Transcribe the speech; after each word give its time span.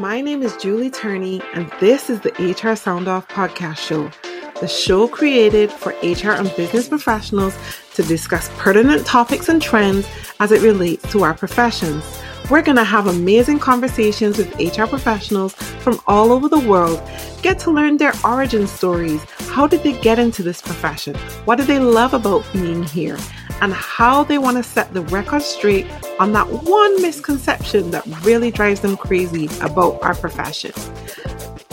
My 0.00 0.22
name 0.22 0.42
is 0.42 0.56
Julie 0.56 0.88
Turney, 0.88 1.42
and 1.52 1.70
this 1.78 2.08
is 2.08 2.20
the 2.20 2.32
HR 2.32 2.74
Sound 2.74 3.06
Off 3.06 3.28
podcast 3.28 3.76
show, 3.76 4.10
the 4.58 4.66
show 4.66 5.06
created 5.06 5.70
for 5.70 5.90
HR 6.02 6.30
and 6.30 6.50
business 6.56 6.88
professionals 6.88 7.54
to 7.96 8.02
discuss 8.04 8.48
pertinent 8.56 9.04
topics 9.04 9.50
and 9.50 9.60
trends 9.60 10.08
as 10.40 10.52
it 10.52 10.62
relates 10.62 11.06
to 11.12 11.22
our 11.22 11.34
professions. 11.34 12.02
We're 12.50 12.62
going 12.62 12.78
to 12.78 12.82
have 12.84 13.08
amazing 13.08 13.58
conversations 13.58 14.38
with 14.38 14.58
HR 14.58 14.86
professionals 14.86 15.52
from 15.52 16.00
all 16.06 16.32
over 16.32 16.48
the 16.48 16.66
world, 16.66 16.98
get 17.42 17.58
to 17.58 17.70
learn 17.70 17.98
their 17.98 18.14
origin 18.24 18.66
stories. 18.66 19.22
How 19.50 19.66
did 19.66 19.82
they 19.82 20.00
get 20.00 20.18
into 20.18 20.42
this 20.42 20.62
profession? 20.62 21.14
What 21.44 21.56
do 21.56 21.64
they 21.64 21.78
love 21.78 22.14
about 22.14 22.50
being 22.54 22.84
here? 22.84 23.18
And 23.62 23.74
how 23.74 24.24
they 24.24 24.38
want 24.38 24.56
to 24.56 24.62
set 24.62 24.94
the 24.94 25.02
record 25.02 25.42
straight 25.42 25.86
on 26.18 26.32
that 26.32 26.46
one 26.48 27.02
misconception 27.02 27.90
that 27.90 28.06
really 28.24 28.50
drives 28.50 28.80
them 28.80 28.96
crazy 28.96 29.46
about 29.60 30.02
our 30.02 30.14
profession. 30.14 30.72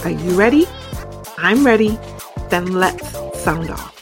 Are 0.04 0.10
you 0.10 0.38
ready? 0.38 0.66
I'm 1.38 1.66
ready. 1.66 1.98
Then 2.50 2.74
let's 2.74 3.10
sound 3.42 3.70
off. 3.70 3.94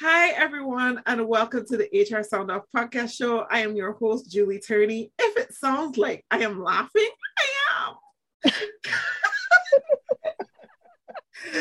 Hi, 0.00 0.30
everyone, 0.32 1.02
and 1.06 1.26
welcome 1.26 1.64
to 1.66 1.76
the 1.78 1.88
HR 1.94 2.22
Sound 2.22 2.50
Off 2.50 2.64
podcast 2.76 3.16
show. 3.16 3.46
I 3.50 3.60
am 3.60 3.74
your 3.74 3.92
host, 3.92 4.30
Julie 4.30 4.60
Turney. 4.60 5.10
If 5.18 5.38
it 5.38 5.54
sounds 5.54 5.96
like 5.96 6.22
I 6.30 6.40
am 6.40 6.62
laughing, 6.62 7.08
I 8.44 8.52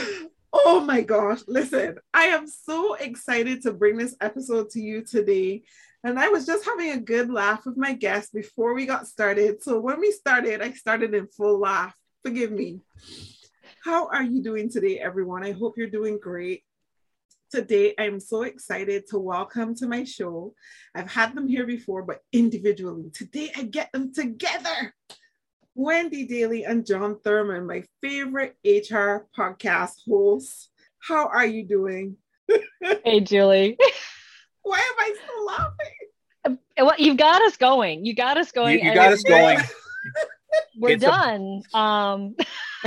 am. 0.04 0.30
oh 0.54 0.80
my 0.82 1.02
gosh, 1.02 1.42
listen, 1.48 1.98
I 2.14 2.26
am 2.26 2.48
so 2.48 2.96
excited 2.96 3.62
to 3.64 3.74
bring 3.74 3.98
this 3.98 4.16
episode 4.22 4.70
to 4.72 4.82
you 4.82 5.04
today. 5.04 5.64
And 6.04 6.20
I 6.20 6.30
was 6.30 6.46
just 6.46 6.66
having 6.66 6.92
a 6.92 7.00
good 7.00 7.30
laugh 7.30 7.66
with 7.66 7.78
my 7.78 7.94
guest 7.94 8.34
before 8.34 8.74
we 8.74 8.86
got 8.86 9.08
started. 9.08 9.62
So 9.62 9.80
when 9.80 10.00
we 10.00 10.12
started, 10.12 10.62
I 10.62 10.72
started 10.72 11.14
in 11.14 11.28
full 11.28 11.60
laugh. 11.60 11.96
Forgive 12.24 12.52
me. 12.52 12.82
How 13.84 14.08
are 14.08 14.24
you 14.24 14.44
doing 14.44 14.70
today, 14.70 15.00
everyone? 15.00 15.44
I 15.44 15.52
hope 15.52 15.76
you're 15.78 15.90
doing 15.90 16.20
great. 16.20 16.64
Today, 17.50 17.94
I'm 17.98 18.20
so 18.20 18.44
excited 18.44 19.08
to 19.10 19.20
welcome 19.20 19.74
to 19.76 19.88
my 19.88 20.04
show. 20.04 20.54
I've 20.94 21.10
had 21.10 21.34
them 21.34 21.48
here 21.48 21.66
before, 21.66 22.04
but 22.04 22.20
individually. 22.34 23.10
Today, 23.14 23.52
I 23.56 23.64
get 23.64 23.92
them 23.94 24.14
together. 24.14 24.94
Wendy 25.78 26.28
Dailey 26.28 26.68
and 26.68 26.88
Jon 26.88 27.18
Thurmond, 27.24 27.68
my 27.68 27.84
favorite 28.02 28.56
HR 28.66 29.28
podcast 29.38 29.94
hosts. 30.10 30.70
How 30.98 31.28
are 31.28 31.46
you 31.46 31.64
doing? 31.64 32.18
hey, 33.06 33.20
Julie. 33.20 33.78
Why 34.64 34.80
am 34.80 34.96
I 34.98 35.16
still 35.24 35.46
laughing? 35.46 36.58
Well, 36.80 36.96
you've 36.98 37.18
got 37.18 37.44
us 37.44 37.58
going. 37.58 38.08
You 38.08 38.16
got 38.16 38.38
us 38.38 38.52
going. 38.52 38.80
You, 38.80 38.90
you 38.90 38.96
got 38.96 39.14
us 39.14 39.22
going. 39.22 39.60
We're 40.80 40.94
it's 40.94 41.04
done. 41.04 41.62
A... 41.72 41.78
Um 41.78 42.36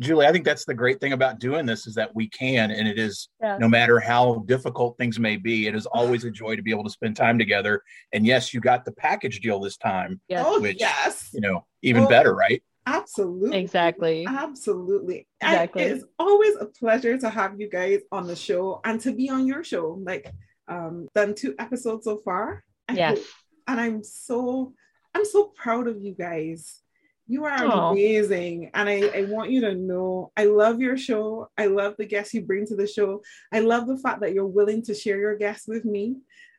Julie, 0.00 0.26
I 0.26 0.32
think 0.32 0.44
that's 0.44 0.64
the 0.64 0.74
great 0.74 1.00
thing 1.00 1.12
about 1.12 1.38
doing 1.38 1.66
this 1.66 1.86
is 1.86 1.94
that 1.94 2.14
we 2.14 2.28
can, 2.28 2.72
and 2.72 2.88
it 2.88 2.98
is 2.98 3.28
yeah. 3.40 3.58
no 3.58 3.68
matter 3.68 4.00
how 4.00 4.42
difficult 4.46 4.98
things 4.98 5.20
may 5.20 5.36
be, 5.36 5.68
it 5.68 5.74
is 5.76 5.86
always 5.86 6.24
a 6.24 6.30
joy 6.30 6.56
to 6.56 6.62
be 6.62 6.72
able 6.72 6.82
to 6.84 6.90
spend 6.90 7.16
time 7.16 7.38
together. 7.38 7.80
And 8.12 8.26
yes, 8.26 8.52
you 8.52 8.60
got 8.60 8.84
the 8.84 8.92
package 8.92 9.40
deal 9.40 9.60
this 9.60 9.76
time, 9.76 10.20
yes. 10.28 10.44
Oh, 10.46 10.60
which 10.60 10.80
yes. 10.80 11.30
you 11.32 11.40
know, 11.40 11.64
even 11.82 12.04
oh, 12.04 12.08
better, 12.08 12.34
right? 12.34 12.60
Absolutely. 12.86 13.58
Exactly. 13.58 14.26
Absolutely. 14.26 15.26
Exactly. 15.40 15.82
it's 15.82 16.04
always 16.18 16.56
a 16.56 16.66
pleasure 16.66 17.16
to 17.16 17.30
have 17.30 17.58
you 17.58 17.70
guys 17.70 18.00
on 18.12 18.26
the 18.26 18.36
show 18.36 18.80
and 18.84 19.00
to 19.00 19.12
be 19.12 19.30
on 19.30 19.46
your 19.46 19.64
show. 19.64 19.98
Like, 20.04 20.30
um, 20.68 21.08
done 21.14 21.34
two 21.34 21.54
episodes 21.58 22.04
so 22.04 22.20
far. 22.24 22.64
Yes. 22.92 23.20
And 23.66 23.80
I'm 23.80 24.02
so, 24.02 24.74
I'm 25.14 25.24
so 25.24 25.52
proud 25.56 25.88
of 25.88 26.02
you 26.02 26.14
guys 26.14 26.82
you 27.26 27.44
are 27.44 27.58
Aww. 27.58 27.92
amazing. 27.92 28.70
And 28.74 28.88
I, 28.88 29.10
I 29.14 29.22
want 29.24 29.50
you 29.50 29.62
to 29.62 29.74
know 29.74 30.30
I 30.36 30.44
love 30.44 30.80
your 30.80 30.96
show. 30.96 31.48
I 31.56 31.66
love 31.66 31.94
the 31.96 32.06
guests 32.06 32.34
you 32.34 32.42
bring 32.42 32.66
to 32.66 32.76
the 32.76 32.86
show. 32.86 33.22
I 33.52 33.60
love 33.60 33.86
the 33.86 33.96
fact 33.96 34.20
that 34.20 34.34
you're 34.34 34.46
willing 34.46 34.82
to 34.82 34.94
share 34.94 35.18
your 35.18 35.36
guests 35.36 35.66
with 35.66 35.84
me 35.84 36.16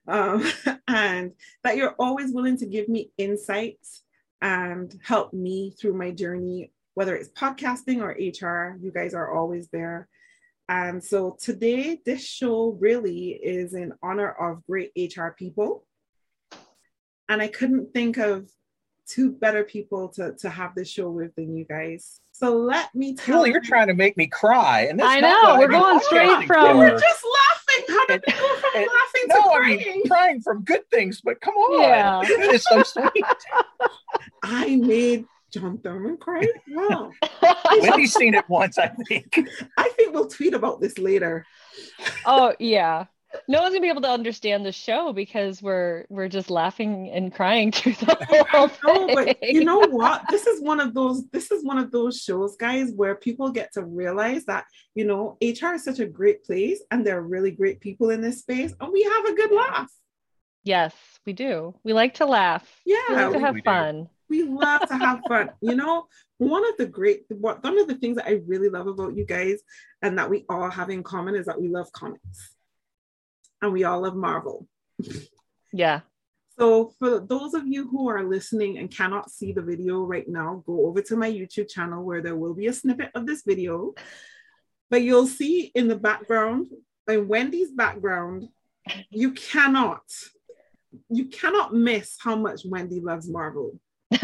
um, 0.08 0.44
and 0.88 1.34
that 1.64 1.78
you're 1.78 1.96
always 2.00 2.32
willing 2.32 2.58
to 2.58 2.66
give 2.66 2.90
me 2.90 3.12
insights 3.18 4.04
and 4.42 4.94
help 5.04 5.34
me 5.34 5.74
through 5.80 5.94
my 5.94 6.12
journey, 6.12 6.72
whether 6.96 7.16
it's 7.16 7.30
podcasting 7.30 8.02
or 8.02 8.10
HR. 8.10 8.78
You 8.82 8.92
guys 8.92 9.14
are 9.14 9.32
always 9.32 9.70
there. 9.70 10.08
And 10.68 11.04
so 11.04 11.38
today, 11.40 12.02
this 12.06 12.26
show 12.26 12.76
really 12.80 13.30
is 13.30 13.76
in 13.76 13.94
honor 14.02 14.32
of 14.32 14.66
great 14.66 14.92
HR 14.98 15.30
people. 15.38 15.86
And 17.30 17.40
I 17.42 17.48
couldn't 17.50 17.94
think 17.94 18.18
of 18.18 18.50
two 19.08 19.32
better 19.32 19.64
people 19.64 20.10
to, 20.10 20.34
to 20.34 20.50
have 20.50 20.76
this 20.76 20.90
show 20.90 21.10
with 21.10 21.36
than 21.36 21.56
you 21.56 21.66
guys. 21.66 22.20
So 22.32 22.56
let 22.56 22.94
me 22.94 23.16
tell 23.16 23.38
Julie, 23.38 23.50
you. 23.50 23.54
you're 23.54 23.62
trying 23.62 23.88
to 23.88 23.94
make 23.94 24.18
me 24.18 24.28
cry. 24.28 24.88
And 24.90 25.02
I 25.02 25.20
know 25.20 25.58
we're 25.58 25.68
going 25.68 26.00
oh, 26.02 26.06
straight 26.06 26.48
from. 26.48 26.78
We're 26.78 27.00
just 27.00 27.26
laughing. 27.26 27.96
How 27.96 28.06
did 28.08 28.24
we 28.28 28.34
go 28.34 28.56
from 28.56 28.82
it, 28.82 28.90
laughing 28.90 29.28
no, 29.28 29.36
to 29.36 29.42
crying? 29.42 29.80
I 29.80 29.92
mean, 29.92 30.08
crying 30.08 30.42
from 30.42 30.64
good 30.64 30.90
things, 30.92 31.22
but 31.22 31.40
come 31.42 31.56
on. 31.56 31.82
Yeah. 31.82 32.22
It's 32.26 32.66
so 32.68 32.84
sweet. 32.84 33.26
I 34.44 34.76
made 34.76 35.26
Jon 35.52 35.78
Thurmond 35.78 36.20
cry. 36.20 36.46
Wow. 36.70 37.12
Wendy's 37.82 38.14
seen 38.14 38.34
it 38.34 38.48
once, 38.50 38.78
I 38.78 38.88
think. 39.08 39.40
I 39.78 39.90
think 39.90 40.14
we'll 40.14 40.28
tweet 40.28 40.54
about 40.54 40.82
this 40.82 40.98
later. 40.98 41.46
Oh, 42.26 42.54
yeah 42.60 43.06
no 43.48 43.62
one's 43.62 43.74
gonna 43.74 43.82
be 43.82 43.90
able 43.90 44.02
to 44.02 44.10
understand 44.10 44.66
the 44.66 44.72
show 44.72 45.14
because 45.14 45.62
we're 45.62 46.06
we're 46.10 46.28
just 46.28 46.50
laughing 46.50 47.10
and 47.14 47.34
crying 47.34 47.72
through 47.72 47.94
the 47.94 48.46
whole 48.52 48.68
thing. 48.68 49.16
But 49.16 49.44
you 49.44 49.64
know 49.64 49.80
what? 49.80 50.24
This 50.30 50.48
is 50.48 50.62
one 50.62 50.80
of 50.80 50.94
those. 50.94 51.28
This 51.30 51.52
is 51.52 51.64
one 51.64 51.78
of 51.78 51.92
those 51.92 52.22
shows, 52.22 52.56
guys, 52.56 52.92
where 52.96 53.16
people 53.16 53.50
get 53.52 53.74
to 53.74 53.84
realize 53.84 54.46
that 54.46 54.66
you 54.94 55.06
know 55.06 55.38
HR 55.42 55.74
is 55.74 55.84
such 55.84 56.00
a 56.00 56.06
great 56.06 56.44
place, 56.44 56.82
and 56.92 57.06
there 57.06 57.18
are 57.18 57.24
really 57.24 57.52
great 57.52 57.80
people 57.80 58.10
in 58.10 58.22
this 58.22 58.40
space, 58.40 58.74
and 58.80 58.92
we 58.92 59.04
have 59.04 59.26
a 59.26 59.34
good 59.34 59.52
laugh. 59.52 59.92
Yes, 60.64 60.94
we 61.26 61.34
do. 61.34 61.76
We 61.84 61.94
like 61.94 62.16
to 62.16 62.26
laugh. 62.26 62.66
Yeah, 62.86 62.98
we 63.10 63.16
like 63.16 63.34
to 63.34 63.40
have 63.40 63.56
fun. 63.64 64.04
Do. 64.04 64.10
We 64.28 64.44
love 64.44 64.88
to 64.88 64.98
have 64.98 65.22
fun. 65.28 65.52
You 65.62 65.76
know, 65.76 66.08
one 66.40 66.68
of 66.68 66.76
the 66.78 66.88
great, 66.88 67.26
one 67.30 67.60
of 67.64 67.88
the 67.88 67.96
things 67.96 68.16
that 68.16 68.26
I 68.26 68.42
really 68.48 68.70
love 68.70 68.88
about 68.88 69.16
you 69.16 69.26
guys, 69.26 69.62
and 70.02 70.18
that 70.18 70.30
we 70.30 70.46
all 70.50 70.70
have 70.72 70.90
in 70.90 71.04
common, 71.04 71.36
is 71.36 71.46
that 71.46 71.62
we 71.62 71.68
love 71.68 71.92
comics 71.92 72.55
and 73.62 73.72
we 73.74 73.84
all 73.84 74.02
love 74.02 74.16
Marvel. 74.16 74.68
Yeah. 75.74 76.02
So, 76.58 76.94
for 77.00 77.20
those 77.20 77.54
of 77.54 77.68
you 77.68 77.88
who 77.88 78.10
are 78.10 78.24
listening 78.24 78.78
and 78.78 78.90
cannot 78.90 79.30
see 79.30 79.52
the 79.52 79.62
video 79.62 80.04
right 80.04 80.28
now, 80.28 80.64
go 80.66 80.88
over 80.88 81.02
to 81.02 81.18
my 81.18 81.30
YouTube 81.30 81.70
channel 81.70 82.04
where 82.04 82.22
there 82.22 82.36
will 82.36 82.54
be 82.54 82.68
a 82.68 82.74
snippet 82.74 83.12
of 83.14 83.26
this 83.26 83.44
video. 83.44 83.94
But 84.90 85.02
you'll 85.02 85.28
see 85.28 85.72
in 85.76 85.88
the 85.88 85.98
background, 85.98 86.68
in 87.10 87.28
Wendy's 87.28 87.72
background, 87.72 88.48
you 89.10 89.32
cannot, 89.32 90.04
you 91.10 91.26
cannot 91.26 91.74
miss 91.74 92.16
how 92.20 92.36
much 92.36 92.62
Wendy 92.66 93.02
loves 93.02 93.30
Marvel. 93.30 93.78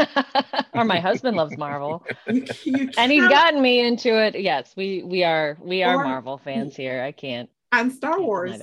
or 0.73 0.85
my 0.85 0.99
husband 0.99 1.35
loves 1.35 1.57
Marvel, 1.57 2.05
you, 2.27 2.45
you 2.63 2.89
and 2.97 3.11
he's 3.11 3.27
gotten 3.27 3.61
me 3.61 3.85
into 3.85 4.23
it. 4.23 4.39
Yes, 4.39 4.73
we 4.77 5.03
we 5.03 5.23
are 5.23 5.57
we 5.59 5.83
are 5.83 5.95
or, 5.95 6.03
Marvel 6.03 6.37
fans 6.37 6.75
here. 6.75 7.01
I 7.01 7.11
can't 7.11 7.49
and 7.71 7.91
Star 7.91 8.21
Wars 8.21 8.61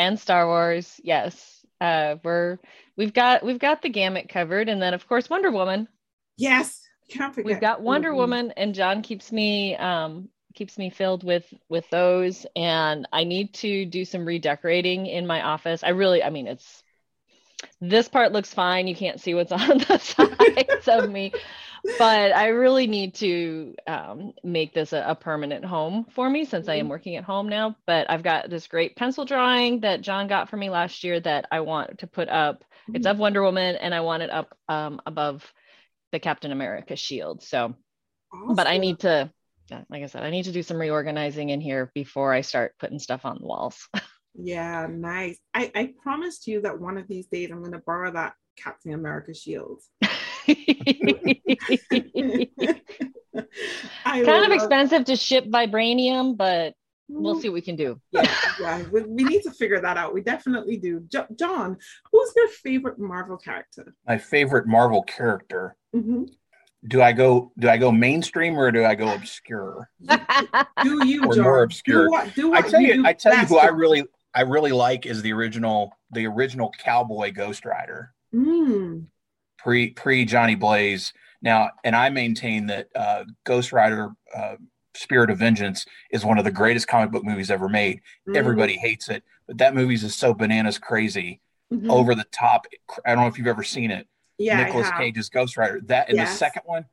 and 0.00 0.18
Star 0.18 0.46
Wars. 0.46 0.98
Yes, 1.04 1.64
uh, 1.80 2.16
we're 2.24 2.58
we've 2.96 3.12
got 3.12 3.44
we've 3.44 3.58
got 3.58 3.82
the 3.82 3.90
gamut 3.90 4.28
covered, 4.28 4.68
and 4.68 4.80
then 4.80 4.94
of 4.94 5.06
course 5.06 5.28
Wonder 5.28 5.50
Woman. 5.50 5.88
Yes, 6.38 6.82
can't 7.10 7.34
forget. 7.34 7.46
We've 7.46 7.60
got 7.60 7.82
Wonder 7.82 8.08
mm-hmm. 8.08 8.18
Woman, 8.18 8.52
and 8.56 8.74
Jon 8.74 9.02
keeps 9.02 9.30
me 9.30 9.76
um, 9.76 10.30
keeps 10.54 10.78
me 10.78 10.88
filled 10.88 11.22
with 11.22 11.52
with 11.68 11.88
those, 11.90 12.46
and 12.56 13.06
I 13.12 13.24
need 13.24 13.52
to 13.54 13.84
do 13.84 14.06
some 14.06 14.24
redecorating 14.24 15.06
in 15.06 15.26
my 15.26 15.42
office. 15.42 15.84
I 15.84 15.90
really, 15.90 16.22
I 16.24 16.30
mean, 16.30 16.46
it's 16.46 16.82
this 17.78 18.08
part 18.08 18.32
looks 18.32 18.54
fine. 18.54 18.88
You 18.88 18.96
can't 18.96 19.20
see 19.20 19.34
what's 19.34 19.52
on 19.52 19.78
the 19.78 19.98
sides 19.98 20.88
of 20.88 21.10
me, 21.10 21.32
but 21.98 22.34
I 22.34 22.48
really 22.48 22.86
need 22.86 23.14
to 23.16 23.74
um, 23.86 24.32
make 24.44 24.74
this 24.74 24.92
a, 24.92 25.04
a, 25.06 25.14
permanent 25.14 25.64
home 25.64 26.06
for 26.10 26.28
me 26.28 26.44
since 26.44 26.68
I 26.68 26.74
am 26.74 26.80
mm-hmm. 26.80 26.90
working 26.90 27.16
at 27.16 27.24
home 27.24 27.48
now. 27.48 27.76
But 27.86 28.10
I've 28.10 28.22
got 28.22 28.50
this 28.50 28.66
great 28.66 28.96
pencil 28.96 29.24
drawing 29.24 29.80
that 29.80 30.00
Jon 30.00 30.28
got 30.28 30.48
for 30.48 30.56
me 30.56 30.70
last 30.70 31.04
year 31.04 31.20
that 31.20 31.46
I 31.50 31.60
want 31.60 31.98
to 31.98 32.06
put 32.06 32.28
up. 32.28 32.60
Mm-hmm. 32.60 32.96
It's 32.96 33.06
of 33.06 33.18
Wonder 33.18 33.42
Woman, 33.42 33.76
and 33.76 33.94
I 33.94 34.00
want 34.00 34.22
it 34.22 34.30
up 34.30 34.56
um, 34.68 35.00
above 35.06 35.50
the 36.12 36.20
Captain 36.20 36.52
America 36.52 36.96
shield. 36.96 37.42
So, 37.42 37.74
awesome. 38.32 38.56
but 38.56 38.66
I 38.66 38.78
need 38.78 39.00
to, 39.00 39.30
like 39.88 40.02
I 40.02 40.06
said, 40.06 40.22
I 40.22 40.30
need 40.30 40.44
to 40.44 40.52
do 40.52 40.62
some 40.62 40.78
reorganizing 40.78 41.50
in 41.50 41.60
here 41.60 41.90
before 41.94 42.32
I 42.32 42.40
start 42.40 42.74
putting 42.78 42.98
stuff 42.98 43.24
on 43.24 43.38
the 43.40 43.46
walls. 43.46 43.88
yeah, 44.34 44.86
nice. 44.90 45.38
I, 45.54 45.70
I 45.74 45.94
promised 46.02 46.46
you 46.46 46.62
that 46.62 46.80
one 46.80 46.98
of 46.98 47.08
these 47.08 47.26
days 47.26 47.50
I'm 47.50 47.60
going 47.60 47.72
to 47.72 47.78
borrow 47.78 48.12
that 48.12 48.34
Captain 48.56 48.92
America 48.92 49.34
shield. 49.34 49.82
kind 54.04 54.44
of 54.44 54.52
expensive 54.52 55.04
to 55.06 55.16
ship 55.16 55.46
vibranium, 55.46 56.36
but 56.36 56.74
we'll 57.08 57.40
see 57.40 57.48
what 57.48 57.54
we 57.54 57.60
can 57.60 57.76
do. 57.76 58.00
Yeah, 58.10 58.32
yeah, 58.60 58.82
we, 58.90 59.02
we 59.02 59.24
need 59.24 59.42
to 59.42 59.50
figure 59.50 59.80
that 59.80 59.96
out. 59.96 60.14
We 60.14 60.22
definitely 60.22 60.76
do. 60.76 61.00
Jo- 61.08 61.26
Jon, 61.38 61.76
who's 62.10 62.32
your 62.36 62.48
favorite 62.48 62.98
Marvel 62.98 63.36
character? 63.36 63.94
My 64.06 64.18
favorite 64.18 64.66
Marvel 64.66 65.02
character. 65.02 65.76
Mm-hmm. 65.94 66.24
Do 66.88 67.02
I 67.02 67.12
go? 67.12 67.52
Do 67.58 67.68
I 67.68 67.76
go 67.76 67.92
mainstream 67.92 68.58
or 68.58 68.70
do 68.70 68.84
I 68.84 68.94
go 68.94 69.12
obscure? 69.12 69.90
do 70.82 71.06
you, 71.06 71.24
or 71.26 71.34
Jon? 71.34 71.44
more 71.44 71.62
obscure? 71.62 72.04
Do 72.04 72.10
what, 72.10 72.34
do 72.34 72.50
what 72.50 72.64
I 72.64 72.68
tell 72.68 72.80
you, 72.80 73.06
I 73.06 73.12
tell 73.12 73.36
you 73.36 73.44
who 73.44 73.58
I 73.58 73.66
really, 73.66 74.04
I 74.34 74.42
really 74.42 74.72
like 74.72 75.04
is 75.04 75.20
the 75.20 75.32
original, 75.32 75.92
the 76.12 76.26
original 76.26 76.72
Cowboy 76.82 77.32
Ghost 77.32 77.66
Rider. 77.66 78.14
Mm. 78.34 79.06
Pre 79.62 79.90
pre 79.90 80.24
Johnny 80.24 80.54
Blaze. 80.54 81.12
Now, 81.42 81.70
and 81.84 81.96
I 81.96 82.10
maintain 82.10 82.66
that 82.66 82.88
uh, 82.94 83.24
Ghost 83.44 83.72
Rider. 83.72 84.12
Uh, 84.34 84.56
Spirit 84.96 85.30
of 85.30 85.38
Vengeance 85.38 85.86
is 86.10 86.24
one 86.24 86.36
of 86.36 86.44
the 86.44 86.50
greatest 86.50 86.88
comic 86.88 87.12
book 87.12 87.24
movies 87.24 87.50
ever 87.50 87.68
made. 87.68 87.98
Mm-hmm. 88.28 88.36
Everybody 88.36 88.76
hates 88.76 89.08
it, 89.08 89.22
but 89.46 89.58
that 89.58 89.72
movie 89.74 89.94
is 89.94 90.14
so 90.14 90.34
bananas 90.34 90.78
crazy, 90.78 91.40
mm-hmm. 91.72 91.90
over 91.90 92.14
the 92.14 92.26
top. 92.32 92.66
I 93.06 93.14
don't 93.14 93.22
know 93.22 93.28
if 93.28 93.38
you've 93.38 93.46
ever 93.46 93.62
seen 93.62 93.90
it. 93.90 94.06
Yeah, 94.38 94.64
Nicolas 94.64 94.90
Cage's 94.96 95.28
Ghost 95.28 95.56
Rider. 95.56 95.80
That 95.86 96.08
and 96.08 96.16
yes. 96.16 96.30
the 96.30 96.36
second 96.36 96.62
one, 96.64 96.86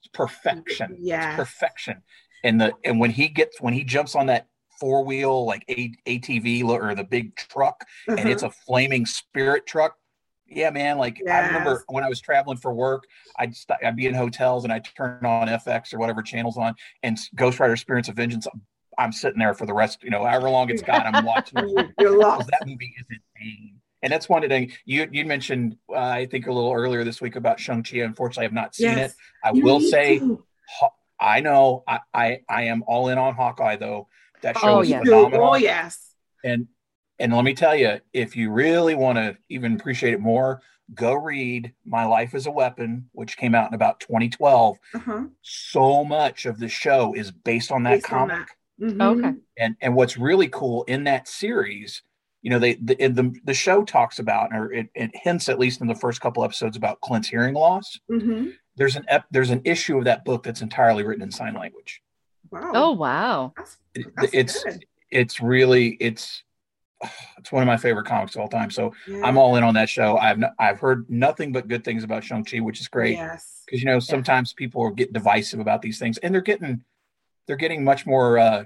it's 0.00 0.08
perfection. 0.12 0.96
Yeah, 1.00 1.30
it's 1.30 1.36
perfection. 1.36 2.02
And 2.44 2.60
the 2.60 2.72
and 2.84 3.00
when 3.00 3.10
he 3.10 3.28
gets 3.28 3.60
when 3.60 3.74
he 3.74 3.82
jumps 3.82 4.14
on 4.14 4.26
that 4.26 4.48
four 4.78 5.04
wheel 5.04 5.46
like 5.46 5.64
a, 5.68 5.90
ATV 6.06 6.64
or 6.64 6.94
the 6.94 7.04
big 7.04 7.34
truck, 7.36 7.84
and 8.06 8.28
it's 8.28 8.42
mm-hmm. 8.42 8.50
a 8.50 8.64
flaming 8.66 9.06
spirit 9.06 9.66
truck 9.66 9.96
yeah, 10.48 10.70
man. 10.70 10.98
Like 10.98 11.20
yes. 11.24 11.44
I 11.44 11.46
remember 11.46 11.84
when 11.88 12.04
I 12.04 12.08
was 12.08 12.20
traveling 12.20 12.58
for 12.58 12.72
work, 12.72 13.04
I'd 13.38 13.50
i 13.50 13.52
st- 13.52 13.78
I'd 13.84 13.96
be 13.96 14.06
in 14.06 14.14
hotels 14.14 14.64
and 14.64 14.72
I'd 14.72 14.84
turn 14.96 15.24
on 15.24 15.48
FX 15.48 15.92
or 15.92 15.98
whatever 15.98 16.22
channels 16.22 16.56
on, 16.56 16.74
and 17.02 17.18
Ghost 17.34 17.58
Rider: 17.58 17.76
Spirits 17.76 18.08
of 18.08 18.16
Vengeance. 18.16 18.46
I'm 18.98 19.12
sitting 19.12 19.38
there 19.38 19.52
for 19.52 19.66
the 19.66 19.74
rest, 19.74 20.02
you 20.02 20.10
know, 20.10 20.24
however 20.24 20.48
long 20.48 20.70
it's 20.70 20.80
got. 20.80 21.04
I'm 21.06 21.24
watching. 21.24 21.58
You're 22.00 22.18
lost. 22.18 22.48
That 22.48 22.66
movie 22.66 22.94
is 22.98 23.06
insane. 23.10 23.80
And 24.02 24.12
that's 24.12 24.28
one 24.28 24.46
thing 24.48 24.72
you 24.84 25.08
you 25.10 25.24
mentioned. 25.24 25.76
Uh, 25.88 25.96
I 25.96 26.26
think 26.26 26.46
a 26.46 26.52
little 26.52 26.72
earlier 26.72 27.04
this 27.04 27.20
week 27.20 27.36
about 27.36 27.58
Shang 27.58 27.82
Chi. 27.82 27.98
Unfortunately, 27.98 28.42
I 28.42 28.44
have 28.44 28.52
not 28.52 28.74
seen 28.74 28.96
yes. 28.96 29.10
it. 29.10 29.16
I 29.44 29.52
you 29.52 29.64
will 29.64 29.80
say, 29.80 30.20
I 31.20 31.40
know 31.40 31.82
I, 31.88 32.00
I 32.14 32.40
I 32.48 32.62
am 32.64 32.84
all 32.86 33.08
in 33.08 33.18
on 33.18 33.34
Hawkeye 33.34 33.76
though. 33.76 34.08
That 34.42 34.58
show 34.58 34.76
oh, 34.76 34.80
is 34.80 34.90
yes. 34.90 35.02
phenomenal. 35.04 35.48
Oh 35.48 35.56
yes. 35.56 36.14
And 36.44 36.68
and 37.18 37.34
let 37.34 37.44
me 37.44 37.54
tell 37.54 37.74
you, 37.74 38.00
if 38.12 38.36
you 38.36 38.50
really 38.50 38.94
want 38.94 39.16
to 39.18 39.36
even 39.48 39.74
appreciate 39.74 40.14
it 40.14 40.20
more, 40.20 40.60
go 40.94 41.14
read 41.14 41.72
My 41.84 42.04
Life 42.04 42.34
as 42.34 42.46
a 42.46 42.50
Weapon, 42.50 43.08
which 43.12 43.36
came 43.36 43.54
out 43.54 43.68
in 43.68 43.74
about 43.74 44.00
2012. 44.00 44.76
Uh-huh. 44.94 45.24
So 45.42 46.04
much 46.04 46.46
of 46.46 46.58
the 46.58 46.68
show 46.68 47.14
is 47.14 47.30
based 47.30 47.72
on 47.72 47.82
that 47.84 47.96
based 47.96 48.06
comic. 48.06 48.32
On 48.32 48.38
that. 48.40 48.48
Mm-hmm. 48.80 49.00
Okay. 49.00 49.38
And 49.58 49.76
and 49.80 49.94
what's 49.94 50.18
really 50.18 50.48
cool 50.48 50.84
in 50.84 51.04
that 51.04 51.28
series, 51.28 52.02
you 52.42 52.50
know, 52.50 52.58
they 52.58 52.74
the 52.74 52.94
the, 52.94 53.34
the 53.44 53.54
show 53.54 53.84
talks 53.84 54.18
about, 54.18 54.50
or 54.52 54.72
it, 54.72 54.88
it, 54.94 55.10
hints 55.14 55.48
at 55.48 55.58
least 55.58 55.80
in 55.80 55.86
the 55.86 55.94
first 55.94 56.20
couple 56.20 56.44
episodes 56.44 56.76
about 56.76 57.00
Clint's 57.00 57.28
hearing 57.28 57.54
loss. 57.54 57.98
Mm-hmm. 58.10 58.50
There's 58.76 58.96
an 58.96 59.06
ep, 59.08 59.24
there's 59.30 59.50
an 59.50 59.62
issue 59.64 59.96
of 59.96 60.04
that 60.04 60.26
book 60.26 60.42
that's 60.42 60.60
entirely 60.60 61.04
written 61.04 61.22
in 61.22 61.30
sign 61.30 61.54
language. 61.54 62.02
Wow. 62.50 62.70
Oh 62.74 62.92
wow. 62.92 63.54
That's, 63.56 63.78
that's 64.16 64.34
it's 64.34 64.64
good. 64.64 64.84
it's 65.10 65.40
really 65.40 65.96
it's 66.00 66.42
it's 67.38 67.52
one 67.52 67.62
of 67.62 67.66
my 67.66 67.76
favorite 67.76 68.06
comics 68.06 68.34
of 68.34 68.40
all 68.40 68.48
time. 68.48 68.70
So 68.70 68.92
yeah. 69.06 69.22
I'm 69.24 69.36
all 69.36 69.56
in 69.56 69.64
on 69.64 69.74
that 69.74 69.88
show. 69.88 70.16
I've 70.16 70.42
I've 70.58 70.80
heard 70.80 71.08
nothing 71.08 71.52
but 71.52 71.68
good 71.68 71.84
things 71.84 72.04
about 72.04 72.24
Shang 72.24 72.44
Chi, 72.44 72.60
which 72.60 72.80
is 72.80 72.88
great. 72.88 73.16
Yes, 73.16 73.62
because 73.66 73.80
you 73.80 73.86
know 73.86 74.00
sometimes 74.00 74.52
yeah. 74.52 74.64
people 74.64 74.90
get 74.90 75.12
divisive 75.12 75.60
about 75.60 75.82
these 75.82 75.98
things, 75.98 76.18
and 76.18 76.34
they're 76.34 76.42
getting 76.42 76.82
they're 77.46 77.56
getting 77.56 77.84
much 77.84 78.06
more 78.06 78.38
uh, 78.38 78.64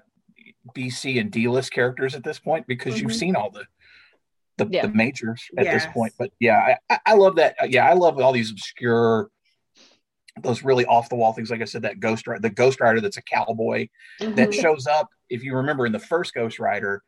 BC 0.76 1.20
and 1.20 1.30
D 1.30 1.48
list 1.48 1.72
characters 1.72 2.14
at 2.14 2.24
this 2.24 2.38
point 2.38 2.66
because 2.66 2.94
mm-hmm. 2.94 3.08
you've 3.08 3.16
seen 3.16 3.36
all 3.36 3.50
the 3.50 3.64
the, 4.58 4.68
yeah. 4.70 4.86
the 4.86 4.92
majors 4.92 5.42
at 5.56 5.64
yes. 5.64 5.84
this 5.84 5.92
point. 5.92 6.12
But 6.18 6.30
yeah, 6.38 6.76
I, 6.88 6.98
I 7.06 7.14
love 7.14 7.36
that. 7.36 7.56
Yeah, 7.70 7.88
I 7.88 7.94
love 7.94 8.20
all 8.20 8.32
these 8.32 8.50
obscure 8.50 9.30
those 10.42 10.62
really 10.62 10.86
off 10.86 11.08
the 11.08 11.16
wall 11.16 11.32
things 11.32 11.50
like 11.50 11.60
i 11.60 11.64
said 11.64 11.82
that 11.82 11.98
ghost 11.98 12.26
rider 12.26 12.40
the 12.40 12.48
ghost 12.48 12.80
rider 12.80 13.00
that's 13.00 13.16
a 13.16 13.22
cowboy 13.22 13.86
mm-hmm. 14.20 14.34
that 14.36 14.54
shows 14.54 14.86
up 14.86 15.08
if 15.28 15.42
you 15.42 15.56
remember 15.56 15.86
in 15.86 15.92
the 15.92 15.98
first 15.98 16.32
ghost 16.32 16.58
rider 16.58 17.02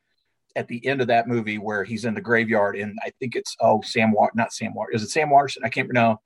at 0.56 0.68
the 0.68 0.84
end 0.86 1.00
of 1.00 1.06
that 1.08 1.28
movie 1.28 1.58
where 1.58 1.84
he's 1.84 2.04
in 2.04 2.14
the 2.14 2.20
graveyard 2.20 2.76
and 2.76 2.98
I 3.04 3.10
think 3.18 3.36
it's 3.36 3.56
oh 3.60 3.80
Sam 3.82 4.12
Water 4.12 4.32
not 4.34 4.52
Sam 4.52 4.74
Water 4.74 4.92
is 4.92 5.02
it 5.02 5.10
Sam 5.10 5.30
Waterston 5.30 5.64
I 5.64 5.68
can't 5.68 5.92
know 5.92 6.20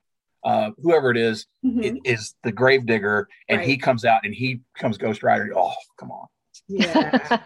uh, 0.44 0.70
whoever 0.81 1.11
it 1.11 1.17
is, 1.17 1.46
mm-hmm. 1.64 1.82
it 1.82 1.96
is 2.05 2.37
the 2.44 2.52
grave 2.52 2.87
digger 2.87 3.26
and 3.49 3.58
right. 3.58 3.67
he 3.67 3.76
comes 3.76 4.05
out 4.05 4.20
and 4.25 4.32
he 4.32 4.61
comes 4.78 4.99
Ghost 4.99 5.23
Rider 5.23 5.52
oh 5.56 5.73
come 5.99 6.11
on 6.11 6.26
yeah 6.69 7.37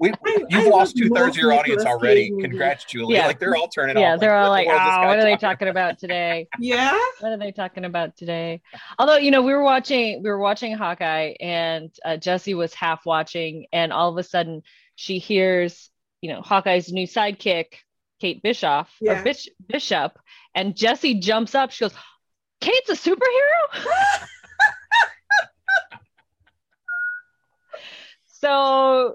we, 0.00 0.14
you've 0.48 0.66
I 0.66 0.68
lost 0.68 0.96
two 0.96 1.10
thirds 1.10 1.36
of 1.36 1.42
your 1.42 1.52
audience 1.52 1.84
already. 1.84 2.30
Congrats, 2.40 2.84
Julie. 2.84 3.16
Yeah. 3.16 3.26
Like 3.26 3.38
they're 3.38 3.54
all 3.54 3.68
turning 3.68 3.98
yeah, 3.98 4.14
off. 4.14 4.14
Yeah, 4.14 4.16
they're 4.16 4.36
all 4.36 4.48
like, 4.48 4.66
oh, 4.66 5.06
what 5.06 5.18
are 5.18 5.22
they 5.22 5.36
talking 5.36 5.68
about 5.68 5.98
today? 5.98 6.48
yeah. 6.58 6.98
What 7.20 7.32
are 7.32 7.36
they 7.36 7.52
talking 7.52 7.84
about 7.84 8.16
today? 8.16 8.62
Although, 8.98 9.18
you 9.18 9.30
know, 9.30 9.42
we 9.42 9.52
were 9.52 9.62
watching, 9.62 10.22
we 10.22 10.30
were 10.30 10.38
watching 10.38 10.74
Hawkeye 10.74 11.34
and 11.38 11.90
uh, 12.02 12.16
Jesse 12.16 12.54
was 12.54 12.72
half 12.72 13.04
watching 13.04 13.66
and 13.74 13.92
all 13.92 14.10
of 14.10 14.16
a 14.16 14.22
sudden 14.22 14.62
she 15.00 15.16
hears, 15.18 15.88
you 16.20 16.30
know, 16.30 16.42
Hawkeye's 16.42 16.92
new 16.92 17.06
sidekick, 17.06 17.68
Kate 18.20 18.42
Bischoff 18.42 18.94
yeah. 19.00 19.20
or 19.20 19.24
Bish- 19.24 19.48
Bishop, 19.66 20.18
and 20.54 20.76
Jesse 20.76 21.20
jumps 21.20 21.54
up. 21.54 21.70
She 21.70 21.84
goes, 21.84 21.94
"Kate's 22.60 22.90
a 22.90 22.92
superhero." 22.92 23.62
so 28.26 29.14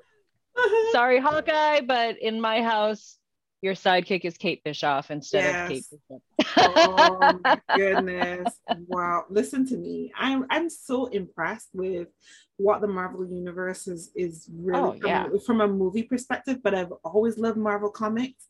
sorry, 0.92 1.20
Hawkeye, 1.20 1.82
but 1.82 2.18
in 2.20 2.42
my 2.42 2.64
house, 2.64 3.20
your 3.66 3.74
sidekick 3.74 4.26
is 4.26 4.38
Kate 4.38 4.64
Bischoff 4.64 5.10
instead 5.10 5.44
yes. 5.44 5.64
of 5.64 5.70
Kate 5.70 5.86
Bishop. 6.40 6.56
oh 6.78 7.40
my 7.44 7.62
goodness. 7.76 8.54
Wow. 8.88 9.26
Listen 9.30 9.66
to 9.68 9.76
me. 9.76 10.14
I'm 10.16 10.46
I'm 10.52 10.70
so 10.70 11.08
impressed 11.08 11.70
with 11.74 12.10
what 12.58 12.82
the 12.82 12.88
Marvel 12.88 13.28
universe 13.28 13.88
is 13.88 14.12
is 14.16 14.48
really 14.54 14.80
oh, 14.80 14.92
from, 15.00 15.10
yeah. 15.10 15.28
from 15.46 15.62
a 15.62 15.68
movie 15.68 16.04
perspective, 16.04 16.60
but 16.64 16.76
I've 16.76 16.94
always 17.04 17.40
loved 17.40 17.58
Marvel 17.58 17.90
comics. 17.90 18.46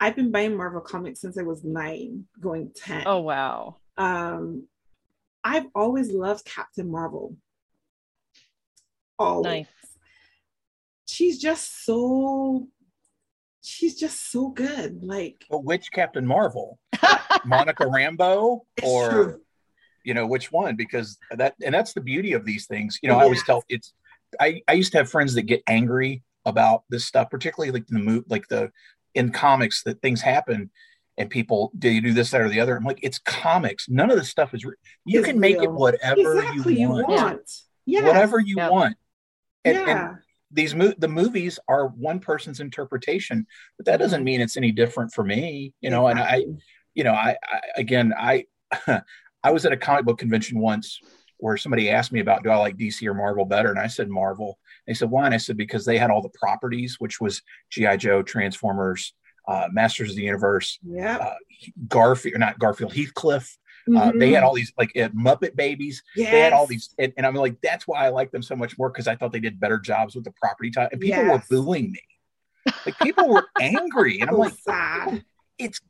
I've 0.00 0.16
been 0.16 0.32
buying 0.32 0.56
Marvel 0.56 0.80
comics 0.80 1.20
since 1.20 1.38
I 1.38 1.42
was 1.42 1.62
nine, 1.62 2.24
going 2.40 2.72
10. 2.74 3.02
Oh 3.04 3.20
wow. 3.20 3.76
Um 3.98 4.66
I've 5.44 5.66
always 5.74 6.10
loved 6.10 6.46
Captain 6.46 6.90
Marvel. 6.90 7.36
Always. 9.18 9.44
Nice. 9.44 9.66
She's 11.06 11.38
just 11.38 11.84
so 11.84 12.66
she's 13.64 13.98
just 13.98 14.30
so 14.30 14.48
good. 14.48 15.02
Like 15.02 15.44
but 15.50 15.64
which 15.64 15.90
Captain 15.92 16.26
Marvel? 16.26 16.78
Monica 17.44 17.84
Rambeau 17.84 18.60
or 18.82 19.10
true 19.10 19.40
you 20.04 20.14
know 20.14 20.26
which 20.26 20.52
one 20.52 20.76
because 20.76 21.18
that 21.32 21.54
and 21.64 21.74
that's 21.74 21.94
the 21.94 22.00
beauty 22.00 22.34
of 22.34 22.44
these 22.44 22.66
things 22.66 22.98
you 23.02 23.08
know 23.08 23.16
yeah. 23.16 23.22
i 23.22 23.24
always 23.24 23.42
tell 23.42 23.64
it's 23.68 23.92
I, 24.40 24.62
I 24.66 24.72
used 24.72 24.92
to 24.92 24.98
have 24.98 25.10
friends 25.10 25.34
that 25.34 25.42
get 25.42 25.62
angry 25.66 26.22
about 26.44 26.82
this 26.90 27.04
stuff 27.04 27.30
particularly 27.30 27.72
like 27.72 27.86
the 27.86 27.98
move 27.98 28.24
like 28.28 28.46
the 28.48 28.70
in 29.14 29.30
comics 29.30 29.82
that 29.84 30.02
things 30.02 30.20
happen 30.20 30.70
and 31.16 31.30
people 31.30 31.72
do 31.78 31.88
you 31.88 32.00
do 32.00 32.12
this 32.12 32.30
that 32.30 32.42
or 32.42 32.48
the 32.48 32.60
other 32.60 32.76
i'm 32.76 32.84
like 32.84 33.00
it's 33.02 33.18
comics 33.18 33.88
none 33.88 34.10
of 34.10 34.18
this 34.18 34.28
stuff 34.28 34.52
is 34.54 34.64
re- 34.64 34.74
you 35.04 35.20
it's 35.20 35.28
can 35.28 35.40
make 35.40 35.58
real. 35.60 35.64
it 35.64 35.72
whatever 35.72 36.20
exactly 36.20 36.78
you 36.78 36.88
want, 36.90 37.08
you 37.08 37.14
want. 37.14 37.50
Yeah. 37.86 38.06
whatever 38.06 38.38
you 38.38 38.56
yeah. 38.58 38.68
want 38.68 38.96
and, 39.64 39.76
yeah. 39.76 40.08
and 40.08 40.18
these 40.50 40.74
mo- 40.74 40.94
the 40.98 41.08
movies 41.08 41.58
are 41.68 41.88
one 41.88 42.20
person's 42.20 42.60
interpretation 42.60 43.46
but 43.76 43.86
that 43.86 43.98
doesn't 43.98 44.24
mean 44.24 44.40
it's 44.40 44.56
any 44.56 44.70
different 44.70 45.12
for 45.12 45.24
me 45.24 45.72
you 45.80 45.90
know 45.90 46.06
and 46.06 46.20
i 46.20 46.44
you 46.94 47.04
know 47.04 47.12
I, 47.12 47.36
I 47.44 47.60
again 47.76 48.12
i 48.18 48.44
I 49.44 49.50
was 49.50 49.66
at 49.66 49.72
a 49.72 49.76
comic 49.76 50.06
book 50.06 50.18
convention 50.18 50.58
once 50.58 50.98
where 51.36 51.56
somebody 51.58 51.90
asked 51.90 52.12
me 52.12 52.20
about 52.20 52.42
do 52.42 52.50
I 52.50 52.56
like 52.56 52.78
DC 52.78 53.06
or 53.06 53.12
Marvel 53.12 53.44
better, 53.44 53.70
and 53.70 53.78
I 53.78 53.86
said 53.86 54.08
Marvel. 54.08 54.58
They 54.86 54.94
said 54.94 55.10
why, 55.10 55.26
and 55.26 55.34
I 55.34 55.38
said 55.38 55.58
because 55.58 55.84
they 55.84 55.98
had 55.98 56.10
all 56.10 56.22
the 56.22 56.30
properties, 56.30 56.96
which 56.98 57.20
was 57.20 57.42
GI 57.70 57.98
Joe, 57.98 58.22
Transformers, 58.22 59.12
uh, 59.46 59.68
Masters 59.70 60.10
of 60.10 60.16
the 60.16 60.22
Universe, 60.22 60.78
yeah, 60.82 61.18
uh, 61.18 61.34
Garfield, 61.88 62.40
not 62.40 62.58
Garfield, 62.58 62.94
Heathcliff. 62.94 63.56
Mm-hmm. 63.88 63.96
Uh, 63.96 64.12
they 64.18 64.32
had 64.32 64.42
all 64.42 64.54
these 64.54 64.72
like 64.78 64.90
uh, 64.96 65.08
Muppet 65.10 65.56
Babies. 65.56 66.02
Yes. 66.16 66.30
They 66.30 66.40
had 66.40 66.52
all 66.52 66.66
these, 66.66 66.94
and, 66.98 67.12
and, 67.16 67.26
I'm 67.26 67.34
like, 67.34 67.60
that's 67.62 67.86
why 67.86 68.06
I 68.06 68.08
like 68.08 68.30
them 68.30 68.42
so 68.42 68.56
much 68.56 68.78
more 68.78 68.88
because 68.88 69.06
I 69.06 69.14
thought 69.14 69.32
they 69.32 69.40
did 69.40 69.60
better 69.60 69.78
jobs 69.78 70.14
with 70.14 70.24
the 70.24 70.32
property 70.32 70.70
type. 70.70 70.90
And 70.92 71.00
people 71.00 71.24
yes. 71.24 71.46
were 71.50 71.56
booing 71.62 71.92
me, 71.92 72.00
like 72.86 72.98
people 73.00 73.28
were 73.28 73.46
angry, 73.60 74.20
and 74.20 74.30
I'm 74.30 74.36
like, 74.36 74.54
sad. 74.54 75.24
It's 75.58 75.80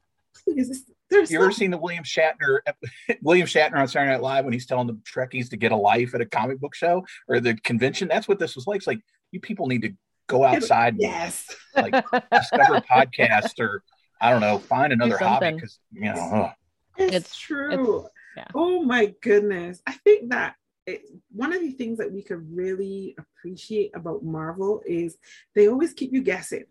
there's 1.10 1.30
you 1.30 1.40
ever 1.40 1.52
seen 1.52 1.70
the 1.70 1.78
William 1.78 2.04
Shatner 2.04 2.58
William 3.22 3.46
Shatner 3.46 3.76
on 3.76 3.88
Saturday 3.88 4.12
Night 4.12 4.22
Live 4.22 4.44
when 4.44 4.52
he's 4.52 4.66
telling 4.66 4.86
the 4.86 4.94
Trekkies 4.94 5.50
to 5.50 5.56
get 5.56 5.72
a 5.72 5.76
life 5.76 6.14
at 6.14 6.20
a 6.20 6.26
comic 6.26 6.60
book 6.60 6.74
show 6.74 7.04
or 7.28 7.40
the 7.40 7.54
convention? 7.54 8.08
That's 8.08 8.28
what 8.28 8.38
this 8.38 8.56
was 8.56 8.66
like. 8.66 8.78
It's 8.78 8.86
like 8.86 9.00
you 9.30 9.40
people 9.40 9.66
need 9.66 9.82
to 9.82 9.92
go 10.26 10.44
outside, 10.44 10.96
yes, 10.98 11.46
like 11.76 11.92
discover 12.32 12.76
a 12.76 12.82
podcast 12.82 13.60
or 13.60 13.82
I 14.20 14.30
don't 14.30 14.40
know, 14.40 14.58
find 14.58 14.92
another 14.92 15.18
hobby 15.18 15.52
because 15.52 15.78
you 15.92 16.12
know. 16.12 16.50
It's, 16.96 17.16
it's, 17.16 17.36
true. 17.36 18.04
It's, 18.04 18.08
yeah. 18.36 18.46
Oh 18.54 18.82
my 18.82 19.14
goodness! 19.22 19.80
I 19.86 19.92
think 19.92 20.30
that 20.30 20.56
it, 20.86 21.02
one 21.30 21.52
of 21.52 21.60
the 21.60 21.70
things 21.70 21.98
that 21.98 22.12
we 22.12 22.22
could 22.22 22.44
really 22.54 23.16
appreciate 23.18 23.92
about 23.94 24.24
Marvel 24.24 24.82
is 24.86 25.16
they 25.54 25.68
always 25.68 25.92
keep 25.92 26.12
you 26.12 26.22
guessing. 26.22 26.64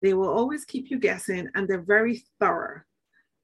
They 0.00 0.14
will 0.14 0.28
always 0.28 0.64
keep 0.64 0.90
you 0.90 0.98
guessing, 0.98 1.48
and 1.54 1.68
they're 1.68 1.82
very 1.82 2.22
thorough. 2.40 2.82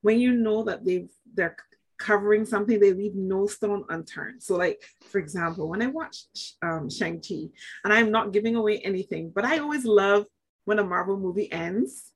When 0.02 0.20
you 0.20 0.32
know 0.32 0.62
that 0.64 0.84
they've 0.84 1.08
they're 1.34 1.56
covering 1.98 2.44
something, 2.44 2.78
they 2.78 2.92
leave 2.92 3.14
no 3.14 3.46
stone 3.46 3.84
unturned. 3.88 4.42
So, 4.42 4.56
like 4.56 4.82
for 5.10 5.18
example, 5.18 5.68
when 5.68 5.82
I 5.82 5.88
watched 5.88 6.54
um, 6.62 6.88
Shang 6.90 7.20
Chi, 7.20 7.48
and 7.84 7.92
I'm 7.92 8.10
not 8.10 8.32
giving 8.32 8.56
away 8.56 8.78
anything, 8.78 9.32
but 9.34 9.44
I 9.44 9.58
always 9.58 9.84
love 9.84 10.26
when 10.64 10.78
a 10.78 10.84
Marvel 10.84 11.18
movie 11.18 11.50
ends, 11.52 12.12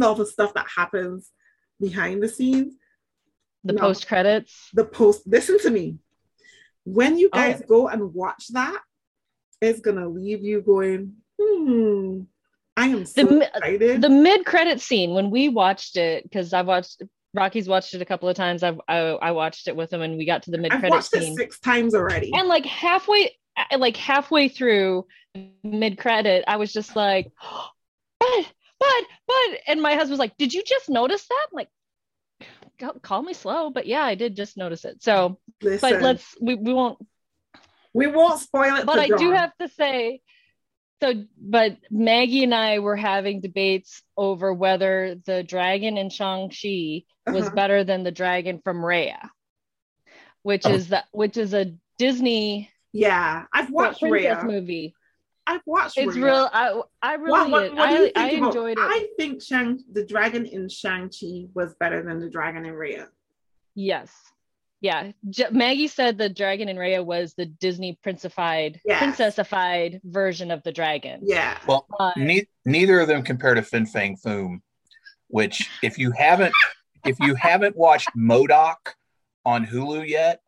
all 0.00 0.14
the 0.14 0.26
stuff 0.26 0.54
that 0.54 0.66
happens 0.74 1.30
behind 1.80 2.22
the 2.22 2.28
scenes. 2.28 2.74
The 3.64 3.72
no, 3.72 3.80
post 3.80 4.06
credits. 4.06 4.70
The 4.74 4.84
post. 4.84 5.26
Listen 5.26 5.58
to 5.60 5.70
me. 5.70 5.98
When 6.84 7.18
you 7.18 7.30
guys 7.30 7.62
oh. 7.64 7.66
go 7.66 7.88
and 7.88 8.12
watch 8.12 8.48
that, 8.48 8.80
it's 9.60 9.80
gonna 9.80 10.08
leave 10.08 10.42
you 10.42 10.60
going, 10.60 11.14
hmm. 11.40 12.22
I 12.76 12.88
am 12.88 13.06
so 13.06 13.24
the, 13.24 13.48
excited. 13.54 14.02
The 14.02 14.10
mid 14.10 14.44
credit 14.44 14.80
scene 14.80 15.14
when 15.14 15.30
we 15.30 15.48
watched 15.48 15.96
it, 15.96 16.24
because 16.24 16.52
I've 16.52 16.66
watched 16.66 17.02
Rocky's 17.32 17.68
watched 17.68 17.94
it 17.94 18.02
a 18.02 18.04
couple 18.04 18.28
of 18.28 18.36
times. 18.36 18.62
I've 18.62 18.80
I, 18.88 18.98
I 18.98 19.30
watched 19.32 19.68
it 19.68 19.76
with 19.76 19.92
him, 19.92 20.02
and 20.02 20.16
we 20.16 20.24
got 20.24 20.42
to 20.44 20.50
the 20.50 20.58
mid 20.58 20.72
credit 20.72 21.02
scene 21.04 21.36
six 21.36 21.58
times 21.60 21.94
already. 21.94 22.32
And 22.34 22.48
like 22.48 22.66
halfway, 22.66 23.36
like 23.76 23.96
halfway 23.96 24.48
through 24.48 25.06
mid 25.62 25.98
credit, 25.98 26.44
I 26.46 26.56
was 26.56 26.72
just 26.72 26.94
like, 26.96 27.32
but 28.20 28.52
but 28.84 29.06
but, 29.26 29.60
and 29.66 29.82
my 29.82 29.92
husband 29.92 30.10
was 30.10 30.18
like, 30.18 30.36
"Did 30.36 30.52
you 30.52 30.62
just 30.62 30.88
notice 30.88 31.26
that?" 31.26 31.46
I'm 31.50 31.56
like, 31.56 31.68
call 33.02 33.22
me 33.22 33.32
slow, 33.32 33.70
but 33.70 33.86
yeah, 33.86 34.02
I 34.02 34.14
did 34.14 34.36
just 34.36 34.56
notice 34.56 34.84
it. 34.84 35.02
So, 35.02 35.38
Listen, 35.62 35.90
but 35.90 36.02
let's 36.02 36.36
we, 36.40 36.54
we 36.54 36.72
won't 36.72 36.98
we 37.92 38.06
won't 38.06 38.40
spoil 38.40 38.76
it. 38.76 38.86
But 38.86 38.98
I 38.98 39.08
John. 39.08 39.18
do 39.18 39.30
have 39.32 39.52
to 39.60 39.68
say, 39.68 40.20
so 41.02 41.24
but 41.40 41.76
Maggie 41.90 42.44
and 42.44 42.54
I 42.54 42.80
were 42.80 42.96
having 42.96 43.40
debates 43.40 44.02
over 44.16 44.52
whether 44.52 45.16
the 45.24 45.42
dragon 45.42 45.96
in 45.96 46.10
Shang 46.10 46.50
Chi 46.50 47.04
was 47.32 47.46
uh-huh. 47.46 47.54
better 47.54 47.84
than 47.84 48.02
the 48.02 48.12
dragon 48.12 48.60
from 48.62 48.78
Raya, 48.78 49.28
which 50.42 50.66
oh. 50.66 50.72
is 50.72 50.88
that 50.88 51.06
which 51.12 51.36
is 51.36 51.54
a 51.54 51.74
Disney. 51.98 52.70
Yeah, 52.92 53.44
I've 53.52 53.70
watched 53.70 54.02
Raya 54.02 54.44
movie. 54.44 54.94
I've 55.46 55.62
watched. 55.66 55.98
It's 55.98 56.16
Raya. 56.16 56.24
real. 56.24 56.50
I 56.52 56.80
I 57.02 57.14
really 57.14 57.30
what, 57.30 57.50
what, 57.50 57.74
what 57.74 57.88
I, 57.88 58.12
I 58.16 58.28
enjoyed 58.30 58.78
it. 58.78 58.82
I 58.82 59.08
think 59.18 59.42
Shang 59.42 59.80
the 59.92 60.04
dragon 60.04 60.46
in 60.46 60.68
Shang 60.68 61.10
Chi 61.10 61.46
was 61.54 61.74
better 61.74 62.02
than 62.02 62.20
the 62.20 62.30
dragon 62.30 62.64
in 62.64 62.74
Raya. 62.74 63.08
Yes. 63.74 64.10
Yeah, 64.80 65.12
J- 65.30 65.48
Maggie 65.50 65.88
said 65.88 66.18
the 66.18 66.28
dragon 66.28 66.68
in 66.68 66.76
Raya 66.76 67.02
was 67.02 67.32
the 67.32 67.46
Disney 67.46 67.98
princified, 68.02 68.82
yes. 68.84 68.98
princessified 68.98 70.02
version 70.04 70.50
of 70.50 70.62
the 70.62 70.72
dragon. 70.72 71.20
Yeah. 71.22 71.56
Well, 71.66 71.86
ne- 72.18 72.46
neither 72.66 73.00
of 73.00 73.08
them 73.08 73.22
compare 73.22 73.54
to 73.54 73.62
Fin 73.62 73.86
Fang 73.86 74.14
Foom, 74.14 74.60
which 75.28 75.70
if 75.82 75.96
you 75.96 76.10
haven't 76.10 76.52
if 77.06 77.18
you 77.20 77.34
haven't 77.34 77.76
watched 77.76 78.10
MODOK 78.14 78.76
on 79.46 79.64
Hulu 79.66 80.06
yet, 80.06 80.42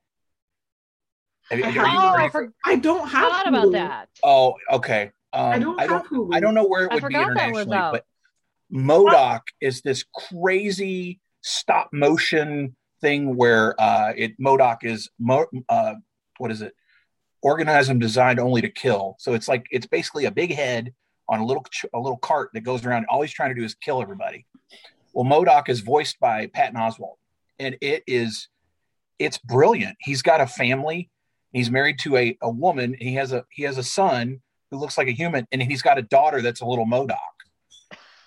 have, 1.51 1.77
I, 1.79 2.25
oh, 2.25 2.29
for, 2.31 2.53
I 2.65 2.77
don't 2.77 3.09
have 3.09 3.33
Hulu. 3.33 3.49
about 3.49 3.73
that. 3.73 4.09
Oh, 4.23 4.55
okay. 4.73 5.13
Um, 5.33 5.53
I 5.53 5.59
don't 5.59 5.81
I 5.81 5.87
don't, 5.87 6.07
Hulu. 6.07 6.35
I 6.35 6.41
don't 6.41 6.55
know 6.55 6.67
where 6.67 6.87
it 6.87 6.93
would 6.93 7.09
be 7.09 7.15
internationally, 7.15 7.77
but 7.77 8.05
MODOK 8.73 9.43
is 9.61 9.83
this 9.83 10.05
crazy 10.15 11.21
stop 11.43 11.91
motion 11.93 12.75
thing 13.01 13.37
where 13.37 13.81
uh, 13.81 14.13
it 14.17 14.39
MODOK 14.41 14.85
is 14.85 15.11
mo- 15.19 15.47
uh, 15.69 15.95
what 16.39 16.51
is 16.51 16.63
it? 16.63 16.75
Organism 17.43 17.99
designed 17.99 18.41
only 18.41 18.61
to 18.63 18.69
kill. 18.69 19.17
So 19.19 19.35
it's 19.35 19.47
like 19.47 19.67
it's 19.71 19.87
basically 19.87 20.25
a 20.25 20.31
big 20.31 20.53
head 20.53 20.93
on 21.29 21.41
a 21.41 21.45
little 21.45 21.65
a 21.95 21.99
little 21.99 22.19
cart 22.19 22.51
that 22.55 22.63
goes 22.63 22.85
around. 22.85 23.07
All 23.09 23.23
he's 23.23 23.33
trying 23.33 23.51
to 23.51 23.55
do 23.55 23.65
is 23.65 23.75
kill 23.75 24.03
everybody. 24.03 24.47
Well, 25.13 25.25
MODOK 25.25 25.69
is 25.69 25.81
voiced 25.81 26.19
by 26.19 26.47
Patton 26.49 26.77
Oswalt, 26.77 27.17
and 27.59 27.77
it 27.81 28.03
is 28.07 28.49
it's 29.19 29.39
brilliant. 29.39 29.97
He's 30.01 30.23
got 30.23 30.41
a 30.41 30.47
family. 30.47 31.11
He's 31.57 31.71
married 31.71 31.99
to 32.01 32.19
a, 32.19 32.37
a 32.43 32.51
woman. 32.51 32.95
he 32.99 33.15
has 33.15 33.33
a 33.33 33.47
he 33.49 33.63
has 33.63 33.79
a 33.79 33.83
son 33.83 34.43
who 34.71 34.77
looks 34.77 34.99
like 34.99 35.09
a 35.09 35.13
human, 35.13 35.47
and 35.51 35.63
he's 35.63 35.81
got 35.81 35.97
a 35.97 36.03
daughter 36.03 36.43
that's 36.43 36.61
a 36.61 36.67
little 36.67 36.85
MODOK. 36.85 37.17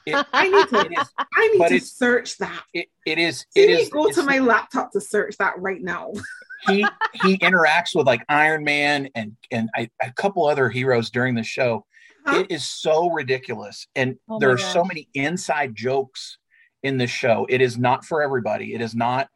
It, 0.08 0.26
I 0.34 0.50
need 0.50 0.68
to, 0.70 1.00
is, 1.00 1.08
I 1.36 1.48
need 1.50 1.80
to 1.80 1.80
search 1.80 2.40
that. 2.40 2.64
It, 2.74 2.88
it 3.06 3.20
is. 3.20 3.46
It 3.54 3.70
is. 3.70 3.90
Go 3.90 4.10
to 4.10 4.24
my 4.24 4.40
laptop 4.40 4.92
to 4.94 5.00
search 5.00 5.38
that 5.38 5.54
right 5.60 5.80
now. 5.80 6.12
he 6.68 6.84
he 7.22 7.38
interacts 7.38 7.94
with 7.94 8.08
like 8.08 8.26
Iron 8.30 8.64
Man 8.64 9.10
and 9.14 9.38
and 9.52 9.70
I, 9.76 9.92
a 10.02 10.12
couple 10.14 10.48
other 10.48 10.68
heroes 10.68 11.12
during 11.12 11.36
the 11.36 11.44
show. 11.44 11.86
Huh? 12.26 12.40
It 12.40 12.48
is 12.50 12.68
so 12.68 13.12
ridiculous, 13.12 13.86
and 13.96 14.16
oh 14.28 14.40
there 14.40 14.50
are 14.50 14.58
gosh. 14.58 14.74
so 14.74 14.84
many 14.84 15.08
inside 15.14 15.76
jokes 15.76 16.40
in 16.82 16.98
the 16.98 17.06
show. 17.06 17.46
It 17.48 17.62
is 17.62 17.78
not 17.78 18.06
for 18.06 18.24
everybody. 18.24 18.74
It 18.74 18.82
is 18.82 18.96
not 18.96 19.30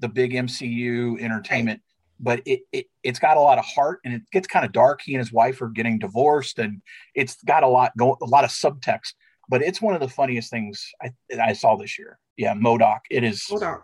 the 0.00 0.08
big 0.08 0.32
MCU 0.32 1.18
entertainment, 1.18 1.80
right. 1.80 1.87
But 2.20 2.40
it, 2.44 2.60
it 2.72 2.86
it's 3.02 3.18
got 3.18 3.36
a 3.36 3.40
lot 3.40 3.58
of 3.58 3.64
heart 3.64 4.00
and 4.04 4.14
it 4.14 4.22
gets 4.32 4.46
kind 4.46 4.64
of 4.64 4.72
dark. 4.72 5.00
He 5.02 5.14
and 5.14 5.20
his 5.20 5.32
wife 5.32 5.62
are 5.62 5.68
getting 5.68 5.98
divorced, 5.98 6.58
and 6.58 6.82
it's 7.14 7.42
got 7.44 7.62
a 7.62 7.68
lot 7.68 7.96
going, 7.96 8.16
a 8.22 8.26
lot 8.26 8.44
of 8.44 8.50
subtext. 8.50 9.14
But 9.48 9.62
it's 9.62 9.80
one 9.80 9.94
of 9.94 10.00
the 10.00 10.08
funniest 10.08 10.50
things 10.50 10.90
I, 11.02 11.12
I 11.40 11.52
saw 11.54 11.76
this 11.76 11.98
year. 11.98 12.18
Yeah, 12.36 12.54
MODOK. 12.54 13.00
It 13.10 13.24
is 13.24 13.44
MODOK. 13.50 13.82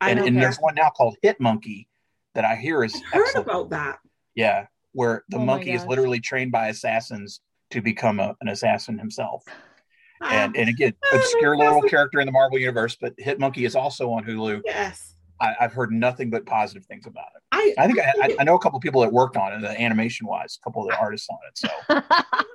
I 0.00 0.10
and, 0.10 0.20
and 0.20 0.36
there's 0.36 0.58
one 0.58 0.74
now 0.74 0.90
called 0.90 1.16
Hit 1.22 1.40
Monkey 1.40 1.88
that 2.34 2.44
I 2.44 2.56
hear 2.56 2.84
is 2.84 2.94
I 2.94 3.16
heard 3.16 3.26
excellent. 3.26 3.46
about 3.46 3.70
that. 3.70 3.98
Yeah, 4.34 4.66
where 4.92 5.24
the 5.28 5.38
oh 5.38 5.44
monkey 5.44 5.72
is 5.72 5.84
literally 5.84 6.20
trained 6.20 6.52
by 6.52 6.68
assassins 6.68 7.40
to 7.70 7.80
become 7.80 8.20
a, 8.20 8.34
an 8.40 8.48
assassin 8.48 8.98
himself 8.98 9.44
ah. 10.20 10.28
and 10.30 10.56
and 10.56 10.68
again, 10.68 10.94
oh 11.12 11.16
obscure 11.16 11.56
little 11.56 11.82
character 11.82 12.20
in 12.20 12.26
the 12.26 12.32
Marvel 12.32 12.58
universe, 12.58 12.96
but 13.00 13.14
Hit 13.18 13.38
Monkey 13.38 13.64
is 13.64 13.74
also 13.74 14.10
on 14.10 14.24
Hulu. 14.24 14.62
Yes. 14.64 15.14
I, 15.40 15.54
have 15.58 15.72
heard 15.72 15.92
nothing 15.92 16.30
but 16.30 16.44
positive 16.46 16.84
things 16.84 17.06
about 17.06 17.28
it. 17.36 17.42
I, 17.52 17.74
I 17.78 17.86
think 17.86 17.98
I, 17.98 18.12
I, 18.22 18.36
I 18.40 18.44
know 18.44 18.54
a 18.54 18.58
couple 18.58 18.76
of 18.76 18.82
people 18.82 19.00
that 19.00 19.12
worked 19.12 19.36
on 19.36 19.52
it, 19.52 19.60
the 19.60 19.80
animation 19.80 20.26
wise, 20.26 20.58
a 20.60 20.64
couple 20.64 20.82
of 20.82 20.88
the 20.88 20.98
artists 20.98 21.28
on 21.30 21.38
it. 21.48 21.58
So 21.58 21.68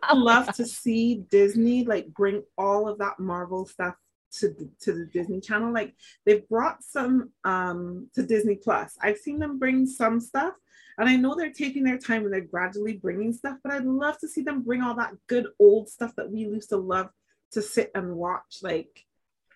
I 0.04 0.14
love 0.14 0.54
to 0.56 0.66
see 0.66 1.24
Disney 1.30 1.84
like 1.84 2.08
bring 2.14 2.44
all 2.58 2.88
of 2.88 3.00
that 3.00 3.20
Marvel 3.20 3.66
stuff 3.66 3.96
to 4.40 4.50
the, 4.50 4.70
to 4.82 4.94
the 4.94 5.06
Disney 5.06 5.42
Channel. 5.42 5.74
Like 5.74 5.96
they've 6.26 6.48
brought 6.48 6.84
some 6.84 7.32
um, 7.44 8.10
to 8.16 8.24
Disney 8.24 8.56
Plus. 8.56 8.98
I've 9.02 9.18
seen 9.18 9.40
them 9.40 9.60
bring 9.60 9.86
some 9.86 10.20
stuff, 10.20 10.54
and 10.98 11.10
I 11.10 11.16
know 11.16 11.36
they're 11.36 11.52
taking 11.52 11.84
their 11.84 11.98
time 11.98 12.24
and 12.24 12.34
they're 12.34 12.42
gradually 12.42 12.94
bringing 12.94 13.34
stuff. 13.34 13.58
But 13.64 13.74
I'd 13.74 13.86
love 13.86 14.20
to 14.20 14.28
see 14.28 14.42
them 14.42 14.62
bring 14.62 14.82
all 14.82 14.96
that 14.96 15.14
good 15.28 15.48
old 15.60 15.90
stuff 15.90 16.14
that 16.18 16.30
we 16.30 16.40
used 16.40 16.70
to 16.70 16.78
love 16.78 17.10
to 17.52 17.62
sit 17.62 17.92
and 17.96 18.16
watch 18.16 18.58
like 18.62 19.06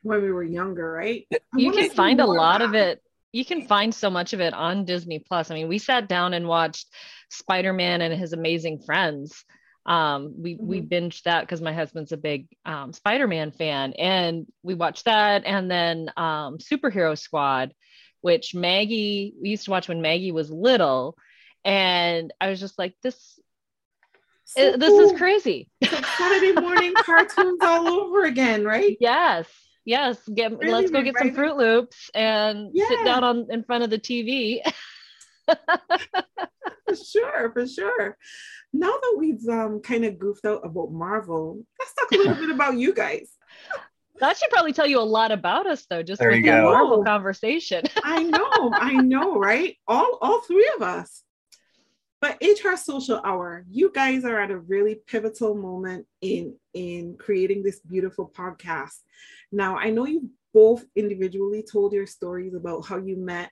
when 0.03 0.21
we 0.21 0.31
were 0.31 0.43
younger, 0.43 0.91
right? 0.91 1.27
you 1.55 1.71
can 1.71 1.89
find 1.89 2.21
a 2.21 2.25
lot 2.25 2.62
of 2.62 2.74
it. 2.74 3.01
You 3.31 3.45
can 3.45 3.67
find 3.67 3.93
so 3.93 4.09
much 4.09 4.33
of 4.33 4.41
it 4.41 4.53
on 4.53 4.86
Disney 4.86 5.19
Plus. 5.19 5.51
I 5.51 5.53
mean, 5.53 5.67
we 5.67 5.77
sat 5.77 6.07
down 6.07 6.33
and 6.33 6.48
watched 6.48 6.88
Spider-Man 7.29 8.01
and 8.01 8.13
his 8.13 8.33
amazing 8.33 8.79
friends. 8.79 9.43
Um, 9.86 10.33
we 10.38 10.55
mm-hmm. 10.55 10.67
we 10.67 10.81
binged 10.81 11.24
that 11.24 11.41
because 11.41 11.62
my 11.62 11.74
husband's 11.74 12.12
a 12.12 12.17
big 12.17 12.48
um, 12.65 12.93
Spider-Man 12.93 13.51
fan, 13.51 13.93
and 13.93 14.45
we 14.62 14.75
watched 14.75 15.05
that, 15.05 15.45
and 15.45 15.69
then 15.69 16.12
um, 16.17 16.57
Superhero 16.57 17.17
Squad, 17.17 17.74
which 18.21 18.53
Maggie 18.53 19.33
we 19.41 19.50
used 19.50 19.65
to 19.65 19.71
watch 19.71 19.88
when 19.88 20.01
Maggie 20.01 20.31
was 20.31 20.51
little, 20.51 21.15
and 21.63 22.33
I 22.39 22.50
was 22.50 22.59
just 22.59 22.77
like, 22.77 22.95
this 23.03 23.39
so 24.50 24.62
it, 24.62 24.79
this 24.79 24.89
cool. 24.89 25.01
is 25.01 25.12
crazy. 25.17 25.69
Saturday 25.83 26.53
morning 26.53 26.93
cartoons 26.95 27.59
all 27.62 27.88
over 27.88 28.24
again, 28.24 28.63
right? 28.63 28.98
Yes. 29.00 29.48
Yes. 29.89 30.19
Get 30.31 30.55
really 30.60 30.72
let's 30.72 30.91
go 30.91 31.01
get 31.01 31.17
some 31.17 31.34
Fruit 31.34 31.58
Loops 31.58 32.12
and 32.13 32.69
yeah. 32.74 32.88
sit 32.89 33.03
down 33.05 33.24
on 33.24 33.48
in 33.50 33.63
front 33.63 33.84
of 33.84 33.89
the 33.89 33.98
TV. 33.98 34.60
for 35.48 36.96
sure, 36.96 37.51
for 37.51 37.65
sure. 37.65 38.15
Now 38.72 38.91
that 38.91 39.15
we've 39.17 39.43
um, 39.50 39.81
kind 39.81 40.05
of 40.05 40.19
goofed 40.19 40.46
out 40.46 40.62
about 40.63 40.91
Marvel, 40.91 41.65
let's 41.79 41.93
talk 41.96 42.12
a 42.12 42.17
little 42.17 42.36
bit 42.36 42.51
about 42.51 42.77
you 42.77 42.93
guys. 42.93 43.31
That 44.19 44.38
should 44.38 44.51
probably 44.51 44.74
tell 44.74 44.86
you 44.86 45.00
a 45.00 45.01
lot 45.01 45.31
about 45.31 45.65
us, 45.65 45.88
though, 45.89 46.03
just 46.03 46.19
there 46.19 46.29
with 46.29 46.46
the 46.46 46.51
Marvel 46.51 47.03
conversation. 47.03 47.86
I 48.03 48.22
know, 48.22 48.72
I 48.72 48.93
know, 48.93 49.39
right? 49.39 49.75
All 49.88 50.19
all 50.22 50.41
three 50.41 50.72
of 50.75 50.84
us. 50.84 51.24
But 52.22 52.38
HR 52.42 52.76
Social 52.76 53.22
Hour, 53.24 53.66
you 53.70 53.92
guys 53.94 54.26
are 54.26 54.40
at 54.42 54.52
a 54.52 54.60
really 54.60 54.96
pivotal 55.08 55.56
moment 55.56 56.06
in 56.22 56.56
in 56.74 57.16
creating 57.18 57.64
this 57.64 57.80
beautiful 57.80 58.30
podcast. 58.36 58.98
Now, 59.52 59.78
I 59.78 59.90
know 59.90 60.06
you 60.06 60.30
both 60.54 60.84
individually 60.96 61.64
told 61.64 61.94
your 61.94 62.08
stories 62.08 62.54
about 62.54 62.86
how 62.86 62.98
you 62.98 63.16
met, 63.16 63.52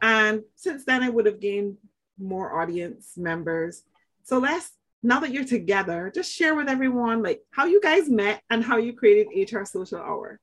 and 0.00 0.42
since 0.56 0.84
then 0.84 1.02
I 1.02 1.10
would 1.10 1.26
have 1.26 1.40
gained 1.40 1.76
more 2.18 2.60
audience 2.60 3.12
members. 3.16 3.82
So 4.22 4.38
let's 4.38 4.72
now 5.02 5.20
that 5.20 5.30
you're 5.30 5.44
together, 5.44 6.10
just 6.14 6.32
share 6.32 6.54
with 6.54 6.68
everyone 6.68 7.22
like 7.22 7.42
how 7.50 7.66
you 7.66 7.80
guys 7.82 8.08
met 8.08 8.42
and 8.48 8.64
how 8.64 8.78
you 8.78 8.94
created 8.94 9.52
HR 9.52 9.64
Social 9.64 9.98
Hour. 9.98 10.40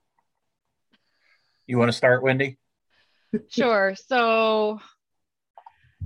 You 1.65 1.79
want 1.79 1.89
to 1.89 1.97
start, 1.97 2.21
Wendy? 2.21 2.59
Sure. 3.49 3.95
So 3.95 4.79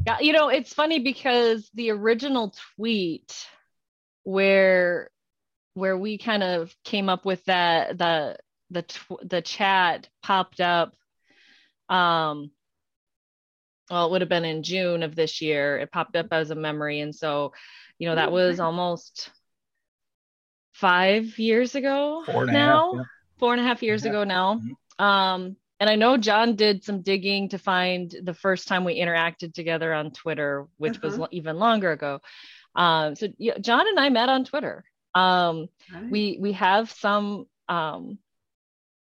Yeah, 0.06 0.20
you 0.20 0.34
know, 0.34 0.50
it's 0.50 0.74
funny 0.74 1.00
because 1.00 1.70
the 1.74 1.92
original 1.92 2.54
tweet 2.76 3.48
where 4.24 5.10
where 5.76 5.98
we 5.98 6.18
kind 6.18 6.42
of 6.42 6.76
came 6.84 7.10
up 7.10 7.26
with 7.26 7.44
that 7.46 7.98
the 7.98 8.38
the 8.72 8.82
tw- 8.82 9.22
the 9.24 9.42
chat 9.42 10.10
popped 10.24 10.60
up 10.60 10.94
um 11.90 12.50
well 13.92 14.08
it 14.08 14.12
would 14.12 14.22
have 14.22 14.30
been 14.30 14.46
in 14.46 14.64
June 14.64 15.04
of 15.04 15.16
this 15.16 15.42
year 15.42 15.78
it 15.78 15.92
popped 15.92 16.16
up 16.16 16.28
as 16.32 16.50
a 16.50 16.56
memory 16.56 17.02
and 17.02 17.14
so 17.14 17.54
you 18.00 18.08
know 18.10 18.16
that 18.16 18.32
was 18.32 18.60
almost 18.60 19.30
five 20.74 21.38
years 21.38 21.76
ago 21.76 22.24
now 22.28 22.94
half, 22.94 22.96
yeah. 22.96 23.04
four 23.38 23.54
and 23.54 23.62
a 23.62 23.64
half 23.64 23.84
years 23.84 24.04
yeah. 24.04 24.10
ago 24.10 24.24
now 24.24 24.56
mm-hmm. 24.56 25.04
um 25.04 25.56
and 25.80 25.90
I 25.90 25.96
know 25.96 26.18
Jon 26.18 26.56
did 26.56 26.84
some 26.84 27.02
digging 27.02 27.50
to 27.50 27.58
find 27.58 28.14
the 28.24 28.34
first 28.34 28.68
time 28.68 28.86
we 28.86 29.00
interacted 29.00 29.54
together 29.54 29.94
on 29.94 30.12
Twitter, 30.12 30.68
which 30.78 30.98
uh-huh. 30.98 31.18
was 31.18 31.30
even 31.32 31.58
longer 31.58 31.92
ago. 31.92 32.22
Um, 32.76 33.16
so 33.16 33.28
yeah, 33.38 33.58
Jon 33.60 33.88
and 33.88 34.00
I 34.00 34.10
met 34.10 34.30
on 34.30 34.46
Twitter. 34.46 34.86
Um, 35.14 35.68
right. 35.94 36.10
We 36.10 36.38
we 36.42 36.52
have 36.54 36.92
some 36.92 37.48
um, 37.68 38.20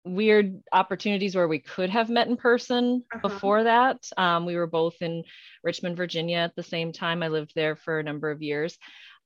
weird 0.05 0.63
opportunities 0.73 1.35
where 1.35 1.49
we 1.49 1.59
could 1.59 1.91
have 1.91 2.09
met 2.11 2.29
in 2.29 2.37
person 2.37 3.05
uh-huh. 3.13 3.29
before 3.29 3.65
that. 3.65 4.07
Um, 4.17 4.47
we 4.47 4.57
were 4.57 4.67
both 4.67 4.97
in 5.01 5.25
Richmond, 5.63 5.97
Virginia 5.97 6.39
at 6.39 6.57
the 6.57 6.63
same 6.63 6.93
time. 6.93 7.23
I 7.23 7.29
lived 7.29 7.53
there 7.55 7.77
for 7.77 7.99
a 7.99 8.05
number 8.05 8.31
of 8.31 8.43
years. 8.43 8.79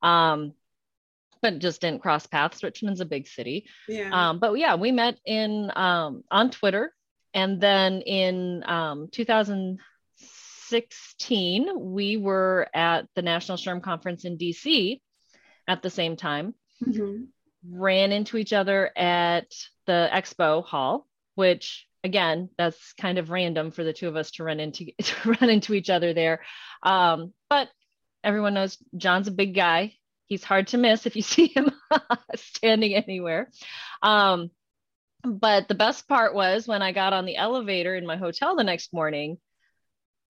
Um, 0.02 0.54
but 1.40 1.60
just 1.60 1.80
didn't 1.80 2.02
cross 2.02 2.26
paths. 2.26 2.64
Richmond's 2.64 3.00
a 3.00 3.04
big 3.04 3.28
city. 3.28 3.66
Yeah. 3.88 4.10
Um, 4.12 4.40
but 4.40 4.54
yeah, 4.54 4.74
we 4.74 4.90
met 4.90 5.20
in 5.24 5.70
um, 5.76 6.24
on 6.32 6.50
Twitter 6.50 6.92
and 7.34 7.60
then 7.60 8.00
in 8.02 8.62
um, 8.66 9.08
2016, 9.12 11.68
we 11.76 12.16
were 12.16 12.68
at 12.74 13.06
the 13.14 13.22
National 13.22 13.58
SHRM 13.58 13.82
Conference 13.82 14.24
in 14.24 14.38
DC 14.38 15.00
at 15.66 15.82
the 15.82 15.90
same 15.90 16.16
time. 16.16 16.54
Mm-hmm. 16.84 17.24
Ran 17.70 18.12
into 18.12 18.36
each 18.36 18.52
other 18.52 18.90
at 18.96 19.52
the 19.86 20.08
expo 20.12 20.64
hall, 20.64 21.06
which 21.34 21.88
again, 22.04 22.48
that's 22.56 22.92
kind 22.94 23.18
of 23.18 23.30
random 23.30 23.70
for 23.70 23.84
the 23.84 23.92
two 23.92 24.08
of 24.08 24.16
us 24.16 24.30
to 24.32 24.44
run 24.44 24.60
into 24.60 24.86
to 25.02 25.36
run 25.40 25.50
into 25.50 25.74
each 25.74 25.90
other 25.90 26.12
there. 26.12 26.40
Um, 26.82 27.32
but 27.48 27.68
everyone 28.24 28.54
knows 28.54 28.78
Jon's 28.96 29.28
a 29.28 29.32
big 29.32 29.54
guy. 29.54 29.94
He's 30.26 30.44
hard 30.44 30.68
to 30.68 30.78
miss 30.78 31.06
if 31.06 31.16
you 31.16 31.22
see 31.34 31.48
him 31.48 31.70
standing 32.36 32.94
anywhere. 32.94 33.50
Um, 34.02 34.50
but 35.24 35.68
the 35.68 35.74
best 35.74 36.08
part 36.08 36.34
was 36.34 36.68
when 36.68 36.82
I 36.82 36.92
got 36.92 37.12
on 37.12 37.26
the 37.26 37.36
elevator 37.36 37.94
in 37.94 38.06
my 38.06 38.16
hotel 38.16 38.56
the 38.56 38.64
next 38.64 38.92
morning, 38.92 39.38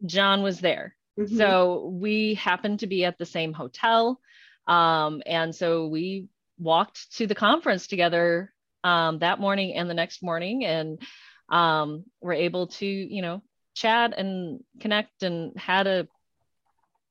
Jon 0.07 0.43
was 0.43 0.61
there. 0.61 0.97
Mm-hmm. 1.19 1.37
So 1.37 1.91
we 1.93 2.35
happened 2.35 2.81
to 2.81 2.87
be 2.87 3.05
at 3.05 3.19
the 3.19 3.27
same 3.27 3.53
hotel. 3.53 4.21
Um, 4.67 5.23
and 5.27 5.55
so 5.55 5.89
we 5.89 6.29
walked 6.59 7.17
to 7.17 7.27
the 7.27 7.35
conference 7.35 7.87
together 7.87 8.53
um, 8.85 9.19
that 9.19 9.41
morning 9.41 9.75
and 9.75 9.91
the 9.91 9.95
next 9.95 10.23
morning 10.23 10.65
and 10.65 11.01
um, 11.49 12.05
were 12.21 12.33
able 12.33 12.69
to, 12.69 12.87
you 12.87 13.23
know, 13.23 13.43
chat 13.75 14.15
and 14.17 14.63
connect 14.81 15.23
and 15.23 15.59
had 15.59 15.87
a, 15.87 16.09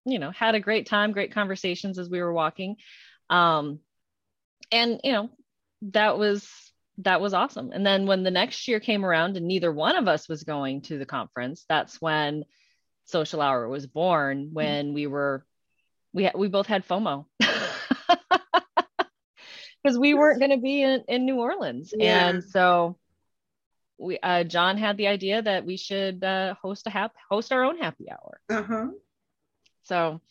you 0.05 0.19
know, 0.19 0.31
had 0.31 0.55
a 0.55 0.59
great 0.59 0.87
time, 0.87 1.11
great 1.11 1.33
conversations 1.33 1.99
as 1.99 2.09
we 2.09 2.21
were 2.21 2.33
walking. 2.33 2.77
Um, 3.29 3.79
and, 4.71 5.01
you 5.03 5.11
know, 5.11 5.29
that 5.81 6.17
was 6.17 6.49
that 6.99 7.21
was 7.21 7.33
awesome. 7.33 7.71
And 7.71 7.85
then 7.85 8.07
when 8.07 8.23
the 8.23 8.31
next 8.31 8.67
year 8.67 8.79
came 8.79 9.05
around 9.05 9.37
and 9.37 9.47
neither 9.47 9.71
one 9.71 9.95
of 9.95 10.07
us 10.07 10.27
was 10.27 10.43
going 10.43 10.81
to 10.83 10.97
the 10.97 11.05
conference, 11.05 11.65
that's 11.69 12.01
when 12.01 12.43
Social 13.05 13.41
Hour 13.41 13.67
was 13.69 13.85
born. 13.85 14.49
When 14.51 14.87
mm-hmm. 14.87 14.95
we 14.95 15.07
were, 15.07 15.45
we 16.13 16.25
ha- 16.25 16.31
we 16.35 16.47
both 16.47 16.67
had 16.67 16.87
FOMO 16.87 17.25
because 19.83 19.97
we 19.97 20.13
weren't 20.13 20.39
going 20.39 20.51
to 20.51 20.57
be 20.57 20.81
in, 20.81 21.03
in 21.07 21.25
New 21.25 21.39
Orleans, 21.39 21.93
yeah. 21.95 22.29
and 22.29 22.43
so 22.43 22.97
we 23.97 24.19
uh, 24.19 24.43
Jon 24.43 24.77
had 24.77 24.97
the 24.97 25.07
idea 25.07 25.41
that 25.41 25.65
we 25.65 25.77
should 25.77 26.23
uh, 26.23 26.55
host 26.61 26.87
a 26.87 26.89
hap- 26.89 27.15
host 27.29 27.51
our 27.51 27.63
own 27.63 27.77
happy 27.77 28.07
hour. 28.11 28.41
Uh 28.49 28.63
huh. 28.63 28.87
So 29.83 30.21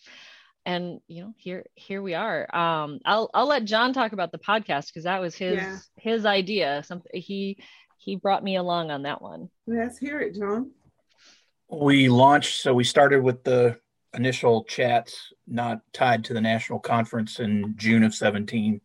and 0.66 1.00
you 1.06 1.22
know 1.22 1.32
here 1.38 1.64
here 1.74 2.02
we 2.02 2.12
are 2.12 2.54
um 2.54 2.98
i'll 3.06 3.30
i'll 3.32 3.46
let 3.46 3.64
jon 3.64 3.92
talk 3.92 4.12
about 4.12 4.32
the 4.32 4.38
podcast 4.38 4.88
because 4.88 5.04
that 5.04 5.20
was 5.20 5.34
his 5.34 5.56
yeah. 5.56 5.78
his 5.96 6.26
idea 6.26 6.82
something 6.84 7.10
he 7.14 7.56
he 7.96 8.16
brought 8.16 8.44
me 8.44 8.56
along 8.56 8.90
on 8.90 9.02
that 9.02 9.22
one 9.22 9.48
let's 9.66 9.96
hear 9.96 10.20
it 10.20 10.34
jon 10.34 10.70
we 11.70 12.08
launched 12.08 12.60
so 12.60 12.74
we 12.74 12.84
started 12.84 13.22
with 13.22 13.42
the 13.44 13.78
initial 14.14 14.64
chats 14.64 15.32
not 15.46 15.80
tied 15.92 16.24
to 16.24 16.34
the 16.34 16.40
national 16.40 16.80
conference 16.80 17.38
in 17.38 17.74
june 17.76 18.02
of 18.02 18.12
17 18.12 18.80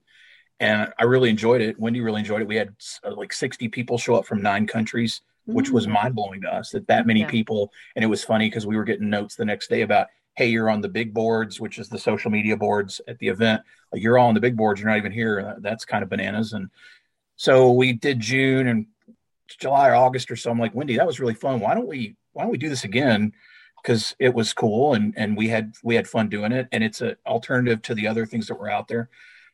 and 0.59 0.93
i 0.99 1.03
really 1.03 1.29
enjoyed 1.29 1.61
it 1.61 1.79
wendy 1.79 1.99
really 1.99 2.19
enjoyed 2.19 2.41
it 2.41 2.47
we 2.47 2.55
had 2.55 2.73
uh, 3.03 3.13
like 3.15 3.33
60 3.33 3.67
people 3.69 3.97
show 3.97 4.15
up 4.15 4.25
from 4.25 4.41
nine 4.41 4.67
countries 4.67 5.21
which 5.45 5.69
mm. 5.69 5.73
was 5.73 5.87
mind-blowing 5.87 6.41
to 6.41 6.53
us 6.53 6.69
that 6.69 6.87
that 6.87 7.07
many 7.07 7.21
yeah. 7.21 7.27
people 7.27 7.71
and 7.95 8.05
it 8.05 8.07
was 8.07 8.23
funny 8.23 8.47
because 8.47 8.67
we 8.67 8.77
were 8.77 8.83
getting 8.83 9.09
notes 9.09 9.35
the 9.35 9.45
next 9.45 9.69
day 9.69 9.81
about 9.81 10.07
hey, 10.35 10.47
you're 10.47 10.69
on 10.69 10.81
the 10.81 10.89
big 10.89 11.13
boards, 11.13 11.59
which 11.59 11.77
is 11.77 11.89
the 11.89 11.99
social 11.99 12.31
media 12.31 12.55
boards 12.55 13.01
at 13.07 13.19
the 13.19 13.27
event. 13.27 13.61
Like 13.91 14.01
you're 14.01 14.17
all 14.17 14.29
on 14.29 14.33
the 14.33 14.39
big 14.39 14.55
boards, 14.55 14.79
you're 14.79 14.89
not 14.89 14.97
even 14.97 15.11
here. 15.11 15.57
That's 15.59 15.85
kind 15.85 16.03
of 16.03 16.09
bananas. 16.09 16.53
And 16.53 16.69
so 17.35 17.71
we 17.71 17.93
did 17.93 18.19
June 18.19 18.67
and 18.67 18.85
July 19.59 19.89
or 19.89 19.95
August 19.95 20.31
or 20.31 20.35
so. 20.35 20.51
I'm 20.51 20.59
like, 20.59 20.73
Wendy, 20.73 20.97
that 20.97 21.07
was 21.07 21.19
really 21.19 21.33
fun. 21.33 21.59
Why 21.59 21.73
don't 21.73 21.87
we 21.87 22.15
why 22.33 22.43
don't 22.43 22.51
we 22.51 22.57
do 22.57 22.69
this 22.69 22.85
again? 22.85 23.33
Because 23.81 24.15
it 24.19 24.33
was 24.33 24.53
cool 24.53 24.93
and 24.93 25.13
and 25.17 25.35
we 25.35 25.49
had 25.49 25.73
we 25.83 25.95
had 25.95 26.07
fun 26.07 26.29
doing 26.29 26.51
it. 26.51 26.67
And 26.71 26.83
it's 26.83 27.01
an 27.01 27.15
alternative 27.25 27.81
to 27.83 27.95
the 27.95 28.07
other 28.07 28.25
things 28.25 28.47
that 28.47 28.59
were 28.59 28.69
out 28.69 28.87
there. 28.87 29.09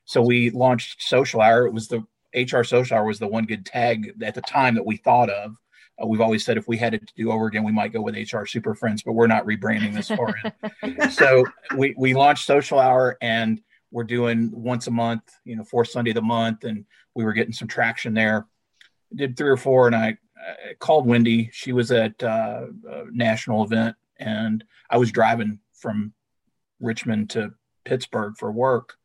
So 0.05 0.21
we 0.21 0.51
launched 0.51 1.01
Social 1.01 1.41
Hour. 1.41 1.65
It 1.65 1.73
was 1.73 1.87
the 1.87 2.05
HR 2.35 2.63
Social 2.63 2.97
Hour 2.97 3.05
was 3.05 3.19
the 3.19 3.27
one 3.27 3.45
good 3.45 3.65
tag 3.65 4.13
at 4.21 4.35
the 4.35 4.41
time 4.41 4.75
that 4.75 4.85
we 4.85 4.97
thought 4.97 5.29
of 5.29 5.57
uh, 6.01 6.05
we've 6.05 6.21
always 6.21 6.45
said 6.45 6.57
if 6.57 6.67
we 6.67 6.77
had 6.77 6.93
it 6.93 7.07
to 7.07 7.13
do 7.15 7.31
over 7.31 7.47
again, 7.47 7.63
we 7.63 7.71
might 7.71 7.91
go 7.91 8.01
with 8.01 8.15
HR 8.15 8.45
Super 8.45 8.75
Friends, 8.75 9.01
but 9.01 9.13
we're 9.13 9.27
not 9.27 9.45
rebranding 9.45 9.93
this 9.93 10.09
far 10.09 10.35
in. 10.83 11.11
so 11.11 11.45
we 11.75 11.95
we 11.97 12.13
launched 12.13 12.45
Social 12.45 12.79
Hour 12.79 13.17
and 13.21 13.61
we're 13.91 14.03
doing 14.03 14.51
once 14.53 14.87
a 14.87 14.91
month, 14.91 15.23
you 15.45 15.55
know, 15.55 15.63
fourth 15.63 15.89
Sunday 15.89 16.11
of 16.11 16.15
the 16.15 16.21
month, 16.21 16.65
and 16.65 16.85
we 17.15 17.23
were 17.23 17.33
getting 17.33 17.53
some 17.53 17.67
traction 17.67 18.13
there. 18.13 18.45
Did 19.15 19.37
three 19.37 19.49
or 19.49 19.57
four, 19.57 19.87
and 19.87 19.95
I, 19.95 20.17
I 20.37 20.73
called 20.79 21.07
Wendy. 21.07 21.49
She 21.53 21.71
was 21.71 21.91
at 21.91 22.21
uh, 22.21 22.67
a 22.89 23.03
national 23.11 23.63
event, 23.63 23.95
and 24.17 24.63
I 24.89 24.97
was 24.97 25.11
driving 25.11 25.59
from 25.73 26.13
Richmond 26.79 27.29
to 27.31 27.53
Pittsburgh 27.85 28.35
for 28.37 28.51
work, 28.51 28.95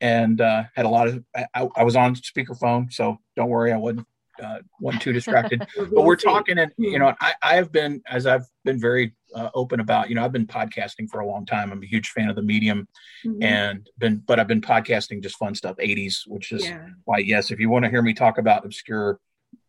and 0.00 0.40
uh, 0.40 0.64
had 0.74 0.86
a 0.86 0.90
lot 0.90 1.08
of. 1.08 1.24
I, 1.34 1.68
I 1.74 1.82
was 1.82 1.96
on 1.96 2.14
speakerphone, 2.14 2.92
so 2.92 3.18
don't 3.34 3.50
worry, 3.50 3.72
I 3.72 3.76
wasn't 3.76 4.06
uh, 4.42 4.58
one 4.78 4.98
too 4.98 5.12
distracted. 5.12 5.66
but 5.76 6.04
we're 6.04 6.16
talking, 6.16 6.58
and 6.58 6.72
you 6.76 6.98
know, 6.98 7.14
I, 7.20 7.34
I 7.42 7.54
have 7.56 7.72
been 7.72 8.02
as 8.08 8.26
I've 8.26 8.46
been 8.64 8.80
very 8.80 9.14
uh, 9.34 9.50
open 9.54 9.80
about. 9.80 10.08
You 10.08 10.14
know, 10.14 10.24
I've 10.24 10.32
been 10.32 10.46
podcasting 10.46 11.08
for 11.10 11.20
a 11.20 11.26
long 11.26 11.46
time. 11.46 11.72
I'm 11.72 11.82
a 11.82 11.86
huge 11.86 12.10
fan 12.10 12.28
of 12.28 12.36
the 12.36 12.42
medium, 12.42 12.88
mm-hmm. 13.24 13.42
and 13.42 13.88
been, 13.98 14.22
but 14.26 14.38
I've 14.40 14.48
been 14.48 14.60
podcasting 14.60 15.22
just 15.22 15.36
fun 15.36 15.54
stuff, 15.54 15.76
80s, 15.76 16.26
which 16.26 16.52
is 16.52 16.64
yeah. 16.64 16.88
why 17.04 17.18
yes, 17.18 17.50
if 17.50 17.60
you 17.60 17.70
want 17.70 17.84
to 17.84 17.90
hear 17.90 18.02
me 18.02 18.14
talk 18.14 18.38
about 18.38 18.64
obscure 18.64 19.20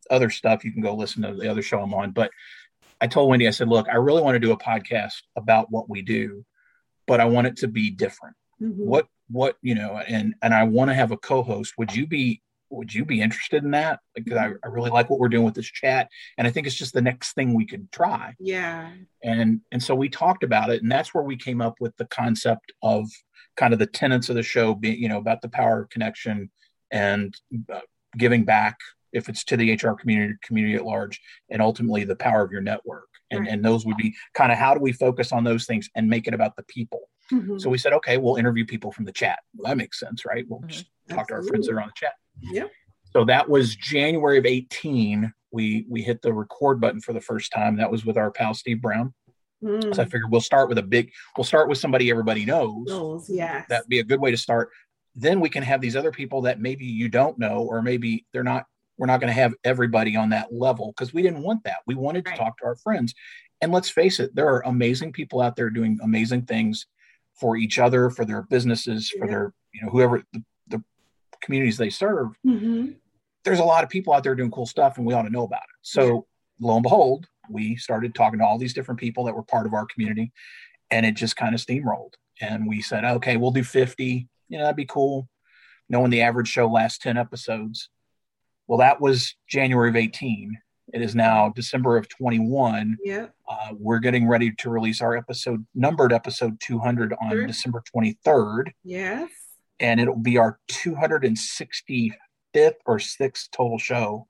other 0.10 0.30
stuff, 0.30 0.64
you 0.64 0.72
can 0.72 0.82
go 0.82 0.96
listen 0.96 1.24
to 1.24 1.34
the 1.34 1.50
other 1.50 1.62
show 1.62 1.82
I'm 1.82 1.94
on. 1.94 2.12
But 2.12 2.32
I 3.02 3.08
told 3.08 3.30
Wendy, 3.30 3.48
I 3.48 3.52
said, 3.52 3.68
look, 3.68 3.88
I 3.90 3.96
really 3.96 4.22
want 4.22 4.36
to 4.36 4.40
do 4.40 4.52
a 4.52 4.58
podcast 4.58 5.22
about 5.36 5.72
what 5.72 5.90
we 5.90 6.02
do, 6.02 6.46
but 7.06 7.20
I 7.20 7.26
want 7.26 7.48
it 7.48 7.58
to 7.58 7.68
be 7.68 7.90
different. 7.90 8.36
Mm-hmm. 8.62 8.86
What 8.86 9.08
what 9.30 9.58
you 9.62 9.76
know, 9.76 9.98
and 10.08 10.34
and 10.42 10.54
I 10.54 10.64
want 10.64 10.90
to 10.90 10.96
have 10.96 11.12
a 11.12 11.18
co-host. 11.18 11.74
Would 11.78 11.96
you 11.96 12.08
be 12.08 12.42
would 12.70 12.94
you 12.94 13.06
be 13.06 13.22
interested 13.22 13.64
in 13.64 13.72
that? 13.72 14.00
Because 14.16 14.38
I, 14.38 14.52
I 14.64 14.68
really 14.68 14.90
like 14.90 15.10
what 15.10 15.20
we're 15.20 15.30
doing 15.30 15.46
with 15.46 15.54
this 15.54 15.70
chat, 15.70 16.10
and 16.38 16.48
I 16.48 16.52
think 16.52 16.68
it's 16.68 16.76
just 16.76 16.94
the 16.94 17.02
next 17.02 17.34
thing 17.34 17.54
we 17.54 17.66
could 17.66 17.92
try. 17.92 18.36
Yeah. 18.40 18.92
And 19.24 19.62
and 19.72 19.82
so 19.82 19.96
we 19.96 20.10
talked 20.10 20.44
about 20.44 20.70
it, 20.70 20.82
and 20.82 20.92
that's 20.92 21.14
where 21.14 21.24
we 21.24 21.38
came 21.38 21.62
up 21.62 21.76
with 21.80 21.96
the 21.98 22.06
concept 22.06 22.72
of 22.82 23.08
kind 23.56 23.74
of 23.74 23.80
the 23.80 23.88
tenets 23.88 24.30
of 24.30 24.36
the 24.36 24.44
show, 24.44 24.74
being 24.74 25.02
you 25.02 25.10
know 25.10 25.18
about 25.18 25.42
the 25.42 25.50
power 25.50 25.82
of 25.82 25.90
connection 25.90 26.50
and 26.92 27.36
uh, 27.74 27.80
giving 28.18 28.46
back 28.46 28.78
if 29.14 29.30
it's 29.30 29.44
to 29.46 29.58
the 29.58 29.74
HR 29.74 29.94
community 29.94 30.36
community 30.42 30.76
at 30.76 30.86
large, 30.86 31.22
and 31.50 31.62
ultimately 31.62 32.04
the 32.04 32.16
power 32.16 32.44
of 32.44 32.52
your 32.52 32.62
network. 32.62 33.08
And 33.30 33.42
right. 33.42 33.50
and 33.50 33.64
those 33.64 33.86
would 33.86 33.98
be 33.98 34.16
kind 34.34 34.52
of 34.52 34.58
how 34.58 34.74
do 34.74 34.80
we 34.80 34.94
focus 34.94 35.32
on 35.32 35.44
those 35.44 35.66
things 35.66 35.90
and 35.96 36.10
make 36.10 36.28
it 36.28 36.34
about 36.34 36.56
the 36.56 36.64
people. 36.64 37.10
Mm-hmm. 37.32 37.58
So 37.58 37.70
we 37.70 37.78
said, 37.78 37.94
okay, 37.94 38.18
we'll 38.18 38.38
interview 38.38 38.66
people 38.66 38.92
from 38.92 39.06
the 39.06 39.12
chat. 39.12 39.40
Well, 39.56 39.70
that 39.70 39.78
makes 39.78 40.00
sense, 40.00 40.26
right? 40.26 40.46
We'll 40.48 40.60
mm-hmm. 40.60 40.70
just 40.70 40.86
talk 41.10 41.20
Absolutely. 41.20 41.28
to 41.28 41.36
our 41.36 41.44
friends 41.44 41.68
that 41.68 41.74
are 41.74 41.82
on 41.82 41.88
the 41.88 41.94
chat. 41.96 42.14
Yeah. 42.42 42.68
So 43.14 43.26
that 43.26 43.50
was 43.50 43.76
January 43.76 44.38
of 44.38 44.46
18. 44.46 45.34
We 45.52 45.86
we 45.90 46.02
hit 46.02 46.22
the 46.22 46.34
record 46.34 46.80
button 46.80 47.02
for 47.02 47.14
the 47.14 47.22
first 47.22 47.52
time. 47.52 47.78
That 47.78 47.92
was 47.92 48.06
with 48.06 48.18
our 48.18 48.32
pal 48.32 48.54
Steve 48.54 48.82
Browne. 48.82 49.14
Mm. 49.64 49.96
So 49.96 50.02
I 50.02 50.06
figured 50.06 50.32
we'll 50.32 50.42
start 50.42 50.70
with 50.70 50.78
a 50.78 50.84
big. 50.84 51.12
We'll 51.36 51.44
start 51.44 51.70
with 51.70 51.78
somebody 51.78 52.10
everybody 52.10 52.46
knows. 52.46 52.86
Knows, 52.88 53.30
yeah. 53.30 53.66
That'd 53.70 53.90
be 53.90 54.00
a 54.00 54.04
good 54.04 54.20
way 54.20 54.32
to 54.32 54.38
start. 54.38 54.70
Then 55.16 55.40
we 55.40 55.50
can 55.50 55.64
have 55.64 55.82
these 55.82 55.96
other 55.96 56.12
people 56.12 56.44
that 56.44 56.60
maybe 56.60 56.86
you 56.86 57.10
don't 57.10 57.40
know, 57.40 57.64
or 57.64 57.82
maybe 57.82 58.26
they're 58.34 58.44
not 58.44 58.66
we're 58.98 59.08
not 59.08 59.20
going 59.20 59.34
to 59.34 59.42
have 59.42 59.54
everybody 59.64 60.16
on 60.16 60.30
that 60.30 60.54
level 60.54 60.94
because 60.96 61.14
we 61.14 61.22
didn't 61.22 61.44
want 61.44 61.64
that. 61.64 61.78
We 61.86 61.96
wanted 61.96 62.26
to 62.26 62.36
talk 62.36 62.58
to 62.58 62.66
our 62.66 62.76
friends. 62.76 63.14
And 63.62 63.72
let's 63.72 63.90
face 63.90 64.20
it, 64.20 64.36
there 64.36 64.48
are 64.48 64.62
amazing 64.66 65.14
people 65.14 65.42
out 65.42 65.56
there 65.56 65.70
doing 65.70 66.00
amazing 66.04 66.44
things 66.44 66.86
for 67.34 67.58
each 67.58 67.80
other, 67.80 68.10
for 68.10 68.26
their 68.26 68.44
businesses, 68.44 69.12
yeah. 69.14 69.22
for 69.22 69.28
their, 69.28 69.54
you 69.74 69.82
know, 69.84 69.90
whoever 69.90 70.24
the 70.34 70.44
communities 71.42 71.78
they 71.78 71.90
serve. 71.90 72.30
Mm-hmm. 72.46 72.92
There's 73.44 73.60
a 73.60 73.64
lot 73.64 73.84
of 73.84 73.90
people 73.90 74.14
out 74.14 74.24
there 74.24 74.36
doing 74.36 74.52
cool 74.52 74.66
stuff 74.66 74.98
and 74.98 75.06
we 75.06 75.14
ought 75.14 75.24
to 75.24 75.30
know 75.30 75.44
about 75.44 75.64
it. 75.64 75.80
So 75.82 76.28
lo 76.60 76.76
and 76.76 76.84
behold, 76.84 77.28
we 77.50 77.76
started 77.76 78.14
talking 78.14 78.40
to 78.40 78.46
all 78.46 78.58
these 78.58 78.74
different 78.74 79.00
people 79.00 79.24
that 79.26 79.36
were 79.36 79.44
part 79.44 79.66
of 79.66 79.74
our 79.74 79.86
community 79.86 80.32
and 80.92 81.06
it 81.06 81.16
just 81.16 81.36
kind 81.36 81.56
of 81.56 81.62
steamrolled. 81.62 82.14
And 82.42 82.68
we 82.68 82.82
said, 82.82 83.04
okay, 83.04 83.38
we'll 83.38 83.52
do 83.52 83.64
50. 83.64 84.28
You 84.50 84.58
know, 84.58 84.64
that'd 84.64 84.76
be 84.76 84.86
cool. 84.86 85.28
Knowing 85.90 86.12
the 86.12 86.22
average 86.22 86.50
show 86.50 86.68
lasts 86.68 87.00
10 87.00 87.18
episodes. 87.18 87.90
Well, 88.68 88.80
that 88.80 89.00
was 89.00 89.36
January 89.48 89.90
of 89.90 89.96
18. 89.96 90.58
It 90.94 91.02
is 91.02 91.16
now 91.16 91.52
December 91.56 91.98
of 91.98 92.08
21. 92.10 92.98
Yeah. 93.04 93.28
Uh, 93.50 93.70
we're 93.78 94.00
getting 94.00 94.28
ready 94.28 94.52
to 94.52 94.70
release 94.70 95.02
our 95.02 95.18
episode, 95.18 95.66
numbered 95.76 96.14
episode 96.14 96.60
200 96.62 97.14
on 97.22 97.30
sure. 97.32 97.48
December 97.48 97.84
23rd. 97.96 98.72
Yes. 98.84 99.30
And 99.80 100.00
it'll 100.00 100.16
be 100.16 100.38
our 100.38 100.60
265th 100.72 102.12
or 102.86 103.00
sixth 103.00 103.50
total 103.52 103.78
show 103.78 104.28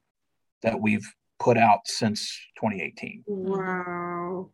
that 0.62 0.80
we've 0.80 1.08
put 1.40 1.58
out 1.58 1.82
since 1.86 2.40
2018. 2.60 3.24
Wow. 3.28 4.50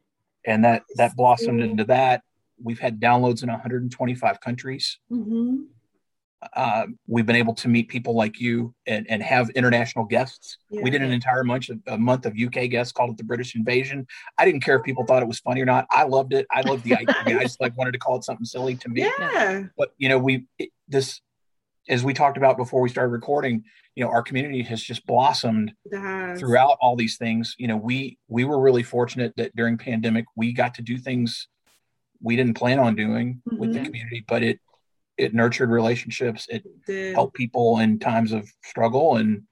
And 0.45 0.63
that 0.65 0.83
that 0.95 1.15
blossomed 1.15 1.61
into 1.61 1.85
that. 1.85 2.23
We've 2.61 2.79
had 2.79 2.99
downloads 2.99 3.43
in 3.43 3.49
125 3.49 4.41
countries. 4.41 4.99
Mm-hmm 5.11 5.63
uh, 6.55 6.85
we've 7.07 7.25
been 7.25 7.35
able 7.35 7.53
to 7.53 7.67
meet 7.67 7.87
people 7.87 8.15
like 8.15 8.39
you 8.39 8.73
and, 8.87 9.05
and 9.09 9.21
have 9.23 9.49
international 9.51 10.05
guests. 10.05 10.57
Yeah. 10.69 10.81
We 10.83 10.89
did 10.89 11.01
an 11.01 11.11
entire 11.11 11.43
month 11.43 11.69
of, 11.69 11.79
a 11.87 11.97
month 11.97 12.25
of 12.25 12.33
UK 12.37 12.69
guests 12.69 12.91
called 12.91 13.11
it 13.11 13.17
the 13.17 13.23
British 13.23 13.55
Invasion. 13.55 14.07
I 14.37 14.45
didn't 14.45 14.61
care 14.61 14.77
if 14.77 14.83
people 14.83 15.05
thought 15.05 15.21
it 15.21 15.27
was 15.27 15.39
funny 15.39 15.61
or 15.61 15.65
not. 15.65 15.85
I 15.91 16.03
loved 16.03 16.33
it. 16.33 16.45
I 16.51 16.61
loved 16.61 16.83
the 16.83 16.95
idea. 16.95 17.39
I 17.39 17.43
just 17.43 17.61
like 17.61 17.77
wanted 17.77 17.91
to 17.93 17.99
call 17.99 18.17
it 18.17 18.23
something 18.23 18.45
silly 18.45 18.75
to 18.75 18.89
me. 18.89 19.01
Yeah. 19.01 19.63
But 19.77 19.93
you 19.97 20.09
know, 20.09 20.17
we 20.17 20.45
it, 20.59 20.69
this 20.87 21.21
as 21.89 22.03
we 22.03 22.13
talked 22.13 22.37
about 22.37 22.57
before 22.57 22.81
we 22.81 22.89
started 22.89 23.11
recording, 23.11 23.63
you 23.95 24.03
know, 24.03 24.09
our 24.09 24.23
community 24.23 24.63
has 24.63 24.81
just 24.81 25.05
blossomed 25.05 25.73
throughout 26.37 26.77
all 26.81 26.95
these 26.95 27.17
things. 27.17 27.55
You 27.57 27.67
know, 27.67 27.77
we 27.77 28.17
we 28.27 28.45
were 28.45 28.59
really 28.59 28.83
fortunate 28.83 29.33
that 29.37 29.55
during 29.55 29.77
pandemic 29.77 30.25
we 30.35 30.53
got 30.53 30.73
to 30.75 30.81
do 30.81 30.97
things 30.97 31.47
we 32.23 32.35
didn't 32.35 32.55
plan 32.55 32.79
on 32.79 32.95
doing 32.95 33.41
mm-hmm. 33.47 33.57
with 33.57 33.73
the 33.73 33.79
mm-hmm. 33.79 33.85
community, 33.85 34.25
but 34.27 34.41
it 34.41 34.59
it 35.17 35.33
nurtured 35.33 35.69
relationships. 35.69 36.47
It 36.49 37.13
helped 37.13 37.35
people 37.35 37.79
in 37.79 37.99
times 37.99 38.31
of 38.31 38.49
struggle. 38.63 39.17
And, 39.17 39.43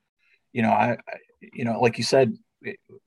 you 0.54 0.62
know, 0.62 0.72
I, 0.72 0.94
I 0.94 1.18
you 1.42 1.66
know, 1.66 1.80
like 1.80 1.98
you 1.98 2.04
said, 2.04 2.36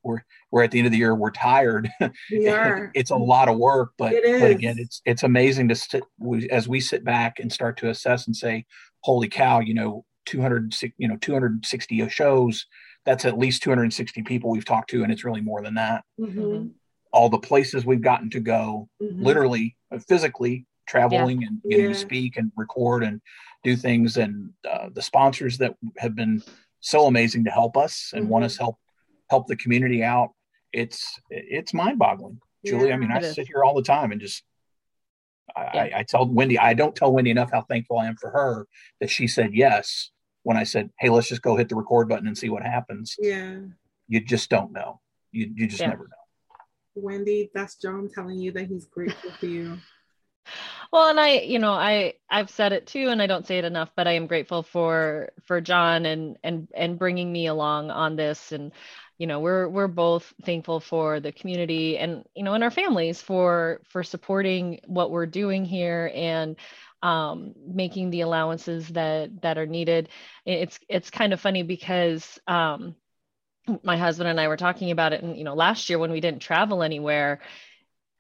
we're, 0.02 0.24
we're 0.50 0.64
at 0.64 0.70
the 0.70 0.78
end 0.78 0.86
of 0.86 0.92
the 0.92 0.98
year, 0.98 1.14
we're 1.14 1.30
tired. 1.30 1.88
We 2.30 2.48
are. 2.48 2.90
it's 2.94 3.10
a 3.10 3.16
lot 3.16 3.48
of 3.48 3.58
work, 3.58 3.92
but, 3.96 4.12
but 4.12 4.50
again, 4.50 4.76
it's, 4.78 5.00
it's 5.04 5.22
amazing 5.22 5.68
to 5.68 5.74
sit 5.74 6.02
as 6.50 6.68
we 6.68 6.80
sit 6.80 7.04
back 7.04 7.38
and 7.38 7.52
start 7.52 7.76
to 7.78 7.90
assess 7.90 8.26
and 8.26 8.34
say, 8.34 8.66
holy 9.00 9.28
cow, 9.28 9.60
you 9.60 9.74
know, 9.74 10.04
200, 10.26 10.74
you 10.98 11.08
know, 11.08 11.16
260 11.20 12.08
shows, 12.08 12.66
that's 13.04 13.24
at 13.24 13.38
least 13.38 13.62
260 13.62 14.22
people 14.22 14.50
we've 14.50 14.64
talked 14.64 14.90
to. 14.90 15.02
And 15.02 15.12
it's 15.12 15.24
really 15.24 15.42
more 15.42 15.62
than 15.62 15.74
that. 15.74 16.04
Mm-hmm. 16.18 16.68
All 17.12 17.28
the 17.28 17.38
places 17.38 17.84
we've 17.84 18.00
gotten 18.00 18.30
to 18.30 18.40
go, 18.40 18.88
mm-hmm. 19.00 19.22
literally, 19.22 19.76
physically, 20.08 20.66
traveling 20.86 21.42
yeah. 21.42 21.48
and 21.48 21.62
getting 21.68 21.86
yeah. 21.86 21.92
to 21.92 21.98
speak 21.98 22.36
and 22.36 22.52
record 22.56 23.02
and 23.02 23.20
do 23.62 23.76
things. 23.76 24.16
And 24.16 24.50
uh, 24.70 24.88
the 24.92 25.02
sponsors 25.02 25.58
that 25.58 25.74
have 25.98 26.14
been 26.14 26.42
so 26.80 27.06
amazing 27.06 27.44
to 27.44 27.50
help 27.50 27.76
us 27.76 28.10
and 28.12 28.24
mm-hmm. 28.24 28.32
want 28.32 28.44
us 28.44 28.56
help 28.56 28.76
help 29.30 29.46
the 29.46 29.56
community 29.56 30.02
out. 30.02 30.30
It's 30.72 31.20
it's 31.30 31.72
mind-boggling 31.72 32.40
julie 32.64 32.88
yeah, 32.88 32.94
i 32.94 32.96
mean 32.96 33.10
i 33.12 33.18
is. 33.18 33.34
sit 33.34 33.46
here 33.46 33.62
all 33.62 33.74
the 33.74 33.82
time 33.82 34.12
and 34.12 34.20
just 34.20 34.42
I, 35.56 35.92
I, 35.96 36.04
tell 36.08 36.26
wendy 36.26 36.58
i 36.58 36.74
don't 36.74 36.96
tell 36.96 37.12
wendy 37.12 37.30
enough 37.30 37.50
how 37.52 37.62
thankful 37.62 37.98
i 37.98 38.06
am 38.06 38.16
for 38.16 38.30
her 38.30 38.66
that 39.00 39.10
she 39.10 39.26
said 39.26 39.50
yes 39.52 40.10
when 40.42 40.56
i 40.56 40.64
said 40.64 40.90
hey 40.98 41.10
let's 41.10 41.28
just 41.28 41.42
go 41.42 41.56
hit 41.56 41.68
the 41.68 41.76
record 41.76 42.08
button 42.08 42.26
and 42.26 42.36
see 42.36 42.48
what 42.48 42.62
happens. 42.62 43.16
Yeah. 43.18 43.58
You 44.06 44.20
just 44.20 44.50
don't 44.50 44.72
know. 44.72 45.00
You, 45.32 45.50
you 45.54 45.66
just 45.66 45.80
never 45.80 46.04
know. 46.04 46.54
Wendy 46.94 47.50
that's 47.54 47.76
jon 47.76 48.08
telling 48.14 48.38
you 48.38 48.52
that 48.52 48.68
he's 48.68 48.86
grateful 48.86 49.30
for 49.32 49.46
you 49.46 49.78
well 50.92 51.08
and 51.08 51.20
i 51.20 51.40
you 51.40 51.58
know 51.58 51.72
i 51.72 52.14
i've 52.30 52.50
said 52.50 52.72
it 52.72 52.86
too 52.86 53.08
and 53.08 53.20
i 53.20 53.26
don't 53.26 53.46
say 53.46 53.58
it 53.58 53.64
enough 53.64 53.90
but 53.96 54.06
i 54.06 54.12
am 54.12 54.26
grateful 54.26 54.62
for 54.62 55.30
for 55.44 55.60
jon 55.60 56.06
and 56.06 56.36
and 56.42 56.68
and 56.74 56.98
bringing 56.98 57.32
me 57.32 57.46
along 57.46 57.90
on 57.90 58.16
this. 58.16 58.52
And 58.52 58.72
you 59.18 59.26
know 59.26 59.40
we're 59.40 59.68
we're 59.68 59.88
both 59.88 60.32
thankful 60.44 60.80
for 60.80 61.20
the 61.20 61.32
community 61.32 61.98
and 61.98 62.24
you 62.34 62.42
know 62.42 62.54
and 62.54 62.64
our 62.64 62.70
families 62.70 63.20
for 63.20 63.80
for 63.88 64.02
supporting 64.02 64.80
what 64.86 65.10
we're 65.10 65.26
doing 65.26 65.64
here 65.64 66.10
and 66.14 66.56
um, 67.02 67.54
making 67.66 68.10
the 68.10 68.22
allowances 68.22 68.88
that 68.88 69.42
that 69.42 69.58
are 69.58 69.66
needed. 69.66 70.08
It's 70.44 70.78
it's 70.88 71.10
kind 71.10 71.32
of 71.32 71.40
funny 71.40 71.62
because 71.62 72.38
um, 72.46 72.96
my 73.82 73.96
husband 73.96 74.28
and 74.28 74.38
i 74.38 74.48
were 74.48 74.58
talking 74.58 74.90
about 74.90 75.14
it 75.14 75.22
and 75.22 75.38
you 75.38 75.44
know 75.44 75.54
last 75.54 75.88
year 75.88 75.98
when 75.98 76.12
we 76.12 76.20
didn't 76.20 76.42
travel 76.42 76.82
anywhere 76.82 77.40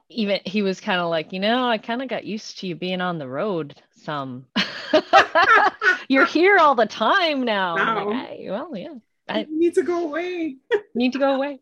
even 0.08 0.40
he 0.44 0.62
was 0.62 0.80
kind 0.80 1.00
of 1.00 1.10
like, 1.10 1.32
you 1.32 1.40
know, 1.40 1.68
I 1.68 1.78
kind 1.78 2.02
of 2.02 2.08
got 2.08 2.24
used 2.24 2.58
to 2.58 2.66
you 2.66 2.74
being 2.74 3.00
on 3.00 3.18
the 3.18 3.28
road 3.28 3.74
some. 4.04 4.46
You're 6.08 6.26
here 6.26 6.58
all 6.58 6.74
the 6.74 6.86
time 6.86 7.44
now. 7.44 7.76
No. 7.76 8.08
Like, 8.08 8.28
hey, 8.28 8.46
well, 8.50 8.76
yeah. 8.76 8.94
I 9.28 9.46
need 9.50 9.74
to 9.74 9.82
go 9.82 10.04
away. 10.04 10.56
need 10.94 11.12
to 11.12 11.18
go 11.18 11.34
away. 11.34 11.60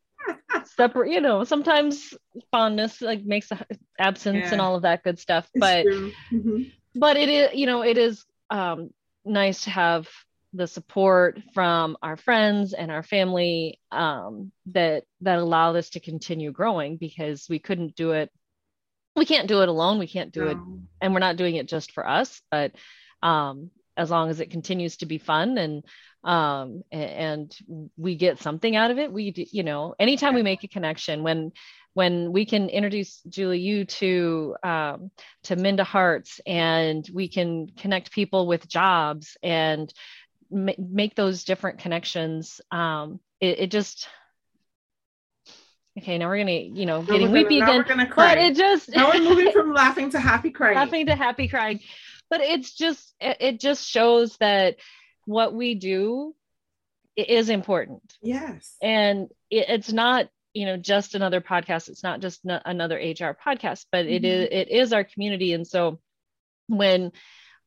Separate, 0.64 1.10
you 1.10 1.20
know, 1.20 1.44
sometimes 1.44 2.14
fondness 2.50 3.00
like 3.00 3.24
makes 3.24 3.50
absence 3.98 4.44
yeah. 4.44 4.52
and 4.52 4.60
all 4.60 4.76
of 4.76 4.82
that 4.82 5.02
good 5.02 5.18
stuff. 5.18 5.48
It's 5.54 5.60
but 5.60 5.86
mm-hmm. 5.86 6.62
but 6.94 7.16
it 7.16 7.28
is, 7.28 7.50
you 7.54 7.66
know, 7.66 7.82
it 7.82 7.98
is 7.98 8.24
um 8.50 8.90
nice 9.24 9.64
to 9.64 9.70
have 9.70 10.08
the 10.52 10.66
support 10.66 11.40
from 11.54 11.96
our 12.02 12.16
friends 12.16 12.72
and 12.72 12.90
our 12.90 13.02
family 13.02 13.80
um, 13.90 14.52
that 14.66 15.04
that 15.22 15.38
allow 15.38 15.72
this 15.72 15.90
to 15.90 16.00
continue 16.00 16.52
growing 16.52 16.96
because 16.96 17.46
we 17.48 17.58
couldn't 17.58 17.96
do 17.96 18.12
it 18.12 18.30
we 19.16 19.24
can't 19.24 19.48
do 19.48 19.62
it 19.62 19.68
alone 19.68 19.98
we 19.98 20.06
can't 20.06 20.32
do 20.32 20.44
no. 20.44 20.50
it 20.50 20.56
and 21.00 21.12
we're 21.12 21.20
not 21.20 21.36
doing 21.36 21.56
it 21.56 21.68
just 21.68 21.92
for 21.92 22.06
us 22.06 22.40
but 22.50 22.72
um, 23.22 23.70
as 23.96 24.10
long 24.10 24.30
as 24.30 24.40
it 24.40 24.50
continues 24.50 24.96
to 24.98 25.06
be 25.06 25.18
fun 25.18 25.58
and 25.58 25.84
um, 26.24 26.82
and 26.92 27.56
we 27.96 28.14
get 28.14 28.38
something 28.38 28.76
out 28.76 28.90
of 28.90 28.98
it 28.98 29.12
we 29.12 29.32
you 29.52 29.62
know 29.62 29.94
anytime 29.98 30.34
we 30.34 30.42
make 30.42 30.64
a 30.64 30.68
connection 30.68 31.22
when 31.22 31.52
when 31.94 32.32
we 32.32 32.46
can 32.46 32.68
introduce 32.68 33.20
Julie 33.28 33.60
you 33.60 33.84
to 33.84 34.56
um, 34.62 35.10
to 35.44 35.56
Minda 35.56 35.84
Harts 35.84 36.40
and 36.46 37.08
we 37.12 37.28
can 37.28 37.68
connect 37.76 38.12
people 38.12 38.46
with 38.46 38.68
jobs 38.68 39.36
and 39.42 39.92
make 40.52 41.14
those 41.14 41.44
different 41.44 41.78
connections. 41.78 42.60
Um, 42.70 43.20
it, 43.40 43.60
it, 43.60 43.70
just 43.70 44.08
okay 45.98 46.16
now 46.16 46.28
we're 46.28 46.38
gonna 46.38 46.52
you 46.52 46.86
know 46.86 47.02
getting 47.02 47.26
gonna, 47.26 47.32
weepy 47.32 47.60
again 47.60 47.84
but 48.16 48.38
it 48.38 48.56
just 48.56 48.88
now 48.94 49.10
we're 49.10 49.20
moving 49.20 49.52
from 49.52 49.72
laughing 49.74 50.10
to 50.10 50.20
happy 50.20 50.50
crying. 50.50 50.76
Laughing 50.76 51.06
to 51.06 51.14
happy 51.14 51.48
crying. 51.48 51.80
But 52.30 52.40
it's 52.40 52.72
just 52.72 53.14
it, 53.20 53.36
it 53.40 53.60
just 53.60 53.86
shows 53.86 54.36
that 54.38 54.76
what 55.26 55.54
we 55.54 55.74
do 55.74 56.34
is 57.16 57.50
important. 57.50 58.02
Yes. 58.22 58.76
And 58.82 59.28
it, 59.50 59.66
it's 59.68 59.92
not 59.92 60.28
you 60.54 60.66
know 60.66 60.76
just 60.76 61.14
another 61.14 61.40
podcast. 61.40 61.88
It's 61.88 62.02
not 62.02 62.20
just 62.20 62.40
another 62.44 62.96
hr 62.96 63.36
podcast 63.44 63.86
but 63.90 64.06
mm-hmm. 64.06 64.14
it 64.14 64.24
is 64.24 64.48
it 64.50 64.68
is 64.70 64.92
our 64.92 65.04
community. 65.04 65.52
And 65.52 65.66
so 65.66 66.00
when 66.68 67.12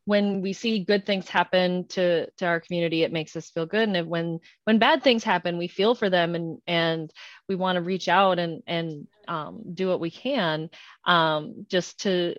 when 0.06 0.42
we 0.42 0.54
see 0.54 0.84
good 0.84 1.06
things 1.06 1.28
happen 1.28 1.88
to 1.88 2.30
to 2.38 2.46
our 2.46 2.60
community 2.60 3.04
it 3.04 3.12
makes 3.12 3.36
us 3.36 3.50
feel 3.50 3.66
good. 3.66 3.90
And 3.90 4.08
when 4.08 4.40
when 4.64 4.80
bad 4.80 5.04
things 5.04 5.24
happen 5.24 5.58
we 5.58 5.68
feel 5.68 5.96
for 5.96 6.10
them 6.10 6.36
and 6.36 6.60
and 6.68 7.12
we 7.50 7.56
want 7.56 7.76
to 7.76 7.82
reach 7.82 8.08
out 8.08 8.40
and 8.40 8.64
and 8.68 9.08
um, 9.28 9.64
do 9.74 9.88
what 9.90 10.00
we 10.00 10.12
can 10.12 10.70
um, 11.06 11.66
just 11.70 12.02
to 12.02 12.36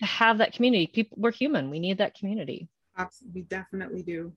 to 0.00 0.04
have 0.04 0.38
that 0.38 0.52
community. 0.52 0.86
People 0.86 1.18
we're 1.20 1.32
human. 1.32 1.70
We 1.70 1.78
need 1.78 1.98
that 1.98 2.14
community. 2.14 2.68
Absolutely 2.98 3.42
we 3.42 3.46
definitely 3.46 4.02
do. 4.02 4.32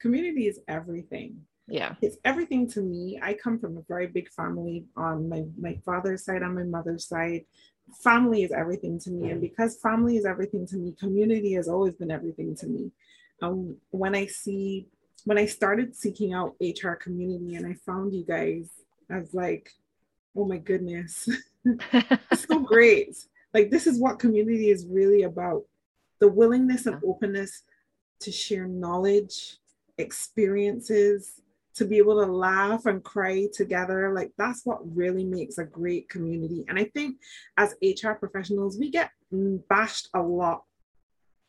Community 0.00 0.46
is 0.46 0.60
everything. 0.68 1.40
Yeah. 1.66 1.94
It's 2.02 2.18
everything 2.24 2.68
to 2.72 2.82
me. 2.82 3.18
I 3.22 3.34
come 3.34 3.58
from 3.58 3.78
a 3.78 3.82
very 3.88 4.06
big 4.06 4.28
family 4.30 4.84
on 4.96 5.28
my 5.28 5.44
my 5.58 5.80
father's 5.84 6.24
side 6.24 6.42
on 6.42 6.54
my 6.54 6.64
mother's 6.64 7.08
side 7.08 7.46
family 7.92 8.42
is 8.42 8.52
everything 8.52 8.98
to 9.00 9.10
me. 9.10 9.30
And 9.30 9.40
because 9.40 9.78
family 9.80 10.16
is 10.16 10.24
everything 10.24 10.66
to 10.68 10.76
me, 10.76 10.94
community 10.98 11.52
has 11.54 11.68
always 11.68 11.94
been 11.94 12.10
everything 12.10 12.54
to 12.56 12.66
me. 12.66 12.90
Um, 13.42 13.76
when 13.90 14.14
I 14.14 14.26
see, 14.26 14.86
when 15.24 15.38
I 15.38 15.46
started 15.46 15.94
seeking 15.94 16.32
out 16.32 16.54
HR 16.60 16.92
community 16.92 17.54
and 17.54 17.66
I 17.66 17.74
found 17.74 18.14
you 18.14 18.24
guys, 18.24 18.68
I 19.10 19.18
was 19.18 19.34
like, 19.34 19.70
oh 20.36 20.46
my 20.46 20.58
goodness, 20.58 21.28
it's 21.64 22.46
so 22.48 22.58
great. 22.64 23.16
Like, 23.52 23.70
this 23.70 23.86
is 23.86 24.00
what 24.00 24.18
community 24.18 24.70
is 24.70 24.86
really 24.86 25.22
about 25.22 25.64
the 26.20 26.28
willingness 26.28 26.86
and 26.86 27.00
openness 27.04 27.62
to 28.20 28.32
share 28.32 28.66
knowledge, 28.66 29.58
experiences, 29.98 31.40
to 31.76 31.84
be 31.84 31.98
able 31.98 32.24
to 32.24 32.30
laugh 32.30 32.86
and 32.86 33.02
cry 33.02 33.46
together. 33.52 34.12
Like 34.14 34.32
that's 34.38 34.64
what 34.64 34.80
really 34.96 35.24
makes 35.24 35.58
a 35.58 35.64
great 35.64 36.08
community. 36.08 36.64
And 36.68 36.78
I 36.78 36.84
think 36.84 37.16
as 37.56 37.74
HR 37.82 38.12
professionals, 38.12 38.78
we 38.78 38.90
get 38.90 39.10
bashed 39.32 40.08
a 40.14 40.22
lot 40.22 40.64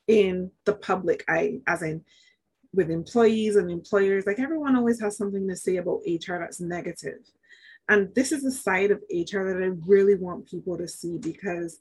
in 0.08 0.52
the 0.66 0.74
public 0.74 1.24
eye, 1.28 1.62
as 1.68 1.82
in 1.82 2.04
with 2.74 2.90
employees 2.90 3.56
and 3.56 3.70
employers. 3.70 4.26
Like 4.26 4.40
everyone 4.40 4.76
always 4.76 5.00
has 5.00 5.18
something 5.18 5.48
to 5.48 5.56
say 5.56 5.78
about 5.78 6.02
HR 6.06 6.40
that's 6.40 6.60
negative. 6.60 7.20
And 7.88 8.14
this 8.16 8.32
is 8.32 8.44
a 8.44 8.52
side 8.52 8.90
of 8.90 9.04
HR 9.12 9.44
that 9.44 9.62
I 9.62 9.70
really 9.88 10.16
want 10.16 10.48
people 10.48 10.78
to 10.78 10.88
see 10.88 11.20
because 11.20 11.80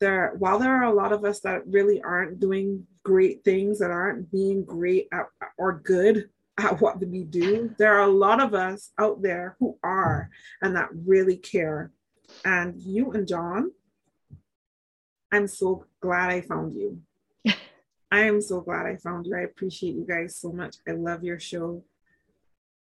there, 0.00 0.34
while 0.38 0.58
there 0.58 0.76
are 0.76 0.84
a 0.84 0.92
lot 0.92 1.12
of 1.12 1.24
us 1.24 1.40
that 1.40 1.66
really 1.66 2.02
aren't 2.02 2.40
doing 2.40 2.86
great 3.02 3.42
things, 3.42 3.78
that 3.78 3.90
aren't 3.90 4.30
being 4.30 4.64
great 4.64 5.08
at, 5.12 5.26
or 5.56 5.80
good 5.82 6.28
at 6.58 6.80
what 6.80 7.00
we 7.00 7.24
do, 7.24 7.74
there 7.78 7.94
are 7.98 8.02
a 8.02 8.12
lot 8.12 8.42
of 8.42 8.54
us 8.54 8.90
out 8.98 9.22
there 9.22 9.56
who 9.58 9.78
are 9.82 10.30
and 10.60 10.76
that 10.76 10.88
really 10.92 11.36
care. 11.36 11.90
And 12.44 12.80
you 12.80 13.12
and 13.12 13.26
Jon, 13.26 13.72
I'm 15.32 15.46
so 15.46 15.86
glad 16.00 16.30
I 16.30 16.42
found 16.42 16.74
you. 16.74 17.00
I 18.10 18.20
am 18.20 18.40
so 18.40 18.60
glad 18.60 18.86
I 18.86 18.96
found 18.96 19.26
you. 19.26 19.36
I 19.36 19.42
appreciate 19.42 19.94
you 19.94 20.06
guys 20.06 20.36
so 20.36 20.52
much. 20.52 20.76
I 20.86 20.92
love 20.92 21.24
your 21.24 21.40
show. 21.40 21.84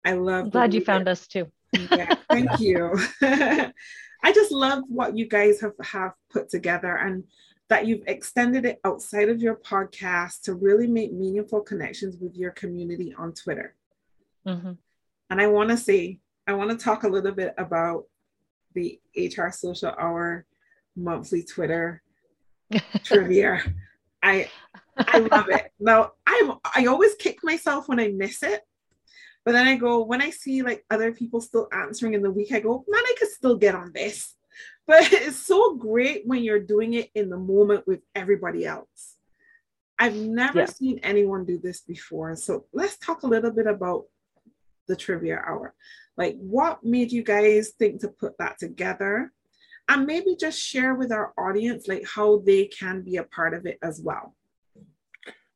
I 0.03 0.13
love. 0.13 0.51
glad 0.51 0.73
you 0.73 0.81
found 0.81 1.07
us 1.07 1.27
too. 1.27 1.47
yeah, 1.71 2.15
thank 2.29 2.49
you. 2.59 2.97
I 3.21 4.31
just 4.33 4.51
love 4.51 4.83
what 4.87 5.17
you 5.17 5.27
guys 5.27 5.61
have 5.61 5.73
have 5.81 6.13
put 6.31 6.49
together 6.49 6.95
and 6.95 7.23
that 7.73 7.87
you've 7.87 8.03
extended 8.05 8.65
it 8.65 8.79
outside 8.85 9.29
of 9.29 9.41
your 9.41 9.55
podcast 9.55 10.43
to 10.43 10.53
really 10.53 10.85
make 10.85 11.11
meaningful 11.11 11.59
connections 11.59 12.15
with 12.21 12.35
your 12.35 12.51
community 12.51 13.15
on 13.17 13.33
Twitter. 13.33 13.73
Mm-hmm. 14.45 14.73
And 15.31 15.41
I 15.41 15.47
want 15.47 15.71
to 15.71 15.77
say, 15.77 16.19
I 16.45 16.53
want 16.53 16.69
to 16.69 16.77
talk 16.77 17.03
a 17.03 17.07
little 17.07 17.31
bit 17.31 17.55
about 17.57 18.03
the 18.75 18.99
HR 19.17 19.49
Social 19.49 19.91
Hour 19.97 20.45
monthly 20.95 21.41
Twitter 21.41 22.03
trivia. 23.03 23.63
I 24.21 24.51
I 24.95 25.17
love 25.17 25.49
it. 25.49 25.71
Now 25.79 26.11
I'm 26.27 26.51
I 26.75 26.85
always 26.85 27.15
kick 27.15 27.39
myself 27.41 27.89
when 27.89 27.99
I 27.99 28.09
miss 28.09 28.43
it. 28.43 28.61
But 29.45 29.53
then 29.53 29.67
I 29.67 29.77
go, 29.77 30.03
when 30.03 30.21
I 30.21 30.29
see 30.29 30.61
like 30.61 30.85
other 30.91 31.11
people 31.11 31.41
still 31.41 31.69
answering 31.73 32.13
in 32.13 32.21
the 32.21 32.29
week, 32.29 32.51
I 32.51 32.59
go, 32.59 32.85
man, 32.87 33.01
I 33.03 33.15
could 33.17 33.29
still 33.29 33.55
get 33.55 33.73
on 33.73 33.93
this. 33.95 34.35
But 34.87 35.01
it's 35.13 35.37
so 35.37 35.75
great 35.75 36.23
when 36.25 36.43
you're 36.43 36.59
doing 36.59 36.93
it 36.93 37.09
in 37.15 37.29
the 37.29 37.37
moment 37.37 37.87
with 37.87 38.01
everybody 38.15 38.65
else. 38.65 39.15
I've 39.99 40.15
never 40.15 40.59
yeah. 40.59 40.65
seen 40.65 40.99
anyone 41.03 41.45
do 41.45 41.59
this 41.59 41.81
before. 41.81 42.35
So 42.35 42.65
let's 42.73 42.97
talk 42.97 43.23
a 43.23 43.27
little 43.27 43.51
bit 43.51 43.67
about 43.67 44.05
the 44.87 44.95
trivia 44.95 45.37
hour. 45.37 45.73
Like, 46.17 46.35
what 46.37 46.83
made 46.83 47.11
you 47.11 47.23
guys 47.23 47.69
think 47.77 48.01
to 48.01 48.07
put 48.07 48.37
that 48.39 48.59
together? 48.59 49.31
And 49.87 50.05
maybe 50.05 50.35
just 50.39 50.59
share 50.59 50.95
with 50.95 51.11
our 51.11 51.33
audience, 51.37 51.87
like, 51.87 52.05
how 52.07 52.39
they 52.39 52.65
can 52.65 53.01
be 53.01 53.17
a 53.17 53.23
part 53.23 53.53
of 53.53 53.65
it 53.65 53.77
as 53.81 54.01
well. 54.01 54.35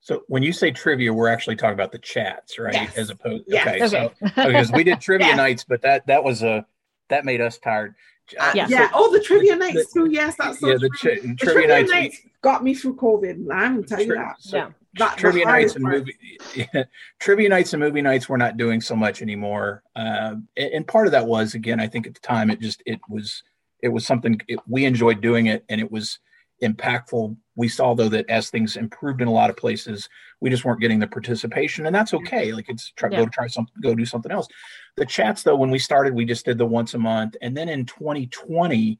So 0.07 0.23
when 0.27 0.41
you 0.41 0.53
say 0.53 0.71
trivia, 0.71 1.13
we're 1.13 1.27
actually 1.27 1.57
talking 1.57 1.73
about 1.73 1.91
the 1.91 1.99
chats, 1.99 2.57
right? 2.57 2.73
Yes. 2.73 2.97
As 2.97 3.09
opposed, 3.09 3.43
yes. 3.47 3.67
okay, 3.67 3.83
okay. 3.83 3.87
so 3.87 4.13
because 4.35 4.71
we 4.71 4.85
did 4.85 5.01
trivia 5.01 5.35
nights, 5.35 5.65
but 5.67 5.81
that 5.81 6.07
that 6.07 6.23
was 6.23 6.43
a 6.43 6.65
that 7.09 7.25
made 7.25 7.41
us 7.41 7.57
tired. 7.57 7.93
Uh, 8.39 8.51
yeah. 8.55 8.67
yeah. 8.67 8.89
Oh, 8.93 9.11
the 9.11 9.21
trivia 9.21 9.55
nights 9.55 9.93
the, 9.93 10.01
too. 10.01 10.11
Yes, 10.11 10.35
that's 10.37 10.59
so 10.59 10.69
yeah. 10.69 10.77
The, 10.79 10.89
tri- 10.89 11.19
the 11.21 11.35
trivia, 11.35 11.67
nights, 11.67 11.91
nights 11.91 12.17
got 12.41 12.63
me 12.63 12.73
through 12.73 12.95
COVID. 12.95 13.47
I'm 13.51 13.75
gonna 13.75 13.83
tell 13.83 14.01
you 14.01 14.15
that. 14.15 14.35
So 14.39 14.57
yeah. 14.57 14.69
That, 14.95 15.17
trivia 15.17 15.45
nights 15.45 15.75
and 15.75 15.83
part. 15.83 15.97
movie 15.97 16.15
yeah, 16.55 16.83
trivia 17.19 17.49
nights 17.49 17.73
and 17.73 17.81
movie 17.81 18.01
nights 18.01 18.27
we're 18.27 18.37
not 18.37 18.57
doing 18.57 18.81
so 18.81 18.95
much 18.95 19.21
anymore. 19.21 19.83
Uh, 19.95 20.35
and, 20.57 20.73
and, 20.73 20.87
part 20.87 21.05
of 21.05 21.11
that 21.11 21.27
was 21.27 21.53
again, 21.53 21.79
I 21.79 21.87
think 21.87 22.07
at 22.07 22.15
the 22.15 22.19
time 22.19 22.49
it 22.49 22.59
just 22.59 22.81
it 22.85 22.99
was 23.07 23.43
it 23.81 23.89
was 23.89 24.05
something 24.05 24.39
it, 24.47 24.59
we 24.67 24.85
enjoyed 24.85 25.21
doing 25.21 25.45
it, 25.47 25.63
and 25.69 25.79
it 25.79 25.91
was 25.91 26.19
impactful. 26.61 27.35
We 27.55 27.67
saw 27.67 27.93
though 27.93 28.09
that 28.09 28.29
as 28.29 28.49
things 28.49 28.75
improved 28.75 29.21
in 29.21 29.27
a 29.27 29.33
lot 29.33 29.49
of 29.49 29.57
places, 29.57 30.07
we 30.41 30.49
just 30.49 30.65
weren't 30.65 30.81
getting 30.81 30.99
the 30.99 31.07
participation, 31.07 31.85
and 31.85 31.95
that's 31.95 32.13
okay. 32.13 32.53
Like 32.53 32.69
it's 32.69 32.91
try 32.91 33.09
yeah. 33.09 33.19
go 33.19 33.25
to 33.25 33.31
try 33.31 33.47
something, 33.47 33.73
go 33.81 33.95
do 33.95 34.05
something 34.05 34.31
else. 34.31 34.47
The 34.95 35.05
chats 35.05 35.43
though, 35.43 35.55
when 35.55 35.71
we 35.71 35.79
started, 35.79 36.13
we 36.13 36.25
just 36.25 36.45
did 36.45 36.57
the 36.57 36.65
once 36.65 36.93
a 36.93 36.99
month, 36.99 37.35
and 37.41 37.55
then 37.55 37.69
in 37.69 37.85
2020, 37.85 38.99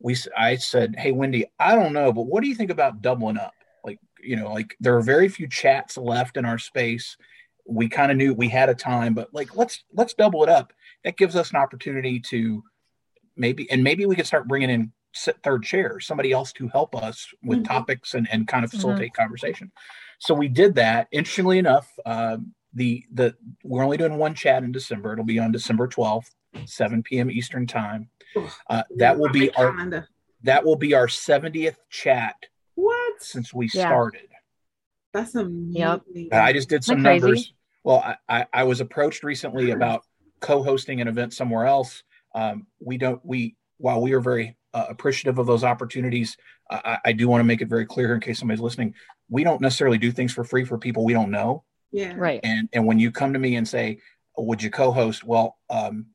we 0.00 0.16
I 0.36 0.56
said, 0.56 0.94
"Hey 0.96 1.12
Wendy, 1.12 1.46
I 1.58 1.74
don't 1.74 1.92
know, 1.92 2.12
but 2.12 2.26
what 2.26 2.42
do 2.42 2.48
you 2.48 2.54
think 2.54 2.70
about 2.70 3.02
doubling 3.02 3.38
up? 3.38 3.54
Like 3.84 3.98
you 4.22 4.36
know, 4.36 4.52
like 4.52 4.76
there 4.80 4.96
are 4.96 5.02
very 5.02 5.28
few 5.28 5.48
chats 5.48 5.96
left 5.96 6.36
in 6.36 6.44
our 6.44 6.58
space. 6.58 7.16
We 7.68 7.88
kind 7.88 8.12
of 8.12 8.16
knew 8.16 8.34
we 8.34 8.48
had 8.48 8.68
a 8.68 8.74
time, 8.74 9.14
but 9.14 9.32
like 9.32 9.56
let's 9.56 9.84
let's 9.92 10.14
double 10.14 10.42
it 10.42 10.48
up. 10.48 10.72
That 11.04 11.16
gives 11.16 11.36
us 11.36 11.50
an 11.50 11.56
opportunity 11.56 12.20
to." 12.20 12.62
maybe 13.38 13.70
and 13.70 13.84
maybe 13.84 14.06
we 14.06 14.16
could 14.16 14.26
start 14.26 14.48
bringing 14.48 14.70
in 14.70 14.90
third 15.42 15.62
chair, 15.62 16.00
somebody 16.00 16.32
else 16.32 16.52
to 16.54 16.68
help 16.68 16.94
us 16.94 17.28
with 17.42 17.58
mm-hmm. 17.58 17.72
topics 17.72 18.14
and, 18.14 18.28
and 18.30 18.46
kind 18.46 18.64
of 18.64 18.70
mm-hmm. 18.70 18.78
facilitate 18.78 19.12
mm-hmm. 19.12 19.22
conversation. 19.22 19.72
So 20.18 20.34
we 20.34 20.48
did 20.48 20.74
that. 20.76 21.08
Interestingly 21.12 21.58
enough, 21.58 21.90
uh, 22.04 22.38
the 22.72 23.04
the 23.12 23.34
we're 23.64 23.84
only 23.84 23.96
doing 23.96 24.18
one 24.18 24.34
chat 24.34 24.62
in 24.62 24.72
December. 24.72 25.12
It'll 25.12 25.24
be 25.24 25.38
on 25.38 25.52
December 25.52 25.88
twelfth, 25.88 26.34
seven 26.64 27.02
p.m. 27.02 27.30
Eastern 27.30 27.66
time. 27.66 28.08
Uh, 28.68 28.82
that 28.96 29.18
will 29.18 29.30
be 29.30 29.50
our 29.54 30.06
that 30.42 30.64
will 30.64 30.76
be 30.76 30.94
our 30.94 31.08
seventieth 31.08 31.78
chat. 31.90 32.36
What 32.74 33.22
since 33.22 33.54
we 33.54 33.70
yeah. 33.72 33.88
started? 33.88 34.28
That's 35.12 35.34
amazing. 35.34 35.72
Yep. 35.72 36.32
I 36.32 36.52
just 36.52 36.68
did 36.68 36.84
some 36.84 37.02
numbers. 37.02 37.54
Well, 37.84 37.98
I, 37.98 38.16
I, 38.28 38.46
I 38.52 38.64
was 38.64 38.80
approached 38.80 39.22
recently 39.22 39.70
about 39.70 40.02
co-hosting 40.40 41.00
an 41.00 41.08
event 41.08 41.32
somewhere 41.32 41.64
else. 41.64 42.02
Um, 42.34 42.66
we 42.80 42.98
don't 42.98 43.24
we 43.24 43.56
while 43.78 44.02
we 44.02 44.12
are 44.12 44.20
very 44.20 44.56
uh, 44.76 44.84
appreciative 44.90 45.38
of 45.38 45.46
those 45.46 45.64
opportunities. 45.64 46.36
I, 46.70 46.98
I 47.06 47.12
do 47.12 47.28
want 47.28 47.40
to 47.40 47.44
make 47.44 47.62
it 47.62 47.68
very 47.68 47.86
clear 47.86 48.14
in 48.14 48.20
case 48.20 48.38
somebody's 48.38 48.60
listening. 48.60 48.94
We 49.30 49.42
don't 49.42 49.62
necessarily 49.62 49.96
do 49.96 50.12
things 50.12 50.34
for 50.34 50.44
free 50.44 50.66
for 50.66 50.76
people 50.76 51.02
we 51.02 51.14
don't 51.14 51.30
know. 51.30 51.64
Yeah. 51.92 52.12
Right. 52.14 52.40
And 52.42 52.68
and 52.74 52.86
when 52.86 52.98
you 52.98 53.10
come 53.10 53.32
to 53.32 53.38
me 53.38 53.56
and 53.56 53.66
say, 53.66 54.00
"Would 54.36 54.62
you 54.62 54.70
co-host?" 54.70 55.24
Well, 55.24 55.56
um, 55.70 56.06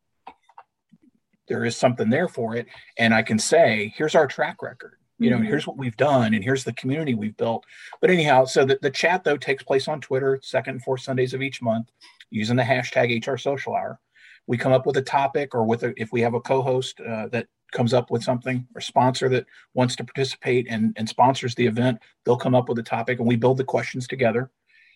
there 1.48 1.66
is 1.66 1.76
something 1.76 2.12
there 2.12 2.28
for 2.28 2.56
it, 2.56 2.68
and 3.00 3.16
I 3.16 3.24
can 3.24 3.40
say, 3.40 3.92
"Here's 3.96 4.14
our 4.14 4.28
track 4.28 4.62
record." 4.62 4.94
You 5.18 5.32
know, 5.32 5.38
mm-hmm. 5.38 5.46
here's 5.46 5.66
what 5.66 5.78
we've 5.78 5.98
done, 5.98 6.36
and 6.36 6.44
here's 6.44 6.64
the 6.64 6.74
community 6.74 7.16
we've 7.16 7.38
built. 7.38 7.66
But 8.00 8.12
anyhow, 8.12 8.46
so 8.46 8.64
the, 8.64 8.78
the 8.82 8.92
chat 8.92 9.24
though 9.24 9.38
takes 9.38 9.64
place 9.64 9.88
on 9.88 10.02
Twitter, 10.02 10.40
second 10.44 10.76
and 10.76 10.84
fourth 10.84 11.02
Sundays 11.02 11.34
of 11.34 11.42
each 11.42 11.64
month, 11.64 11.90
using 12.30 12.58
the 12.58 12.64
hashtag 12.64 13.26
HR 13.26 13.38
Social 13.38 13.74
Hour. 13.74 14.00
We 14.46 14.58
come 14.58 14.72
up 14.72 14.86
with 14.86 14.98
a 14.98 15.02
topic, 15.02 15.56
or 15.56 15.64
with 15.64 15.84
a, 15.84 15.94
if 15.98 16.12
we 16.12 16.22
have 16.22 16.36
a 16.36 16.42
co-host 16.42 17.00
uh, 17.00 17.28
that 17.30 17.48
comes 17.72 17.94
up 17.94 18.12
with 18.12 18.24
something 18.24 18.68
or 18.76 18.82
sponsor 18.82 19.30
that 19.30 19.46
wants 19.74 19.96
to 19.96 20.04
participate 20.04 20.68
and, 20.70 20.94
and 20.98 21.08
sponsors 21.08 21.56
the 21.56 21.66
event, 21.66 22.00
they'll 22.26 22.38
come 22.38 22.56
up 22.56 22.70
with 22.70 22.80
a 22.80 22.84
topic 22.84 23.20
and 23.20 23.28
we 23.28 23.36
build 23.36 23.58
the 23.58 23.64
questions 23.64 24.08
together. 24.08 24.52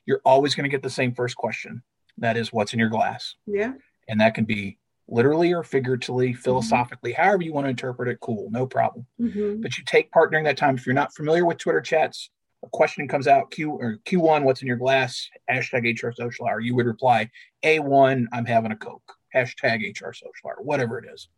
You're 0.06 0.22
always 0.26 0.56
going 0.56 0.66
to 0.66 0.70
get 0.70 0.84
the 0.84 0.90
same 0.90 1.14
first 1.14 1.36
question. 1.36 1.82
That 2.18 2.38
is 2.38 2.54
what's 2.54 2.74
in 2.74 2.80
your 2.80 2.90
glass. 2.90 3.36
Yeah. 3.46 3.74
And 4.08 4.22
that 4.22 4.36
can 4.36 4.46
be 4.46 4.78
literally 5.08 5.54
or 5.54 5.64
figuratively, 5.64 6.32
mm-hmm. 6.32 6.42
philosophically, 6.42 7.12
mm-hmm. 7.12 7.22
however 7.22 7.44
you 7.44 7.54
want 7.54 7.66
to 7.66 7.70
interpret 7.72 8.10
it, 8.10 8.20
cool, 8.20 8.50
no 8.52 8.66
problem. 8.66 9.06
Mm-hmm. 9.20 9.62
But 9.62 9.78
you 9.78 9.84
take 9.86 10.12
part 10.12 10.32
during 10.32 10.46
that 10.46 10.58
time. 10.58 10.76
If 10.76 10.86
you're 10.86 10.96
not 10.96 11.14
familiar 11.14 11.46
with 11.46 11.58
Twitter 11.58 11.82
chats, 11.82 12.30
a 12.64 12.70
question 12.70 13.08
comes 13.08 13.28
out, 13.28 13.52
Q 13.52 13.72
or 13.72 14.00
Q1, 14.06 14.44
what's 14.44 14.62
in 14.62 14.68
your 14.68 14.78
glass? 14.78 15.30
Hashtag 15.50 16.02
HR 16.02 16.12
social 16.12 16.48
hour. 16.48 16.60
You 16.60 16.76
would 16.76 16.88
reply, 16.88 17.30
A1, 17.64 18.26
I'm 18.34 18.46
having 18.46 18.72
a 18.72 18.76
Coke. 18.76 19.14
Hashtag 19.36 19.82
HR 19.82 20.14
social 20.14 20.48
hour, 20.48 20.58
whatever 20.60 20.98
it 20.98 21.06
is. 21.14 21.30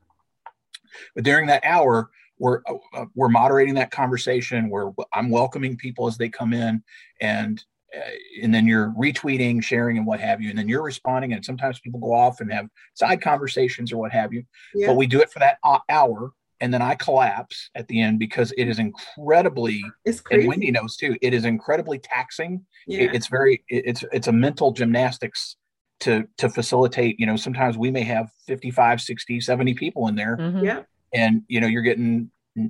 But 1.15 1.23
during 1.23 1.47
that 1.47 1.63
hour, 1.63 2.09
we're 2.39 2.61
uh, 2.93 3.05
we're 3.15 3.29
moderating 3.29 3.75
that 3.75 3.91
conversation. 3.91 4.69
Where 4.69 4.91
I'm 5.13 5.29
welcoming 5.29 5.77
people 5.77 6.07
as 6.07 6.17
they 6.17 6.29
come 6.29 6.53
in, 6.53 6.83
and 7.21 7.63
uh, 7.95 8.01
and 8.43 8.53
then 8.53 8.67
you're 8.67 8.93
retweeting, 8.99 9.63
sharing, 9.63 9.97
and 9.97 10.05
what 10.05 10.19
have 10.19 10.41
you. 10.41 10.49
And 10.49 10.57
then 10.57 10.67
you're 10.67 10.83
responding. 10.83 11.33
And 11.33 11.43
sometimes 11.43 11.79
people 11.79 11.99
go 11.99 12.13
off 12.13 12.41
and 12.41 12.51
have 12.51 12.67
side 12.93 13.21
conversations 13.21 13.91
or 13.91 13.97
what 13.97 14.11
have 14.11 14.33
you. 14.33 14.43
Yeah. 14.75 14.87
But 14.87 14.97
we 14.97 15.07
do 15.07 15.21
it 15.21 15.31
for 15.31 15.39
that 15.39 15.57
hour, 15.89 16.31
and 16.59 16.73
then 16.73 16.81
I 16.81 16.95
collapse 16.95 17.69
at 17.75 17.87
the 17.87 18.01
end 18.01 18.19
because 18.19 18.53
it 18.57 18.67
is 18.67 18.79
incredibly. 18.79 19.83
It's 20.05 20.21
crazy. 20.21 20.41
And 20.41 20.49
Wendy 20.49 20.71
knows 20.71 20.95
too. 20.95 21.17
It 21.21 21.33
is 21.33 21.45
incredibly 21.45 21.99
taxing. 21.99 22.65
Yeah. 22.87 23.01
It, 23.01 23.15
it's 23.15 23.27
very. 23.27 23.63
It, 23.69 23.83
it's 23.85 24.03
it's 24.11 24.27
a 24.27 24.33
mental 24.33 24.71
gymnastics 24.71 25.55
to 25.99 26.27
to 26.37 26.49
facilitate 26.49 27.19
you 27.19 27.25
know 27.25 27.35
sometimes 27.35 27.77
we 27.77 27.89
may 27.89 28.03
have 28.03 28.29
55 28.45 29.01
60 29.01 29.41
70 29.41 29.73
people 29.73 30.07
in 30.07 30.15
there 30.15 30.37
mm-hmm. 30.37 30.63
yeah 30.63 30.83
and 31.13 31.41
you 31.47 31.59
know 31.59 31.67
you're 31.67 31.81
getting 31.81 32.29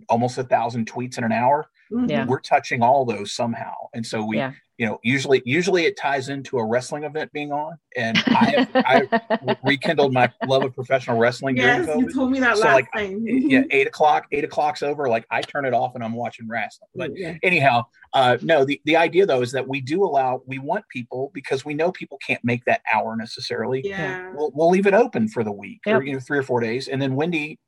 almost 0.10 0.38
a 0.38 0.44
thousand 0.44 0.92
tweets 0.92 1.18
in 1.18 1.24
an 1.24 1.32
hour. 1.32 1.70
Yeah. 1.91 2.26
We're 2.26 2.39
touching 2.39 2.82
all 2.82 3.06
those 3.06 3.34
somehow. 3.34 3.73
And 3.93 4.06
so 4.06 4.23
we, 4.23 4.38
yeah. 4.38 4.54
you 4.78 4.86
know, 4.86 5.00
usually, 5.04 5.41
usually 5.45 5.86
it 5.86 5.97
ties 5.97 6.30
into 6.30 6.58
a 6.58 6.65
wrestling 6.65 7.04
event 7.04 7.32
being 7.32 7.52
on. 7.52 7.78
And 7.95 8.17
I, 8.28 8.67
have, 8.69 8.69
I 8.73 9.58
rekindled 9.63 10.13
my 10.13 10.32
love 10.47 10.63
of 10.63 10.76
professional 10.76 11.17
wrestling. 11.17 11.58
Yes, 11.58 11.88
you 11.88 12.12
told 12.12 12.32
me 12.32 12.39
that 12.39 12.58
so 12.58 12.63
last 12.63 12.73
like, 12.73 12.91
time. 12.93 13.23
yeah, 13.26 13.63
eight 13.71 13.88
o'clock, 13.88 14.28
eight 14.32 14.43
o'clock's 14.43 14.84
over. 14.84 15.08
Like 15.08 15.26
I 15.32 15.41
turn 15.41 15.65
it 15.65 15.73
off 15.73 15.95
and 15.95 16.04
I'm 16.04 16.13
watching 16.13 16.47
wrestling. 16.47 16.89
But 16.95 17.12
yeah. 17.15 17.38
anyhow, 17.43 17.86
uh, 18.13 18.38
no, 18.41 18.65
the, 18.65 18.82
the 18.86 18.95
idea 18.95 19.26
though 19.26 19.41
is 19.41 19.52
that 19.54 19.67
we 19.67 19.82
do 19.82 20.04
allow, 20.04 20.41
we 20.45 20.60
want 20.60 20.86
people 20.89 21.32
because 21.34 21.65
we 21.65 21.73
know 21.73 21.91
people 21.91 22.17
can't 22.26 22.43
make 22.43 22.65
that 22.65 22.82
hour 22.93 23.15
necessarily. 23.15 23.82
Yeah. 23.84 24.32
We'll, 24.34 24.52
we'll 24.54 24.69
leave 24.69 24.88
it 24.88 24.93
open 24.93 25.28
for 25.28 25.43
the 25.43 25.52
week 25.52 25.82
yep. 25.86 26.00
or, 26.00 26.04
you 26.04 26.13
know, 26.13 26.19
three 26.19 26.38
or 26.38 26.43
four 26.43 26.60
days. 26.60 26.88
And 26.88 27.02
then 27.02 27.15
Wendy 27.15 27.60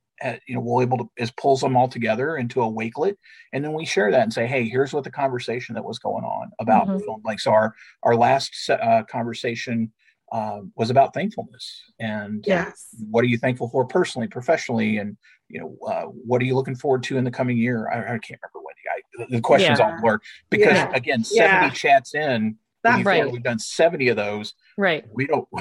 you 0.48 0.56
know, 0.56 0.62
we'll 0.62 0.82
able 0.82 0.98
to 0.98 1.10
is 1.18 1.32
pulls 1.32 1.62
them 1.62 1.76
all 1.76 1.88
together 1.88 2.38
into 2.38 2.62
a 2.62 2.66
wakelet, 2.66 3.16
and 3.54 3.64
then 3.64 3.74
we 3.74 3.86
share 3.86 4.12
that 4.12 4.22
and 4.22 4.34
say, 4.34 4.48
hey, 4.48 4.68
here's 4.68 4.94
what 4.94 5.04
the 5.04 5.12
conversation 5.12 5.76
that 5.76 5.84
was 5.84 6.00
going 6.00 6.24
on 6.24 6.52
about 6.60 6.88
mm-hmm. 6.88 7.00
film. 7.00 7.22
Like 7.24 7.40
so, 7.40 7.52
our 7.52 7.74
our 8.04 8.16
last 8.16 8.70
uh, 8.70 9.04
conversation 9.10 9.92
uh, 10.32 10.62
was 10.76 10.90
about 10.90 11.14
thankfulness 11.14 11.82
and 12.00 12.44
yes. 12.48 12.90
what 13.10 13.24
are 13.24 13.28
you 13.28 13.38
thankful 13.38 13.68
for 13.70 13.86
personally, 13.86 14.28
professionally, 14.28 14.98
and 14.98 15.18
you 15.48 15.60
know, 15.60 15.78
uh, 15.88 16.04
what 16.04 16.42
are 16.42 16.46
you 16.46 16.56
looking 16.56 16.76
forward 16.76 17.02
to 17.04 17.18
in 17.18 17.24
the 17.24 17.32
coming 17.32 17.58
year? 17.58 17.90
I, 17.90 17.98
I 17.98 18.18
can't 18.20 18.40
remember 18.42 18.66
Wendy. 18.66 19.26
I, 19.26 19.36
the 19.36 19.42
questions 19.42 19.80
yeah. 19.80 19.92
all 19.92 20.02
blur 20.02 20.20
because 20.50 20.74
yeah. 20.74 20.92
again, 20.94 21.24
seventy 21.24 21.68
yeah. 21.68 21.70
chats 21.72 22.14
in 22.14 22.58
that's 22.84 23.06
right. 23.06 23.30
We've 23.30 23.44
done 23.44 23.60
70 23.60 24.10
of 24.10 24.16
those. 24.16 24.54
Right. 24.80 25.04
We 25.12 25.28
don't. 25.28 25.48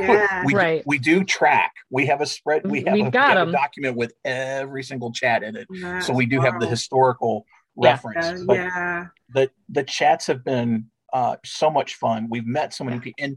Yeah. 0.00 0.44
we, 0.46 0.54
right. 0.54 0.82
We 0.86 0.98
do 0.98 1.24
track. 1.24 1.74
We 1.90 2.06
have 2.06 2.22
a 2.22 2.26
spread. 2.26 2.66
We 2.66 2.82
have, 2.84 2.94
We've 2.94 3.06
a, 3.06 3.10
got 3.10 3.34
we 3.34 3.38
have 3.38 3.48
a 3.48 3.52
document 3.52 3.96
with 3.96 4.14
every 4.24 4.82
single 4.82 5.12
chat 5.12 5.42
in 5.42 5.56
it. 5.56 5.68
That's 5.70 6.06
so 6.06 6.14
we 6.14 6.24
do 6.24 6.38
wow. 6.38 6.44
have 6.44 6.60
the 6.60 6.66
historical 6.66 7.44
yeah. 7.76 7.90
reference. 7.90 8.48
Uh, 8.48 8.54
yeah. 8.54 9.06
The 9.34 9.50
the 9.68 9.82
chats 9.82 10.26
have 10.28 10.42
been 10.42 10.86
uh, 11.12 11.36
so 11.44 11.70
much 11.70 11.96
fun. 11.96 12.28
We've 12.30 12.46
met 12.46 12.72
so 12.72 12.82
many 12.84 12.98
people, 12.98 13.22
and 13.22 13.36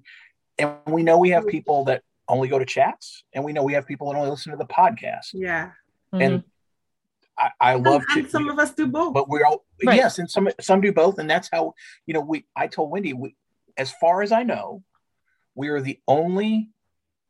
and 0.58 0.78
we 0.88 1.04
know 1.04 1.18
we 1.18 1.32
have 1.32 1.46
people 1.48 1.84
that 1.86 2.04
only 2.30 2.48
go 2.48 2.58
to 2.58 2.66
chats, 2.66 3.26
and 3.34 3.44
we 3.44 3.52
know 3.52 3.63
we 3.63 3.74
have 3.74 3.86
people 3.86 4.10
that 4.10 4.18
only 4.18 4.30
listen 4.30 4.54
to 4.54 4.58
the 4.58 4.66
podcast. 4.66 5.32
Yeah. 5.34 5.72
Mm-hmm. 6.13 6.22
And 6.22 6.44
I, 7.38 7.50
I 7.60 7.74
love 7.76 8.04
and, 8.10 8.22
and 8.22 8.30
some 8.30 8.48
of 8.48 8.58
us 8.58 8.74
do 8.74 8.88
both. 8.88 9.13
But 9.13 9.28
we're 9.28 9.46
all 9.46 9.66
right. 9.86 9.98
yes, 9.98 10.18
and 10.18 10.32
some 10.32 10.48
some 10.62 10.80
do 10.80 10.94
both, 10.94 11.20
and 11.20 11.30
that's 11.30 11.50
how 11.52 11.74
you 12.06 12.13
know 12.13 12.22
we. 12.22 12.46
I 12.56 12.68
told 12.68 12.90
Wendy, 12.90 13.12
we, 13.12 13.36
as 13.76 13.92
far 13.92 14.22
as 14.22 14.32
I 14.32 14.44
know, 14.44 14.84
we 15.58 15.67
are 15.70 15.82
the 15.82 16.00
only 16.08 16.70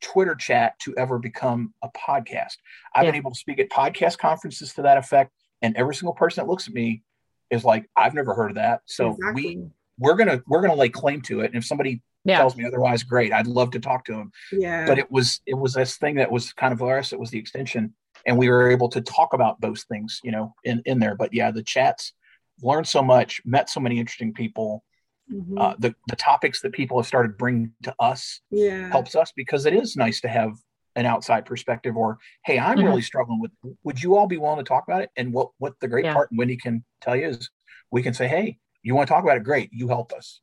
Twitter 0.02 0.36
chat 0.36 0.78
to 0.82 0.96
ever 0.96 1.18
become 1.18 1.74
a 1.82 1.90
podcast. 1.90 2.58
I've 2.94 3.06
yeah. 3.06 3.12
been 3.12 3.16
able 3.16 3.32
to 3.32 3.40
speak 3.40 3.60
at 3.60 3.70
podcast 3.70 4.20
conferences 4.20 4.74
to 4.76 4.84
that 4.84 4.98
effect, 4.98 5.32
and 5.62 5.76
every 5.76 5.96
single 5.96 6.14
person 6.14 6.44
that 6.44 6.50
looks 6.50 6.68
at 6.68 6.74
me 6.74 7.04
is 7.50 7.66
like, 7.66 7.90
"I've 7.96 8.14
never 8.14 8.36
heard 8.36 8.52
of 8.52 8.56
that." 8.56 8.82
So 8.86 9.12
exactly. 9.12 9.58
we 9.58 9.64
we're 9.98 10.16
gonna 10.16 10.44
we're 10.48 10.62
gonna 10.62 10.76
lay 10.76 10.90
claim 10.90 11.22
to 11.24 11.40
it, 11.40 11.48
and 11.48 11.56
if 11.56 11.66
somebody 11.66 12.04
yeah. 12.26 12.38
tells 12.38 12.56
me 12.56 12.66
otherwise, 12.66 13.02
great. 13.02 13.34
I'd 13.34 13.48
love 13.48 13.72
to 13.72 13.80
talk 13.80 14.06
to 14.06 14.14
them. 14.14 14.32
Yeah. 14.52 14.86
But 14.86 15.00
it 15.00 15.12
was 15.12 15.42
it 15.48 15.56
was 15.56 15.74
this 15.74 15.98
thing 15.98 16.16
that 16.16 16.32
was 16.32 16.54
kind 16.54 16.74
of 16.74 16.84
ours. 16.84 17.14
It 17.14 17.20
was 17.20 17.32
the 17.32 17.40
extension 17.40 17.96
and 18.28 18.38
we 18.38 18.50
were 18.50 18.70
able 18.70 18.90
to 18.90 19.02
talk 19.02 19.34
about 19.34 19.60
those 19.62 19.84
things, 19.84 20.20
you 20.24 20.32
know, 20.32 20.54
in 20.64 20.82
in 20.86 21.00
there. 21.00 21.16
But 21.16 21.34
yeah, 21.34 21.50
the 21.52 21.64
chats 21.64 22.14
learned 22.62 22.88
so 22.88 23.02
much, 23.02 23.42
met 23.46 23.70
so 23.70 23.80
many 23.80 24.00
interesting 24.00 24.34
people. 24.34 24.84
Mm-hmm. 25.32 25.58
Uh, 25.58 25.74
the 25.80 25.94
the 26.08 26.16
topics 26.16 26.62
that 26.62 26.72
people 26.72 26.98
have 26.98 27.06
started 27.06 27.38
bringing 27.38 27.74
to 27.84 27.94
us 28.00 28.40
yeah. 28.50 28.90
helps 28.90 29.16
us 29.16 29.34
because 29.36 29.66
it 29.66 29.74
is 29.74 29.98
nice 29.98 30.22
to 30.22 30.30
have 30.30 30.54
an 30.96 31.06
outside 31.06 31.46
perspective 31.46 31.98
or 31.98 32.18
hey 32.46 32.58
i'm 32.58 32.78
mm-hmm. 32.78 32.88
really 32.88 33.02
struggling 33.02 33.42
with 33.42 33.52
would 33.84 34.02
you 34.02 34.16
all 34.16 34.26
be 34.26 34.38
willing 34.38 34.58
to 34.58 34.64
talk 34.64 34.86
about 34.88 35.02
it 35.02 35.10
and 35.18 35.34
what 35.34 35.50
what 35.58 35.74
the 35.82 35.88
great 35.88 36.06
yeah. 36.06 36.14
part 36.14 36.30
wendy 36.32 36.56
can 36.56 36.84
tell 37.02 37.16
you 37.16 37.28
is 37.28 37.50
we 37.92 38.02
can 38.02 38.14
say 38.14 38.26
hey 38.26 38.58
you 38.84 38.96
want 38.96 39.06
to 39.06 39.14
talk 39.14 39.24
about 39.24 39.36
it 39.36 39.44
great 39.44 39.70
you 39.74 39.90
help 39.90 40.14
us 40.14 40.40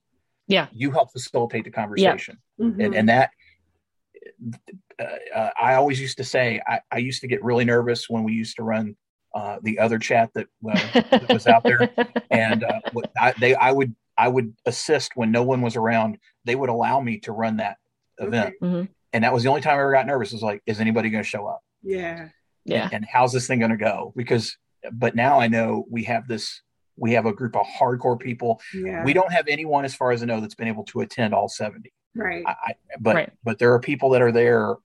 yeah 0.46 0.68
you 0.70 0.90
help 0.90 1.10
facilitate 1.10 1.64
the 1.64 1.70
conversation 1.70 2.38
yeah. 2.58 2.66
mm-hmm. 2.66 2.80
and 2.82 2.94
and 2.94 3.08
that 3.08 3.30
uh, 4.98 5.04
uh, 5.34 5.50
I 5.60 5.74
always 5.74 6.00
used 6.00 6.18
to 6.18 6.24
say 6.24 6.60
I, 6.66 6.80
I, 6.90 6.98
used 6.98 7.20
to 7.22 7.26
get 7.26 7.42
really 7.42 7.64
nervous 7.64 8.08
when 8.08 8.22
we 8.22 8.32
used 8.32 8.56
to 8.56 8.62
run 8.62 8.96
uh, 9.34 9.58
the 9.62 9.78
other 9.78 9.98
chat 9.98 10.30
that, 10.34 10.46
that 10.62 11.26
was 11.28 11.46
out 11.46 11.64
there, 11.64 11.90
and 12.30 12.62
uh, 12.62 12.80
I, 13.18 13.34
they 13.40 13.54
I 13.54 13.72
would 13.72 13.94
I 14.16 14.28
would 14.28 14.54
assist 14.66 15.12
when 15.14 15.30
no 15.30 15.42
one 15.42 15.60
was 15.60 15.76
around. 15.76 16.18
They 16.44 16.54
would 16.54 16.70
allow 16.70 17.00
me 17.00 17.18
to 17.20 17.32
run 17.32 17.58
that 17.58 17.76
event, 18.18 18.54
mm-hmm. 18.62 18.84
and 19.12 19.24
that 19.24 19.32
was 19.32 19.42
the 19.42 19.48
only 19.48 19.60
time 19.60 19.78
I 19.78 19.80
ever 19.80 19.92
got 19.92 20.06
nervous. 20.06 20.32
Was 20.32 20.42
like, 20.42 20.62
is 20.66 20.80
anybody 20.80 21.10
going 21.10 21.22
to 21.22 21.28
show 21.28 21.46
up? 21.46 21.60
Yeah, 21.82 22.28
yeah. 22.64 22.84
And, 22.84 22.94
and 22.94 23.06
how's 23.10 23.32
this 23.32 23.46
thing 23.46 23.58
going 23.58 23.70
to 23.70 23.76
go? 23.76 24.12
Because, 24.16 24.56
but 24.92 25.14
now 25.14 25.40
I 25.40 25.48
know 25.48 25.84
we 25.90 26.04
have 26.04 26.28
this. 26.28 26.62
We 26.96 27.12
have 27.14 27.26
a 27.26 27.32
group 27.32 27.56
of 27.56 27.66
hardcore 27.66 28.18
people. 28.20 28.60
Yeah. 28.72 29.04
We 29.04 29.14
don't 29.14 29.32
have 29.32 29.48
anyone, 29.48 29.84
as 29.84 29.96
far 29.96 30.12
as 30.12 30.22
I 30.22 30.26
know, 30.26 30.40
that's 30.40 30.54
been 30.54 30.68
able 30.68 30.84
to 30.84 31.00
attend 31.00 31.34
all 31.34 31.48
seventy. 31.48 31.92
Right. 32.14 32.44
I, 32.46 32.74
but 33.00 33.14
right. 33.16 33.32
but 33.42 33.58
there 33.58 33.72
are 33.74 33.80
people 33.80 34.10
that 34.10 34.22
are 34.22 34.30
there 34.30 34.76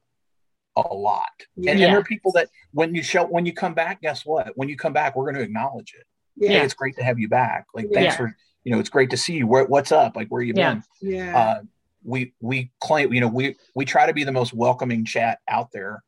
a 0.76 0.94
lot. 0.94 1.26
Yeah. 1.56 1.72
And, 1.72 1.80
and, 1.82 1.92
there 1.92 2.00
are 2.00 2.04
people 2.04 2.32
that 2.34 2.50
when 2.72 2.96
you 2.96 3.04
show 3.04 3.26
when 3.26 3.46
you 3.46 3.54
come 3.54 3.74
back, 3.74 4.02
guess 4.02 4.26
what? 4.26 4.52
When 4.56 4.70
you 4.70 4.76
come 4.76 4.94
back, 4.94 5.16
we're 5.16 5.26
going 5.26 5.36
to 5.36 5.42
acknowledge 5.42 5.94
it. 5.98 6.06
Yeah. 6.36 6.50
Hey, 6.50 6.62
it's 6.62 6.74
great 6.74 6.96
to 6.96 7.04
have 7.04 7.20
you 7.20 7.30
back. 7.30 7.66
Like 7.74 7.88
thanks 7.94 8.14
yeah. 8.14 8.18
for 8.18 8.36
you 8.64 8.72
know, 8.72 8.80
it's 8.80 8.90
great 8.90 9.12
to 9.12 9.18
see 9.18 9.34
you. 9.34 9.48
Where, 9.48 9.66
what's 9.66 9.92
up? 9.92 10.16
Like 10.16 10.28
where 10.28 10.42
you 10.42 10.54
yeah. 10.56 10.74
been? 10.74 10.84
Yeah. 11.02 11.38
Uh, 11.38 11.62
we 12.04 12.34
we 12.40 12.72
claim 12.80 13.14
you 13.14 13.20
know 13.20 13.28
we 13.28 13.58
we 13.76 13.84
try 13.84 14.06
to 14.06 14.14
be 14.14 14.24
the 14.24 14.32
most 14.32 14.54
welcoming 14.54 15.04
chat 15.04 15.40
out 15.50 15.70
there 15.74 16.02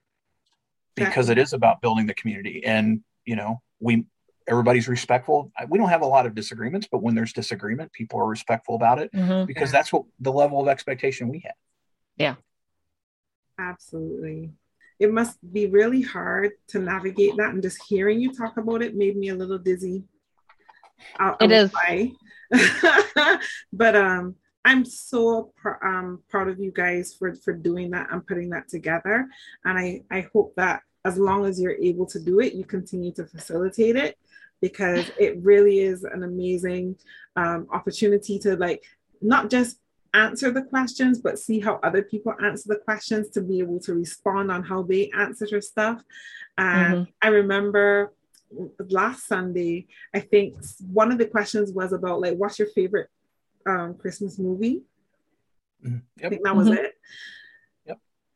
because 0.95 1.29
it 1.29 1.37
is 1.37 1.51
about 1.51 1.81
building 1.81 2.05
the 2.05 2.13
community 2.13 2.63
and 2.65 3.01
you 3.25 3.35
know 3.35 3.61
we 3.81 4.05
everybody's 4.47 4.87
respectful. 4.87 5.51
We 5.69 5.77
don't 5.77 5.89
have 5.89 6.01
a 6.01 6.07
lot 6.07 6.25
of 6.25 6.35
disagreements, 6.35 6.87
but 6.91 7.01
when 7.01 7.15
there's 7.15 7.33
disagreement, 7.33 7.91
people 7.93 8.19
are 8.19 8.27
respectful 8.27 8.75
about 8.75 8.99
it 8.99 9.11
mm-hmm. 9.13 9.45
because 9.45 9.71
that's 9.71 9.93
what 9.93 10.03
the 10.19 10.31
level 10.31 10.61
of 10.61 10.67
expectation 10.67 11.29
we 11.29 11.39
have. 11.39 11.53
Yeah. 12.17 12.35
Absolutely. 13.57 14.51
It 14.99 15.11
must 15.11 15.37
be 15.53 15.67
really 15.67 16.01
hard 16.01 16.51
to 16.69 16.79
navigate 16.79 17.37
that. 17.37 17.53
And 17.53 17.61
just 17.61 17.81
hearing 17.87 18.19
you 18.19 18.33
talk 18.33 18.57
about 18.57 18.81
it 18.81 18.95
made 18.95 19.15
me 19.15 19.29
a 19.29 19.35
little 19.35 19.57
dizzy. 19.57 20.03
I, 21.17 21.35
it 21.39 21.51
is. 21.51 21.71
but 23.73 23.95
um, 23.95 24.35
I'm 24.63 24.85
so 24.85 25.53
pr- 25.55 25.83
um, 25.85 26.21
proud 26.29 26.47
of 26.47 26.59
you 26.59 26.71
guys 26.71 27.13
for, 27.17 27.33
for 27.35 27.53
doing 27.53 27.91
that 27.91 28.07
and 28.11 28.25
putting 28.25 28.49
that 28.49 28.67
together. 28.67 29.27
And 29.65 29.77
I, 29.77 30.03
I 30.11 30.27
hope 30.33 30.53
that 30.55 30.83
as 31.03 31.17
long 31.17 31.45
as 31.45 31.59
you're 31.59 31.77
able 31.81 32.05
to 32.07 32.19
do 32.19 32.39
it, 32.39 32.53
you 32.53 32.63
continue 32.63 33.11
to 33.13 33.25
facilitate 33.25 33.95
it 33.95 34.17
because 34.61 35.11
it 35.19 35.37
really 35.41 35.79
is 35.79 36.03
an 36.03 36.23
amazing 36.23 36.95
um, 37.35 37.67
opportunity 37.71 38.37
to 38.39 38.55
like 38.55 38.83
not 39.21 39.49
just 39.49 39.77
answer 40.13 40.51
the 40.51 40.63
questions, 40.63 41.19
but 41.19 41.39
see 41.39 41.59
how 41.59 41.79
other 41.83 42.03
people 42.03 42.33
answer 42.43 42.65
the 42.67 42.81
questions 42.83 43.29
to 43.29 43.41
be 43.41 43.59
able 43.59 43.79
to 43.79 43.93
respond 43.93 44.51
on 44.51 44.61
how 44.63 44.83
they 44.83 45.09
answer 45.17 45.45
your 45.45 45.61
stuff. 45.61 46.03
And 46.57 46.95
mm-hmm. 46.95 47.11
I 47.21 47.27
remember 47.29 48.11
last 48.89 49.27
Sunday, 49.27 49.87
I 50.13 50.19
think 50.19 50.55
one 50.91 51.11
of 51.11 51.17
the 51.17 51.25
questions 51.25 51.71
was 51.71 51.93
about 51.93 52.21
like, 52.21 52.37
what's 52.37 52.59
your 52.59 52.67
favorite 52.69 53.07
um, 53.65 53.95
Christmas 53.95 54.37
movie? 54.39 54.83
Mm-hmm. 55.85 55.97
Yep. 56.17 56.25
I 56.25 56.29
think 56.29 56.43
that 56.43 56.55
was 56.55 56.67
mm-hmm. 56.67 56.85
it. 56.85 56.93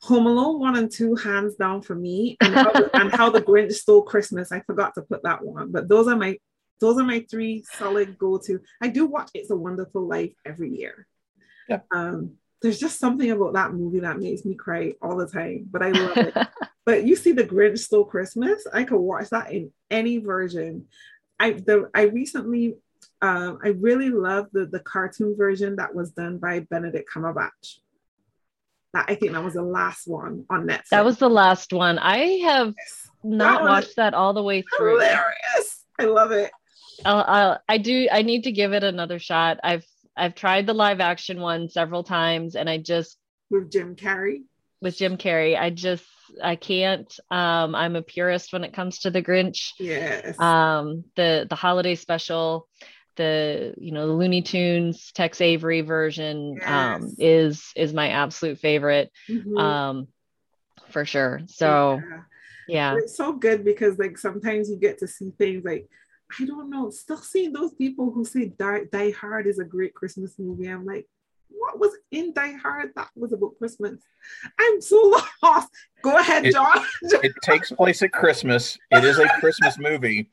Home 0.05 0.27
Alone 0.27 0.59
one 0.59 0.75
and 0.77 0.91
two, 0.91 1.15
hands 1.15 1.55
down 1.55 1.81
for 1.81 1.95
me, 1.95 2.37
and 2.39 2.53
how, 2.53 2.71
the, 2.71 2.89
and 2.95 3.11
how 3.11 3.31
the 3.31 3.41
Grinch 3.41 3.73
stole 3.73 4.03
Christmas. 4.03 4.51
I 4.51 4.59
forgot 4.59 4.93
to 4.95 5.01
put 5.01 5.23
that 5.23 5.43
one, 5.43 5.71
but 5.71 5.89
those 5.89 6.07
are 6.07 6.15
my 6.15 6.37
those 6.79 6.99
are 6.99 7.03
my 7.03 7.25
three 7.31 7.65
solid 7.73 8.15
go 8.17 8.37
to. 8.37 8.59
I 8.81 8.89
do 8.89 9.07
watch 9.07 9.31
It's 9.33 9.49
a 9.49 9.55
Wonderful 9.55 10.05
Life 10.07 10.33
every 10.45 10.69
year. 10.75 11.07
Yeah. 11.67 11.79
Um, 11.91 12.33
there's 12.61 12.79
just 12.79 12.99
something 12.99 13.29
about 13.31 13.53
that 13.53 13.73
movie 13.73 13.99
that 13.99 14.19
makes 14.19 14.45
me 14.45 14.55
cry 14.55 14.93
all 15.01 15.17
the 15.17 15.27
time, 15.27 15.67
but 15.69 15.81
I 15.81 15.89
love 15.89 16.17
it. 16.17 16.35
but 16.85 17.05
you 17.05 17.15
see, 17.15 17.31
the 17.31 17.43
Grinch 17.43 17.79
stole 17.79 18.05
Christmas. 18.05 18.65
I 18.73 18.83
could 18.83 18.99
watch 18.99 19.29
that 19.29 19.51
in 19.51 19.71
any 19.89 20.17
version. 20.17 20.85
I 21.39 21.51
the 21.51 21.89
I 21.93 22.03
recently 22.03 22.75
um, 23.21 23.59
I 23.63 23.69
really 23.69 24.09
love 24.09 24.47
the 24.51 24.65
the 24.65 24.79
cartoon 24.79 25.35
version 25.37 25.75
that 25.77 25.93
was 25.93 26.11
done 26.11 26.37
by 26.37 26.61
Benedict 26.61 27.09
Cumberbatch. 27.13 27.79
That 28.93 29.05
I 29.09 29.15
think 29.15 29.33
that 29.33 29.43
was 29.43 29.55
the 29.55 29.61
last 29.61 30.07
one 30.07 30.45
on 30.49 30.65
Netflix. 30.65 30.89
That 30.91 31.05
was 31.05 31.17
the 31.17 31.29
last 31.29 31.73
one. 31.73 31.99
I 31.99 32.17
have 32.45 32.73
yes. 32.77 33.09
not 33.23 33.61
that 33.61 33.69
watched 33.69 33.95
that 33.97 34.13
all 34.13 34.33
the 34.33 34.43
way 34.43 34.63
through. 34.77 34.99
Hilarious! 34.99 35.85
I 35.99 36.05
love 36.05 36.31
it. 36.31 36.51
I'll, 37.03 37.25
I'll, 37.27 37.59
I 37.67 37.77
do. 37.77 38.07
I 38.11 38.21
need 38.21 38.45
to 38.45 38.51
give 38.51 38.73
it 38.73 38.83
another 38.83 39.19
shot. 39.19 39.59
I've 39.63 39.85
I've 40.17 40.35
tried 40.35 40.65
the 40.65 40.73
live 40.73 40.99
action 40.99 41.39
one 41.39 41.69
several 41.69 42.03
times, 42.03 42.55
and 42.55 42.69
I 42.69 42.77
just 42.77 43.17
with 43.49 43.71
Jim 43.71 43.95
Carrey. 43.95 44.43
With 44.81 44.97
Jim 44.97 45.17
Carrey, 45.17 45.59
I 45.59 45.69
just 45.69 46.05
I 46.43 46.55
can't. 46.55 47.11
Um, 47.31 47.75
I'm 47.75 47.95
a 47.95 48.01
purist 48.01 48.53
when 48.53 48.63
it 48.63 48.73
comes 48.73 48.99
to 48.99 49.11
the 49.11 49.21
Grinch. 49.21 49.71
Yes. 49.79 50.39
Um, 50.39 51.05
the 51.15 51.47
the 51.49 51.55
holiday 51.55 51.95
special 51.95 52.67
the 53.15 53.73
you 53.77 53.91
know 53.91 54.07
the 54.07 54.13
Looney 54.13 54.41
Tunes 54.41 55.11
Tex 55.13 55.41
Avery 55.41 55.81
version 55.81 56.55
yes. 56.55 56.67
um, 56.67 57.15
is 57.17 57.71
is 57.75 57.93
my 57.93 58.09
absolute 58.09 58.59
favorite 58.59 59.11
mm-hmm. 59.29 59.57
um, 59.57 60.07
for 60.89 61.05
sure. 61.05 61.41
So 61.47 62.01
yeah. 62.03 62.21
yeah. 62.67 62.95
It's 62.97 63.17
so 63.17 63.33
good 63.33 63.63
because 63.63 63.97
like 63.97 64.17
sometimes 64.17 64.69
you 64.69 64.77
get 64.77 64.99
to 64.99 65.07
see 65.07 65.31
things 65.37 65.63
like 65.65 65.89
I 66.39 66.45
don't 66.45 66.69
know. 66.69 66.89
Still 66.89 67.17
seeing 67.17 67.53
those 67.53 67.73
people 67.73 68.11
who 68.11 68.25
say 68.25 68.51
Die, 68.57 68.81
Die 68.91 69.11
Hard 69.11 69.47
is 69.47 69.59
a 69.59 69.63
great 69.63 69.93
Christmas 69.93 70.35
movie. 70.39 70.67
I'm 70.67 70.85
like, 70.85 71.07
what 71.57 71.79
was 71.79 71.91
in 72.11 72.33
Die 72.33 72.53
Hard 72.53 72.91
that 72.95 73.09
was 73.15 73.33
about 73.33 73.57
Christmas? 73.57 74.01
I'm 74.59 74.81
so 74.81 75.13
lost. 75.43 75.69
Go 76.01 76.17
ahead, 76.17 76.45
Jon. 76.51 76.85
It, 77.01 77.23
it 77.23 77.33
takes 77.41 77.71
place 77.71 78.01
at 78.01 78.11
Christmas. 78.11 78.77
It 78.91 79.03
is 79.03 79.19
a 79.19 79.27
Christmas 79.39 79.77
movie. 79.79 80.29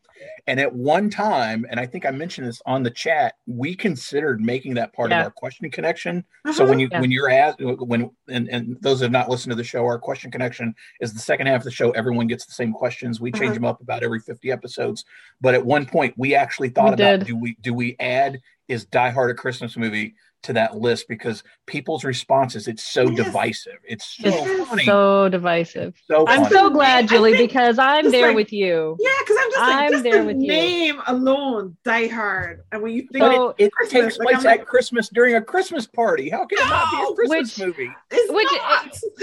And 0.47 0.61
at 0.61 0.73
one 0.73 1.11
time, 1.11 1.66
and 1.70 1.81
I 1.81 1.87
think 1.87 2.07
I 2.07 2.11
mentioned 2.11 2.47
this 2.47 2.62
on 2.66 2.83
the 2.83 2.91
chat, 2.91 3.35
we 3.47 3.75
considered 3.75 4.41
making 4.41 4.75
that 4.75 4.93
part 4.93 5.11
yeah. 5.11 5.20
of 5.20 5.25
our 5.27 5.31
question 5.31 5.70
connection. 5.70 6.25
Uh-huh. 6.45 6.53
So 6.53 6.68
when 6.68 6.79
you 6.79 6.89
yeah. 6.91 7.01
when 7.01 7.11
you're 7.11 7.31
asked 7.31 7.59
when 7.61 8.11
and, 8.29 8.49
and 8.49 8.77
those 8.81 8.99
who 8.99 9.05
have 9.05 9.12
not 9.12 9.29
listened 9.29 9.51
to 9.51 9.57
the 9.57 9.64
show, 9.64 9.85
our 9.85 9.99
question 9.99 10.31
connection 10.31 10.75
is 11.01 11.12
the 11.12 11.18
second 11.18 11.47
half 11.47 11.61
of 11.61 11.64
the 11.64 11.70
show. 11.70 11.91
Everyone 11.93 12.27
gets 12.27 12.47
the 12.47 12.53
same 12.53 12.73
questions. 12.73 13.20
We 13.20 13.33
change 13.33 13.45
uh-huh. 13.47 13.55
them 13.55 13.64
up 13.64 13.81
about 13.81 14.03
every 14.03 14.20
50 14.20 14.51
episodes. 14.51 15.05
But 15.41 15.55
at 15.55 15.64
one 15.64 15.87
point, 15.87 16.14
we 16.16 16.35
actually 16.35 16.68
thought 16.70 16.97
we 16.97 17.05
about 17.05 17.20
did. 17.20 17.27
do 17.27 17.37
we 17.37 17.57
do 17.61 17.75
we 17.75 17.97
add 17.99 18.41
is 18.68 18.85
Die 18.87 19.11
Hard 19.11 19.31
a 19.31 19.35
Christmas 19.35 19.77
movie? 19.77 20.14
To 20.43 20.53
that 20.53 20.76
list 20.76 21.07
because 21.09 21.43
people's 21.66 22.05
responses 22.05 22.68
it's 22.68 22.82
so 22.82 23.09
yes. 23.09 23.24
divisive. 23.24 23.78
It's 23.84 24.16
so 24.16 24.28
it's 24.28 24.68
funny. 24.68 24.84
so 24.84 25.28
divisive. 25.28 25.95
So 26.07 26.24
i'm 26.26 26.51
so 26.51 26.70
glad 26.70 27.09
julie 27.09 27.36
because 27.36 27.78
i'm 27.78 28.11
there 28.11 28.28
like, 28.28 28.36
with 28.36 28.53
you. 28.53 28.97
Yeah 28.99 29.11
because 29.20 29.36
i'm 29.40 29.51
just 29.51 29.61
like 29.61 29.76
I'm 29.76 29.90
just 29.93 30.05
there 30.05 30.20
the 30.20 30.26
with 30.26 30.36
name 30.36 30.97
you. 30.97 31.03
alone 31.07 31.76
die 31.84 32.09
hard 32.09 32.62
and 32.72 32.82
when 32.82 32.93
you 32.93 33.07
think 33.12 33.24
so, 33.24 33.55
it, 33.59 33.72
it 33.80 33.90
takes 33.90 34.16
place 34.16 34.45
like, 34.45 34.61
at 34.61 34.66
christmas 34.66 35.09
during 35.09 35.34
a 35.34 35.43
christmas 35.43 35.86
party. 35.86 36.28
How 36.28 36.47
can 36.47 36.59
it 36.59 36.68
not 36.68 36.90
be 36.90 37.12
a 37.12 37.14
christmas 37.14 37.59
which, 37.59 37.66
movie? 37.66 37.90
which 38.11 38.49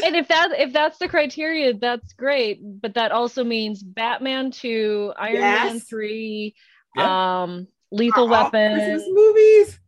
and 0.06 0.16
if 0.16 0.28
that 0.30 0.52
if 0.58 0.74
that's 0.74 0.98
the 1.00 1.08
criteria 1.08 1.74
that's 1.74 2.14
great. 2.14 2.60
But 2.62 2.94
that 2.96 3.12
also 3.12 3.44
means 3.44 3.84
batman 3.84 4.52
2 4.52 5.14
iron 5.18 5.34
yes. 5.36 5.74
man 5.74 5.80
3 5.82 6.56
yeah. 6.96 7.42
um 7.44 7.68
lethal 7.92 8.28
weapon. 8.28 9.02
Movies 9.12 9.80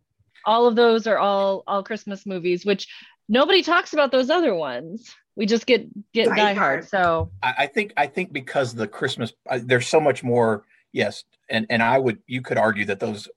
all 0.46 0.68
of 0.68 0.76
those 0.76 1.08
are 1.08 1.18
all 1.18 1.64
all 1.68 1.84
Christmas 1.84 2.26
movies, 2.26 2.66
which 2.66 2.88
nobody 3.30 3.64
talks 3.64 3.94
about 3.94 4.12
those 4.12 4.30
other 4.30 4.54
ones. 4.56 5.14
We 5.36 5.46
just 5.46 5.66
get 5.66 5.88
get 6.14 6.28
Die, 6.28 6.36
Die 6.36 6.54
Hard. 6.54 6.88
So 6.88 7.32
I, 7.42 7.54
I, 7.60 7.68
think 7.68 7.94
I 7.98 8.08
think 8.08 8.34
because 8.34 8.74
the 8.74 8.88
Christmas 8.88 9.34
uh, 9.50 9.60
there's 9.64 9.88
so 9.88 10.00
much 10.00 10.24
more. 10.24 10.66
Yes, 10.94 11.24
and 11.50 11.66
and 11.70 11.82
I 11.82 11.98
would 11.98 12.20
you 12.28 12.42
could 12.42 12.58
argue 12.58 12.86
that 12.86 13.00
those 13.00 13.30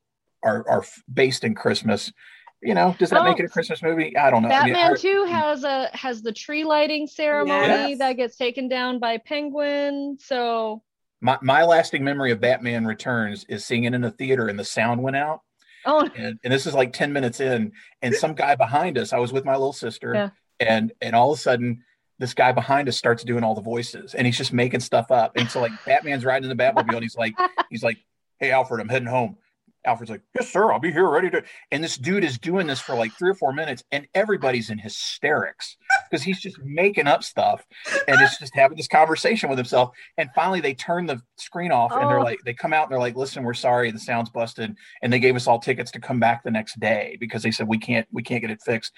are 0.42 0.68
are 0.68 0.84
based 1.12 1.44
in 1.44 1.54
Christmas. 1.54 2.12
You 2.60 2.74
know, 2.74 2.96
does 2.98 3.10
that 3.10 3.20
well, 3.20 3.30
make 3.30 3.38
it 3.38 3.44
a 3.44 3.48
Christmas 3.48 3.82
movie? 3.82 4.16
I 4.16 4.30
don't 4.30 4.42
know. 4.42 4.48
Batman 4.48 4.76
I 4.76 4.88
mean, 4.88 4.96
Two 4.96 5.24
has 5.26 5.64
a 5.64 5.90
has 5.92 6.22
the 6.22 6.32
tree 6.32 6.64
lighting 6.64 7.06
ceremony 7.06 7.90
yes. 7.90 7.98
that 7.98 8.14
gets 8.14 8.36
taken 8.36 8.68
down 8.68 8.98
by 8.98 9.18
Penguin. 9.18 10.16
So 10.18 10.82
my 11.20 11.38
my 11.42 11.64
lasting 11.64 12.02
memory 12.02 12.32
of 12.32 12.40
Batman 12.40 12.86
Returns 12.86 13.44
is 13.48 13.64
seeing 13.64 13.84
it 13.84 13.94
in 13.94 14.00
the 14.00 14.10
theater 14.10 14.48
and 14.48 14.58
the 14.58 14.64
sound 14.64 15.02
went 15.02 15.16
out 15.16 15.42
Oh, 15.86 16.08
and, 16.16 16.38
and 16.42 16.52
this 16.52 16.66
is 16.66 16.74
like 16.74 16.92
10 16.92 17.12
minutes 17.12 17.40
in, 17.40 17.72
and 18.02 18.14
some 18.14 18.34
guy 18.34 18.54
behind 18.54 18.98
us, 18.98 19.12
I 19.12 19.18
was 19.18 19.32
with 19.32 19.44
my 19.44 19.52
little 19.52 19.72
sister, 19.72 20.14
yeah. 20.14 20.30
and 20.60 20.92
and 21.00 21.14
all 21.14 21.32
of 21.32 21.38
a 21.38 21.40
sudden, 21.40 21.84
this 22.18 22.34
guy 22.34 22.52
behind 22.52 22.88
us 22.88 22.96
starts 22.96 23.24
doing 23.24 23.44
all 23.44 23.54
the 23.54 23.62
voices, 23.62 24.14
and 24.14 24.26
he's 24.26 24.38
just 24.38 24.52
making 24.52 24.80
stuff 24.80 25.10
up. 25.10 25.36
And 25.36 25.50
so 25.50 25.60
like 25.60 25.72
Batman's 25.84 26.24
riding 26.24 26.50
in 26.50 26.56
the 26.56 26.62
Batmobile, 26.62 26.94
and 26.94 27.02
he's 27.02 27.16
like, 27.16 27.34
he's 27.70 27.82
like, 27.82 27.98
"Hey 28.38 28.50
Alfred, 28.50 28.80
I'm 28.80 28.88
heading 28.88 29.08
home." 29.08 29.36
Alfred's 29.84 30.10
like, 30.10 30.22
yes, 30.34 30.50
sir, 30.50 30.72
I'll 30.72 30.80
be 30.80 30.92
here 30.92 31.08
ready 31.08 31.30
to. 31.30 31.42
And 31.70 31.82
this 31.82 31.96
dude 31.96 32.24
is 32.24 32.38
doing 32.38 32.66
this 32.66 32.80
for 32.80 32.94
like 32.94 33.12
three 33.12 33.30
or 33.30 33.34
four 33.34 33.52
minutes, 33.52 33.82
and 33.92 34.06
everybody's 34.14 34.70
in 34.70 34.78
hysterics 34.78 35.76
because 36.10 36.22
he's 36.22 36.40
just 36.40 36.58
making 36.64 37.06
up 37.06 37.22
stuff 37.22 37.64
and 38.08 38.20
it's 38.20 38.38
just 38.38 38.54
having 38.54 38.76
this 38.76 38.88
conversation 38.88 39.48
with 39.48 39.58
himself. 39.58 39.90
And 40.16 40.30
finally, 40.34 40.60
they 40.60 40.74
turn 40.74 41.06
the 41.06 41.20
screen 41.36 41.72
off 41.72 41.92
and 41.92 42.08
they're 42.08 42.20
oh. 42.20 42.24
like, 42.24 42.40
they 42.44 42.54
come 42.54 42.72
out 42.72 42.84
and 42.84 42.92
they're 42.92 42.98
like, 42.98 43.16
listen, 43.16 43.42
we're 43.42 43.54
sorry, 43.54 43.90
the 43.90 43.98
sound's 43.98 44.30
busted. 44.30 44.74
And 45.02 45.12
they 45.12 45.18
gave 45.18 45.36
us 45.36 45.46
all 45.46 45.58
tickets 45.58 45.90
to 45.92 46.00
come 46.00 46.20
back 46.20 46.42
the 46.42 46.50
next 46.50 46.78
day 46.80 47.16
because 47.20 47.42
they 47.42 47.50
said 47.50 47.68
we 47.68 47.78
can't, 47.78 48.06
we 48.12 48.22
can't 48.22 48.40
get 48.40 48.50
it 48.50 48.62
fixed 48.62 48.92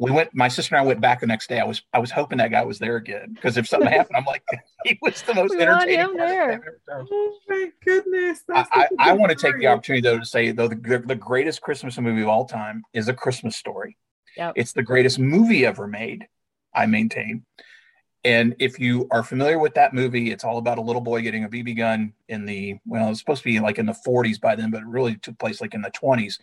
we 0.00 0.10
went 0.10 0.34
my 0.34 0.48
sister 0.48 0.74
and 0.74 0.82
i 0.82 0.86
went 0.86 1.00
back 1.00 1.20
the 1.20 1.26
next 1.26 1.48
day 1.48 1.60
i 1.60 1.64
was 1.64 1.82
i 1.92 1.98
was 1.98 2.10
hoping 2.10 2.38
that 2.38 2.50
guy 2.50 2.64
was 2.64 2.78
there 2.78 2.96
again 2.96 3.32
because 3.34 3.56
if 3.56 3.68
something 3.68 3.88
happened 3.88 4.16
i'm 4.16 4.24
like 4.24 4.42
he 4.84 4.98
was 5.02 5.22
the 5.22 5.34
most 5.34 5.50
we 5.50 5.60
entertaining 5.60 6.16
there. 6.16 6.80
oh 6.90 7.38
my 7.48 7.70
goodness 7.84 8.42
i, 8.52 8.66
I, 8.72 9.10
I 9.10 9.12
want 9.12 9.30
to 9.30 9.36
take 9.36 9.58
the 9.58 9.66
opportunity 9.66 10.00
though 10.00 10.18
to 10.18 10.26
say 10.26 10.50
though 10.50 10.68
the, 10.68 11.02
the 11.06 11.14
greatest 11.14 11.60
christmas 11.60 11.98
movie 11.98 12.22
of 12.22 12.28
all 12.28 12.46
time 12.46 12.82
is 12.92 13.08
a 13.08 13.14
christmas 13.14 13.56
story 13.56 13.96
yep. 14.36 14.54
it's 14.56 14.72
the 14.72 14.82
greatest 14.82 15.18
movie 15.18 15.66
ever 15.66 15.86
made 15.86 16.26
i 16.74 16.86
maintain 16.86 17.44
and 18.24 18.54
if 18.58 18.78
you 18.78 19.08
are 19.10 19.22
familiar 19.22 19.58
with 19.58 19.74
that 19.74 19.94
movie, 19.94 20.30
it's 20.30 20.44
all 20.44 20.58
about 20.58 20.76
a 20.76 20.82
little 20.82 21.00
boy 21.00 21.22
getting 21.22 21.44
a 21.44 21.48
BB 21.48 21.78
gun 21.78 22.12
in 22.28 22.44
the 22.44 22.76
well, 22.84 23.10
it's 23.10 23.18
supposed 23.18 23.42
to 23.42 23.48
be 23.48 23.60
like 23.60 23.78
in 23.78 23.86
the 23.86 23.96
40s 24.06 24.38
by 24.38 24.56
then, 24.56 24.70
but 24.70 24.82
it 24.82 24.86
really 24.86 25.16
took 25.16 25.38
place 25.38 25.60
like 25.60 25.72
in 25.72 25.80
the 25.80 25.90
20s. 25.90 26.38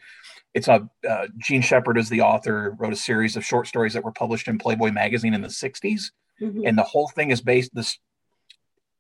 It's 0.58 0.68
a 0.68 0.90
uh, 1.08 1.28
Jean 1.38 1.62
Shepherd 1.62 2.00
is 2.00 2.10
the 2.10 2.22
author, 2.22 2.76
wrote 2.80 2.92
a 2.92 2.96
series 2.96 3.36
of 3.38 3.46
short 3.46 3.68
stories 3.68 3.94
that 3.94 4.04
were 4.04 4.12
published 4.12 4.48
in 4.48 4.58
Playboy 4.58 4.90
magazine 4.90 5.36
in 5.36 5.42
the 5.42 5.50
60s, 5.50 6.06
mm-hmm. 6.42 6.62
and 6.66 6.76
the 6.76 6.82
whole 6.82 7.10
thing 7.10 7.30
is 7.30 7.42
based 7.42 7.76
this. 7.76 8.00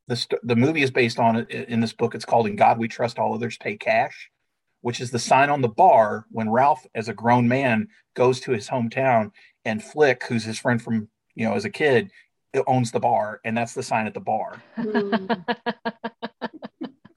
The, 0.08 0.24
the 0.43 0.55
movie 0.55 0.84
is 0.84 0.91
based 0.91 1.18
on 1.18 1.47
in 1.49 1.80
this 1.80 1.93
book. 1.93 2.14
It's 2.14 2.26
called 2.26 2.45
"In 2.45 2.58
God 2.58 2.78
We 2.78 2.88
Trust, 2.88 3.18
All 3.18 3.34
Others 3.34 3.58
Pay 3.58 3.76
Cash," 3.76 4.30
which 4.82 5.01
is 5.01 5.10
the 5.10 5.18
sign 5.18 5.49
on 5.49 5.62
the 5.62 5.68
bar 5.68 6.28
when 6.30 6.47
Ralph, 6.47 6.86
as 6.93 7.10
a 7.10 7.14
grown 7.16 7.47
man, 7.47 7.88
goes 8.14 8.39
to 8.41 8.51
his 8.51 8.70
hometown, 8.70 9.32
and 9.66 9.84
Flick, 9.84 10.26
who's 10.26 10.43
his 10.43 10.60
friend 10.60 10.80
from 10.80 11.10
you 11.34 11.45
know 11.45 11.55
as 11.55 11.66
a 11.66 11.72
kid, 11.72 12.12
owns 12.68 12.91
the 12.91 12.99
bar, 12.99 13.41
and 13.43 13.58
that's 13.58 13.74
the 13.74 13.82
sign 13.82 14.05
at 14.05 14.14
the 14.14 14.20
bar. 14.20 14.62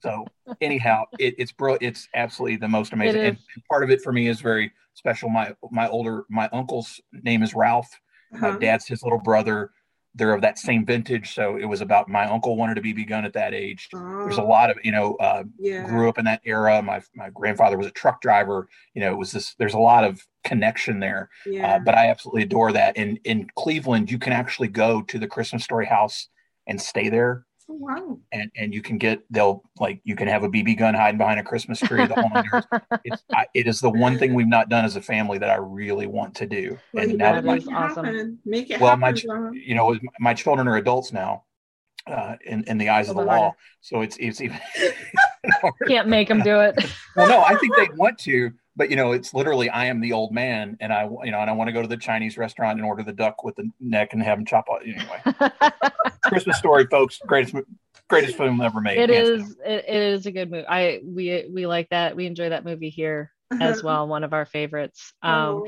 so 0.01 0.25
anyhow, 0.61 1.05
it, 1.19 1.35
it's 1.37 1.51
bro, 1.51 1.77
it's 1.81 2.07
absolutely 2.15 2.57
the 2.57 2.67
most 2.67 2.93
amazing. 2.93 3.21
And 3.21 3.37
part 3.69 3.83
of 3.83 3.89
it 3.89 4.01
for 4.01 4.11
me 4.11 4.27
is 4.27 4.41
very 4.41 4.71
special. 4.93 5.29
My 5.29 5.53
my 5.71 5.87
older 5.89 6.25
my 6.29 6.49
uncle's 6.53 7.01
name 7.11 7.43
is 7.43 7.53
Ralph. 7.53 7.89
Uh-huh. 8.33 8.53
My 8.53 8.57
dad's 8.57 8.87
his 8.87 9.03
little 9.03 9.19
brother 9.19 9.71
they're 10.15 10.33
of 10.33 10.41
that 10.41 10.59
same 10.59 10.85
vintage. 10.85 11.33
So 11.33 11.55
it 11.57 11.65
was 11.65 11.81
about 11.81 12.09
my 12.09 12.25
uncle 12.25 12.57
wanted 12.57 12.75
to 12.75 12.81
be 12.81 12.93
begun 12.93 13.25
at 13.25 13.33
that 13.33 13.53
age. 13.53 13.87
Oh. 13.93 14.23
There's 14.23 14.37
a 14.37 14.43
lot 14.43 14.69
of, 14.69 14.77
you 14.83 14.91
know, 14.91 15.15
uh, 15.15 15.43
yeah. 15.57 15.87
grew 15.87 16.09
up 16.09 16.17
in 16.17 16.25
that 16.25 16.41
era. 16.43 16.81
My, 16.81 17.01
my 17.15 17.29
grandfather 17.29 17.77
was 17.77 17.87
a 17.87 17.91
truck 17.91 18.21
driver. 18.21 18.67
You 18.93 19.01
know, 19.01 19.11
it 19.11 19.17
was 19.17 19.31
this, 19.31 19.55
there's 19.55 19.73
a 19.73 19.79
lot 19.79 20.03
of 20.03 20.25
connection 20.43 20.99
there. 20.99 21.29
Uh, 21.47 21.49
yeah. 21.51 21.75
Uh, 21.75 21.79
but 21.79 21.95
I 21.95 22.09
absolutely 22.09 22.43
adore 22.43 22.73
that. 22.73 22.97
In, 22.97 23.17
in 23.23 23.47
Cleveland, 23.55 24.11
you 24.11 24.19
can 24.19 24.33
actually 24.33 24.67
go 24.67 25.01
to 25.03 25.17
the 25.17 25.27
Christmas 25.27 25.63
story 25.63 25.85
house 25.85 26.27
and 26.67 26.81
stay 26.81 27.09
there 27.09 27.45
wow. 27.71 28.19
And 28.31 28.51
and 28.55 28.73
you 28.73 28.81
can 28.81 28.97
get 28.97 29.21
they'll 29.29 29.63
like 29.79 30.01
you 30.03 30.15
can 30.15 30.27
have 30.27 30.43
a 30.43 30.49
BB 30.49 30.77
gun 30.77 30.93
hiding 30.93 31.17
behind 31.17 31.39
a 31.39 31.43
Christmas 31.43 31.79
tree. 31.79 32.05
The 32.05 32.15
whole 32.15 32.71
it's 33.03 33.23
I, 33.33 33.45
it 33.53 33.67
is 33.67 33.79
the 33.79 33.89
one 33.89 34.17
thing 34.17 34.33
we've 34.33 34.47
not 34.47 34.69
done 34.69 34.85
as 34.85 34.95
a 34.95 35.01
family 35.01 35.37
that 35.37 35.49
I 35.49 35.55
really 35.55 36.07
want 36.07 36.35
to 36.35 36.45
do. 36.45 36.77
Well, 36.93 37.03
and 37.03 37.17
now 37.17 37.33
that 37.33 37.45
my 37.45 37.61
awesome. 37.73 38.39
make 38.45 38.69
it 38.69 38.79
well, 38.79 38.97
happen, 38.97 39.01
my 39.01 39.51
you 39.53 39.75
know 39.75 39.97
my 40.19 40.33
children 40.33 40.67
are 40.67 40.77
adults 40.77 41.11
now, 41.11 41.43
uh, 42.07 42.35
in 42.45 42.63
in 42.65 42.77
the 42.77 42.89
eyes 42.89 43.09
of 43.09 43.15
the 43.15 43.23
law. 43.23 43.53
So 43.81 44.01
it's 44.01 44.17
it's 44.19 44.41
even 44.41 44.59
can't 45.87 46.07
make 46.07 46.27
them 46.27 46.41
do 46.41 46.59
it. 46.59 46.75
well, 47.15 47.27
no, 47.27 47.41
I 47.41 47.55
think 47.55 47.75
they 47.75 47.89
want 47.95 48.17
to, 48.19 48.51
but 48.81 48.89
you 48.89 48.95
know, 48.95 49.11
it's 49.11 49.31
literally 49.31 49.69
I 49.69 49.85
am 49.85 50.01
the 50.01 50.13
old 50.13 50.31
man, 50.31 50.75
and 50.79 50.91
I 50.91 51.03
you 51.03 51.29
know, 51.29 51.39
and 51.39 51.51
I 51.51 51.53
want 51.53 51.67
to 51.67 51.71
go 51.71 51.83
to 51.83 51.87
the 51.87 51.97
Chinese 51.97 52.35
restaurant 52.35 52.79
and 52.79 52.87
order 52.87 53.03
the 53.03 53.13
duck 53.13 53.43
with 53.43 53.55
the 53.55 53.69
neck 53.79 54.13
and 54.13 54.23
have 54.23 54.39
them 54.39 54.45
chop 54.47 54.65
it 54.69 54.97
anyway. 54.97 55.71
Christmas 56.25 56.57
story, 56.57 56.87
folks. 56.89 57.19
Greatest 57.27 57.53
greatest 58.09 58.37
film 58.37 58.59
ever 58.59 58.81
made. 58.81 58.97
It 58.97 59.11
is. 59.11 59.55
It, 59.63 59.85
it 59.87 60.01
is 60.01 60.25
a 60.25 60.31
good 60.31 60.49
movie. 60.49 60.65
I 60.67 60.99
we 61.05 61.47
we 61.53 61.67
like 61.67 61.89
that. 61.89 62.15
We 62.15 62.25
enjoy 62.25 62.49
that 62.49 62.65
movie 62.65 62.89
here 62.89 63.31
as 63.51 63.83
well. 63.83 64.07
One 64.07 64.23
of 64.23 64.33
our 64.33 64.45
favorites. 64.45 65.13
Um, 65.21 65.33
oh. 65.33 65.67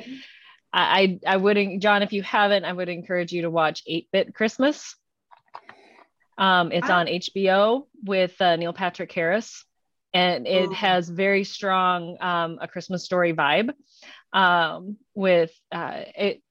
I 0.74 1.20
I 1.28 1.38
wouldn't, 1.38 1.84
Jon. 1.84 2.01
If 2.01 2.14
you 2.14 2.24
haven't, 2.24 2.66
I 2.66 2.74
would 2.74 2.89
encourage 2.89 3.32
you 3.32 3.43
to 3.43 3.51
watch 3.51 3.84
Eight 3.86 4.07
Bit 4.11 4.34
Christmas. 4.34 4.95
Um, 6.36 6.72
it's 6.72 6.89
on 6.89 7.05
HBO 7.05 7.86
with 8.03 8.41
uh, 8.41 8.55
Neil 8.55 8.74
Patrick 8.74 9.11
Harris 9.11 9.66
and 10.14 10.47
it 10.47 10.70
oh. 10.70 10.74
has 10.74 11.09
very 11.09 11.43
strong 11.43 12.18
um, 12.22 12.59
a 12.61 12.68
Christmas 12.68 13.03
story 13.03 13.34
vibe. 13.34 13.72
Um, 14.32 14.97
with 15.14 15.51
uh, 15.72 16.01
it, 16.18 16.41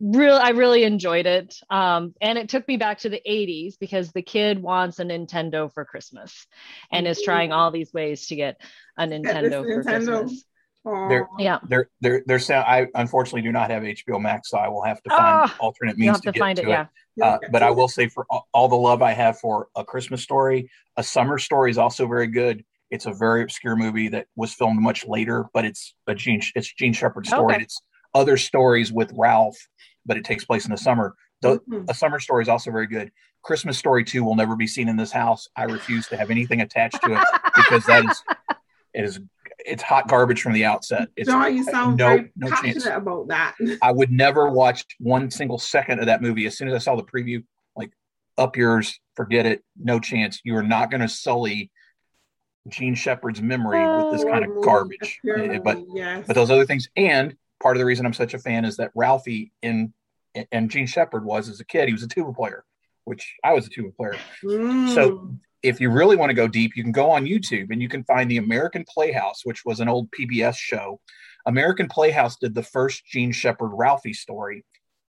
real 0.00 0.36
I 0.36 0.50
really 0.50 0.84
enjoyed 0.84 1.26
it, 1.26 1.56
um, 1.70 2.14
and 2.20 2.38
it 2.38 2.48
took 2.48 2.66
me 2.68 2.76
back 2.76 2.98
to 3.00 3.08
the 3.08 3.20
'80s 3.28 3.78
because 3.78 4.12
the 4.12 4.22
kid 4.22 4.62
wants 4.62 4.98
a 4.98 5.04
Nintendo 5.04 5.72
for 5.72 5.84
Christmas, 5.84 6.46
and 6.90 7.06
is 7.06 7.22
trying 7.22 7.52
all 7.52 7.70
these 7.70 7.92
ways 7.92 8.28
to 8.28 8.36
get 8.36 8.60
a 8.96 9.06
Nintendo 9.06 9.62
for 9.62 9.82
Nintendo. 9.82 10.20
Christmas. 10.20 10.44
They're, 10.84 11.28
yeah, 11.38 11.58
they're 11.68 11.88
they're 12.00 12.22
they're 12.26 12.38
sound. 12.40 12.66
I 12.66 12.88
unfortunately 12.96 13.42
do 13.42 13.52
not 13.52 13.70
have 13.70 13.84
HBO 13.84 14.20
Max, 14.20 14.50
so 14.50 14.58
I 14.58 14.66
will 14.68 14.82
have 14.82 15.00
to 15.04 15.10
find 15.10 15.48
oh, 15.50 15.54
alternate 15.60 15.96
means 15.96 16.18
to, 16.20 16.26
to, 16.26 16.32
get 16.32 16.40
find 16.40 16.56
to 16.56 16.62
it. 16.62 16.68
it. 16.68 16.86
Yeah. 17.16 17.24
Uh, 17.24 17.38
but 17.52 17.62
I 17.62 17.70
will 17.70 17.88
say, 17.88 18.08
for 18.08 18.26
all, 18.28 18.48
all, 18.52 18.68
the 18.68 18.76
love 18.76 19.00
I 19.00 19.12
have 19.12 19.38
for 19.38 19.68
a 19.76 19.84
Christmas 19.84 20.22
story, 20.22 20.70
a 20.96 21.02
summer 21.02 21.38
story 21.38 21.70
is 21.70 21.78
also 21.78 22.08
very 22.08 22.26
good. 22.26 22.64
It's 22.90 23.06
a 23.06 23.12
very 23.12 23.42
obscure 23.42 23.76
movie 23.76 24.08
that 24.08 24.26
was 24.34 24.54
filmed 24.54 24.80
much 24.80 25.06
later, 25.06 25.44
but 25.54 25.64
it's 25.64 25.94
a 26.08 26.16
Jean 26.16 26.40
it's 26.56 26.72
Jean 26.74 26.92
Shepherd 26.92 27.26
story. 27.26 27.54
Okay. 27.54 27.62
It's 27.62 27.80
other 28.12 28.36
stories 28.36 28.92
with 28.92 29.12
Ralph, 29.14 29.56
but 30.04 30.16
it 30.16 30.24
takes 30.24 30.44
place 30.44 30.64
in 30.64 30.72
the 30.72 30.76
summer. 30.76 31.14
The, 31.42 31.58
mm-hmm. 31.58 31.84
A 31.88 31.94
Summer 31.94 32.20
Story 32.20 32.42
is 32.42 32.48
also 32.48 32.70
very 32.70 32.86
good. 32.86 33.10
Christmas 33.42 33.76
Story 33.76 34.04
2 34.04 34.22
will 34.22 34.36
never 34.36 34.54
be 34.54 34.66
seen 34.66 34.88
in 34.88 34.96
this 34.96 35.10
house. 35.10 35.48
I 35.56 35.64
refuse 35.64 36.06
to 36.08 36.16
have 36.16 36.30
anything 36.30 36.60
attached 36.60 37.02
to 37.02 37.12
it 37.12 37.40
because 37.56 37.84
that 37.86 38.04
is 38.04 38.22
it 38.94 39.04
is 39.04 39.20
it's 39.64 39.82
hot 39.82 40.08
garbage 40.08 40.42
from 40.42 40.52
the 40.52 40.64
outset. 40.64 41.08
It's 41.16 41.28
Jon, 41.28 41.56
you 41.56 41.64
sound 41.64 41.96
no, 41.96 42.08
very 42.08 42.32
no 42.36 42.48
passionate 42.48 42.72
chance. 42.74 42.86
about 42.86 43.28
that. 43.28 43.54
I 43.82 43.92
would 43.92 44.10
never 44.10 44.48
watch 44.48 44.84
one 44.98 45.30
single 45.30 45.58
second 45.58 46.00
of 46.00 46.06
that 46.06 46.22
movie. 46.22 46.46
As 46.46 46.56
soon 46.56 46.68
as 46.68 46.74
I 46.74 46.78
saw 46.78 46.96
the 46.96 47.04
preview, 47.04 47.44
like 47.76 47.92
up 48.38 48.56
yours, 48.56 48.98
forget 49.14 49.46
it, 49.46 49.62
no 49.76 50.00
chance. 50.00 50.40
You 50.44 50.56
are 50.56 50.62
not 50.62 50.90
going 50.90 51.00
to 51.00 51.08
sully 51.08 51.70
Jean 52.68 52.94
Shepherd's 52.94 53.42
memory 53.42 53.78
oh, 53.80 54.10
with 54.10 54.18
this 54.18 54.30
kind 54.30 54.44
of 54.44 54.50
oh, 54.56 54.60
garbage. 54.62 55.20
Eh, 55.28 55.58
but 55.62 55.78
yes. 55.92 56.24
but 56.26 56.34
those 56.34 56.50
other 56.50 56.66
things, 56.66 56.88
and 56.96 57.36
part 57.62 57.76
of 57.76 57.80
the 57.80 57.86
reason 57.86 58.06
I'm 58.06 58.12
such 58.12 58.34
a 58.34 58.38
fan 58.38 58.64
is 58.64 58.76
that 58.76 58.90
Ralphie 58.94 59.52
in 59.62 59.92
and 60.50 60.70
Gene 60.70 60.86
Shepherd 60.86 61.24
was 61.24 61.48
as 61.48 61.60
a 61.60 61.64
kid. 61.64 61.88
He 61.88 61.92
was 61.92 62.02
a 62.02 62.08
tuba 62.08 62.32
player, 62.32 62.64
which 63.04 63.34
I 63.44 63.52
was 63.52 63.66
a 63.66 63.70
tuba 63.70 63.90
player. 63.90 64.16
Mm. 64.44 64.94
So 64.94 65.34
if 65.62 65.80
you 65.80 65.90
really 65.90 66.16
want 66.16 66.30
to 66.30 66.34
go 66.34 66.48
deep, 66.48 66.76
you 66.76 66.82
can 66.82 66.92
go 66.92 67.10
on 67.10 67.24
YouTube 67.24 67.70
and 67.70 67.80
you 67.80 67.88
can 67.88 68.04
find 68.04 68.30
the 68.30 68.38
American 68.38 68.84
Playhouse, 68.88 69.44
which 69.44 69.64
was 69.64 69.80
an 69.80 69.88
old 69.88 70.08
PBS 70.10 70.56
show. 70.56 71.00
American 71.46 71.88
Playhouse 71.88 72.36
did 72.36 72.54
the 72.54 72.62
first 72.62 73.04
Jean 73.06 73.32
Shepherd 73.32 73.70
Ralphie 73.72 74.12
story. 74.12 74.64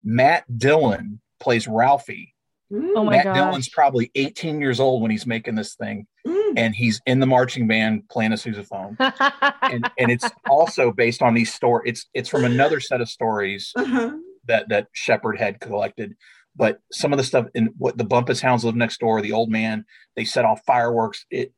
Matt 0.03 0.45
Dillon 0.57 1.21
plays 1.39 1.67
Ralphie. 1.67 2.33
Oh 2.71 3.03
my 3.03 3.17
Matt 3.17 3.25
gosh. 3.25 3.35
Dillon's 3.35 3.69
probably 3.69 4.11
18 4.15 4.59
years 4.59 4.79
old 4.79 5.01
when 5.01 5.09
he's 5.09 5.25
making 5.25 5.55
this 5.55 5.75
thing, 5.75 6.05
mm. 6.25 6.53
and 6.57 6.75
he's 6.75 7.01
in 7.05 7.19
the 7.19 7.25
marching 7.25 7.65
band 7.65 8.09
playing 8.09 8.33
a 8.33 8.35
sousaphone. 8.35 8.97
and, 9.61 9.89
and 9.97 10.11
it's 10.11 10.29
also 10.49 10.91
based 10.91 11.21
on 11.21 11.33
these 11.33 11.53
stories. 11.53 11.89
It's 11.89 12.05
it's 12.13 12.29
from 12.29 12.43
another 12.43 12.81
set 12.81 12.99
of 12.99 13.07
stories 13.07 13.71
uh-huh. 13.75 14.17
that 14.47 14.67
that 14.67 14.87
Shepherd 14.91 15.39
had 15.39 15.61
collected 15.61 16.17
but 16.57 16.79
some 16.91 17.13
of 17.13 17.17
the 17.17 17.23
stuff 17.23 17.45
in 17.53 17.69
what 17.77 17.97
the 17.97 18.03
Bumpus 18.03 18.41
Hounds 18.41 18.65
live 18.65 18.75
next 18.75 18.99
door, 18.99 19.21
the 19.21 19.31
old 19.31 19.49
man, 19.49 19.85
they 20.15 20.25
set 20.25 20.43
off 20.43 20.61
fireworks. 20.65 21.25
It 21.29 21.53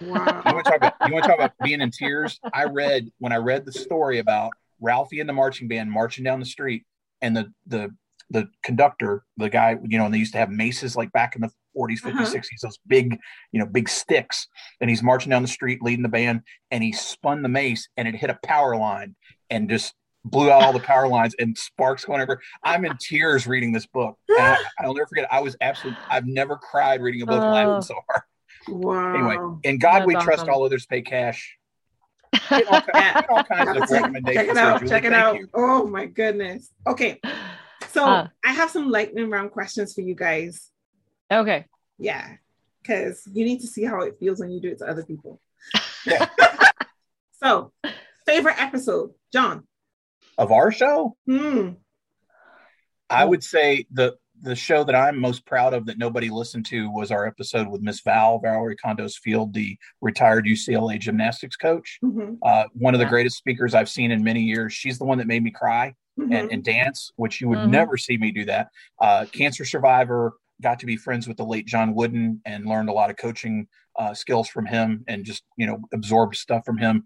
wow. 0.00 0.42
you 0.46 0.54
want 0.54 0.64
to 0.64 0.70
talk 0.70 0.76
about 0.76 0.94
you 1.06 1.12
want 1.12 1.24
to 1.24 1.28
talk 1.28 1.38
about 1.38 1.52
being 1.62 1.80
in 1.80 1.90
tears? 1.90 2.38
I 2.52 2.64
read 2.64 3.10
when 3.18 3.32
I 3.32 3.36
read 3.36 3.64
the 3.64 3.72
story 3.72 4.18
about 4.18 4.52
Ralphie 4.80 5.20
and 5.20 5.28
the 5.28 5.32
marching 5.32 5.68
band 5.68 5.90
marching 5.90 6.22
down 6.22 6.38
the 6.38 6.46
street 6.46 6.84
and 7.22 7.36
the 7.36 7.52
the 7.66 7.90
the 8.30 8.48
conductor, 8.62 9.24
the 9.36 9.48
guy, 9.48 9.76
you 9.84 9.98
know, 9.98 10.04
and 10.04 10.12
they 10.12 10.18
used 10.18 10.32
to 10.32 10.38
have 10.38 10.50
maces 10.50 10.96
like 10.96 11.12
back 11.12 11.36
in 11.36 11.42
the 11.42 11.50
40s, 11.76 12.00
50s, 12.00 12.12
uh-huh. 12.12 12.24
60s, 12.24 12.60
those 12.62 12.78
big, 12.86 13.16
you 13.52 13.60
know, 13.60 13.66
big 13.66 13.88
sticks. 13.88 14.48
And 14.80 14.90
he's 14.90 15.02
marching 15.02 15.30
down 15.30 15.42
the 15.42 15.48
street 15.48 15.80
leading 15.80 16.02
the 16.02 16.08
band 16.08 16.40
and 16.70 16.82
he 16.82 16.92
spun 16.92 17.42
the 17.42 17.48
mace 17.48 17.88
and 17.96 18.08
it 18.08 18.16
hit 18.16 18.30
a 18.30 18.38
power 18.42 18.76
line 18.76 19.14
and 19.48 19.68
just 19.70 19.94
blew 20.30 20.50
out 20.50 20.62
all 20.62 20.72
the 20.72 20.80
power 20.80 21.08
lines 21.08 21.34
and 21.38 21.56
sparks 21.56 22.04
going 22.04 22.20
everywhere. 22.20 22.42
I'm 22.62 22.84
in 22.84 22.96
tears 22.98 23.46
reading 23.46 23.72
this 23.72 23.86
book. 23.86 24.18
And 24.28 24.38
I, 24.38 24.58
will 24.86 24.94
never 24.94 25.06
forget. 25.06 25.26
I 25.32 25.40
was 25.40 25.56
absolutely. 25.60 26.00
I've 26.08 26.26
never 26.26 26.56
cried 26.56 27.00
reading 27.00 27.22
a 27.22 27.26
book 27.26 27.42
uh, 27.42 27.50
laughing 27.50 27.82
so 27.82 27.94
hard. 28.08 28.22
Wow. 28.68 29.14
Anyway, 29.14 29.58
in 29.62 29.78
God 29.78 30.00
That's 30.00 30.06
we 30.06 30.14
awesome. 30.16 30.26
trust. 30.26 30.48
All 30.48 30.64
others 30.64 30.86
pay 30.86 31.02
cash. 31.02 31.56
All, 32.50 32.60
all, 33.30 33.44
kinds 33.44 33.80
of 33.80 33.90
recommendations. 33.90 34.46
Check 34.46 34.48
it 34.48 34.56
out. 34.58 34.86
Check 34.86 35.04
it 35.04 35.12
out. 35.12 35.36
You. 35.36 35.48
Oh 35.54 35.86
my 35.86 36.04
goodness. 36.04 36.70
Okay. 36.86 37.18
So 37.92 38.04
uh, 38.04 38.28
I 38.44 38.52
have 38.52 38.70
some 38.70 38.90
lightning 38.90 39.30
round 39.30 39.52
questions 39.52 39.94
for 39.94 40.02
you 40.02 40.14
guys. 40.14 40.70
Okay. 41.32 41.64
Yeah. 41.98 42.34
Because 42.82 43.26
you 43.32 43.44
need 43.44 43.60
to 43.60 43.66
see 43.66 43.84
how 43.84 44.00
it 44.00 44.16
feels 44.20 44.38
when 44.38 44.50
you 44.50 44.60
do 44.60 44.68
it 44.68 44.78
to 44.78 44.86
other 44.86 45.02
people. 45.02 45.40
Yeah. 46.04 46.28
so, 47.42 47.72
favorite 48.26 48.60
episode, 48.60 49.12
Jon 49.32 49.66
of 50.38 50.52
our 50.52 50.70
show, 50.70 51.16
hmm. 51.26 51.70
I 53.08 53.24
would 53.24 53.42
say 53.42 53.86
the 53.90 54.16
the 54.42 54.54
show 54.54 54.84
that 54.84 54.94
I'm 54.94 55.18
most 55.18 55.46
proud 55.46 55.72
of 55.72 55.86
that 55.86 55.98
nobody 55.98 56.28
listened 56.28 56.66
to 56.66 56.90
was 56.90 57.10
our 57.10 57.26
episode 57.26 57.68
with 57.68 57.80
Miss 57.80 58.00
Val 58.02 58.40
Valorie 58.40 58.76
Kondos 58.82 59.14
Field, 59.14 59.54
the 59.54 59.78
retired 60.00 60.44
UCLA 60.44 60.98
gymnastics 60.98 61.56
coach. 61.56 61.98
Mm-hmm. 62.04 62.34
Uh, 62.42 62.64
one 62.74 62.94
of 62.94 63.00
the 63.00 63.06
greatest 63.06 63.38
speakers 63.38 63.74
I've 63.74 63.88
seen 63.88 64.10
in 64.10 64.22
many 64.22 64.42
years. 64.42 64.72
She's 64.72 64.98
the 64.98 65.04
one 65.04 65.18
that 65.18 65.26
made 65.26 65.42
me 65.42 65.50
cry 65.50 65.94
mm-hmm. 66.18 66.32
and, 66.32 66.52
and, 66.52 66.62
dance, 66.62 67.12
which 67.16 67.40
you 67.40 67.48
would 67.48 67.58
mm-hmm. 67.58 67.70
never 67.70 67.96
see 67.96 68.18
me 68.18 68.30
do 68.30 68.44
that. 68.44 68.68
Uh, 69.00 69.24
cancer 69.32 69.64
survivor, 69.64 70.34
got 70.62 70.78
to 70.80 70.86
be 70.86 70.96
friends 70.96 71.26
with 71.28 71.36
the 71.36 71.44
late 71.44 71.66
John 71.66 71.94
Wooden 71.94 72.40
and 72.44 72.66
learned 72.66 72.88
a 72.88 72.92
lot 72.92 73.10
of 73.10 73.16
coaching 73.16 73.68
uh, 73.98 74.14
skills 74.14 74.48
from 74.48 74.66
him 74.66 75.04
and 75.08 75.24
just 75.24 75.42
you 75.56 75.66
know 75.66 75.78
absorbed 75.92 76.36
stuff 76.36 76.64
from 76.64 76.78
him 76.78 77.04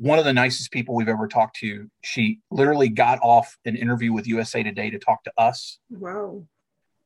one 0.00 0.18
of 0.18 0.24
the 0.24 0.32
nicest 0.32 0.70
people 0.70 0.94
we've 0.94 1.08
ever 1.08 1.28
talked 1.28 1.56
to. 1.56 1.86
She 2.02 2.40
literally 2.50 2.88
got 2.88 3.18
off 3.22 3.58
an 3.66 3.76
interview 3.76 4.14
with 4.14 4.26
USA 4.26 4.62
Today 4.62 4.88
to 4.88 4.98
talk 4.98 5.22
to 5.24 5.32
us. 5.36 5.78
Wow. 5.90 6.46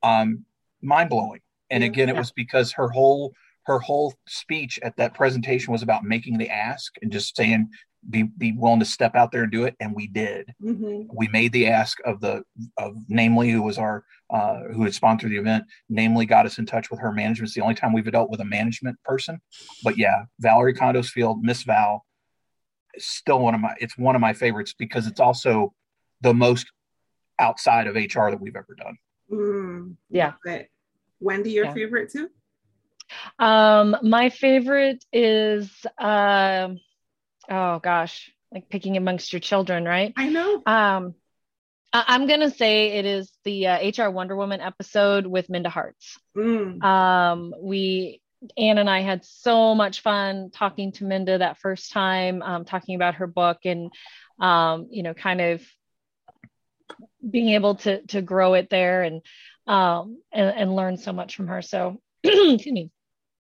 Um, 0.05 0.45
mind 0.80 1.11
blowing. 1.11 1.40
And 1.70 1.82
again, 1.82 2.09
it 2.09 2.16
was 2.16 2.30
because 2.30 2.70
her 2.72 2.88
whole 2.88 3.32
her 3.64 3.80
whole 3.80 4.14
speech 4.28 4.78
at 4.82 4.97
that 4.99 5.14
presentation 5.14 5.72
was 5.72 5.82
about 5.82 6.05
making 6.05 6.38
the 6.38 6.49
ask 6.49 6.95
and 7.03 7.11
just 7.11 7.36
saying 7.36 7.68
be 8.11 8.24
be 8.24 8.53
willing 8.53 8.78
to 8.78 8.84
step 8.84 9.16
out 9.16 9.32
there 9.32 9.45
and 9.45 9.51
do 9.51 9.64
it 9.64 9.74
and 9.80 9.95
we 9.95 10.07
did 10.07 10.53
mm-hmm. 10.62 11.11
we 11.11 11.26
made 11.28 11.51
the 11.55 11.66
ask 11.66 11.97
of 12.05 12.20
the 12.20 12.42
of 12.76 12.95
namely 13.09 13.51
who 13.51 13.62
was 13.62 13.78
our 13.78 14.05
uh, 14.28 14.61
who 14.74 14.84
had 14.84 14.92
sponsored 14.92 15.30
the 15.30 15.38
event 15.38 15.64
namely 15.88 16.26
got 16.26 16.45
us 16.45 16.59
in 16.59 16.66
touch 16.66 16.90
with 16.90 17.01
her 17.01 17.11
management 17.11 17.49
it's 17.49 17.55
the 17.55 17.62
only 17.62 17.74
time 17.74 17.95
we've 17.95 18.12
dealt 18.12 18.28
with 18.28 18.40
a 18.40 18.45
management 18.45 19.03
person 19.05 19.40
but 19.82 19.97
yeah 19.97 20.24
valorie 20.45 20.76
kondos 20.76 21.07
field 21.07 21.42
miss 21.42 21.62
val 21.62 22.05
still 22.99 23.40
one 23.40 23.55
of 23.55 23.61
my 23.61 23.74
it's 23.78 23.97
one 23.99 24.14
of 24.14 24.20
my 24.20 24.32
favorites 24.32 24.74
because 24.78 25.07
it's 25.07 25.20
also 25.20 25.74
the 26.20 26.34
most 26.34 26.66
outside 27.38 27.86
of 27.86 27.95
HR 27.95 28.30
that 28.30 28.40
we've 28.40 28.57
ever 28.57 28.74
done. 28.76 28.97
Mm, 29.30 29.97
yeah. 30.11 30.32
Wendy, 31.20 31.51
your 31.51 31.66
yeah. 31.66 31.74
favorite 31.74 32.12
too? 32.12 32.28
Um, 33.38 33.97
my 34.03 34.30
favorite 34.30 35.05
is 35.12 35.70
um 35.99 36.78
oh 37.51 37.78
gosh, 37.78 38.30
like 38.53 38.68
picking 38.68 38.97
amongst 38.97 39.32
your 39.32 39.40
children, 39.40 39.84
right? 39.84 40.12
I 40.16 40.28
know. 40.28 40.62
Um 40.66 41.14
I- 41.95 42.16
am 42.16 42.26
gonna 42.26 42.51
say 42.51 42.99
it 42.99 43.05
is 43.05 43.30
the 43.45 43.68
uh, 43.68 43.90
HR 43.90 44.11
Wonder 44.11 44.34
Woman 44.34 44.61
episode 44.61 45.26
with 45.26 45.49
Minda 45.49 45.70
Harts. 45.70 46.18
Mm. 46.36 46.82
Um, 46.82 47.55
we 47.61 48.20
Anne 48.57 48.78
and 48.78 48.90
I 48.90 49.01
had 49.01 49.24
so 49.24 49.74
much 49.74 50.01
fun 50.01 50.51
talking 50.53 50.92
to 50.92 51.05
Minda 51.05 51.38
that 51.38 51.59
first 51.59 51.92
time, 51.92 52.42
um, 52.42 52.64
talking 52.64 52.95
about 52.95 53.16
her 53.16 53.26
book 53.26 53.59
and, 53.64 53.90
um, 54.40 54.88
you 54.90 55.03
know, 55.03 55.14
kind 55.14 55.40
of 55.40 55.62
being 57.28 57.51
able 57.51 57.76
to 57.76 58.03
to 58.09 58.20
grow 58.20 58.55
it 58.55 58.68
there 58.70 59.03
and 59.03 59.22
um, 59.66 60.20
and, 60.32 60.55
and 60.57 60.76
learn 60.76 60.97
so 60.97 61.12
much 61.12 61.36
from 61.36 61.49
her. 61.49 61.62
So, 61.62 62.01
excuse 62.24 62.66
me. 62.66 62.90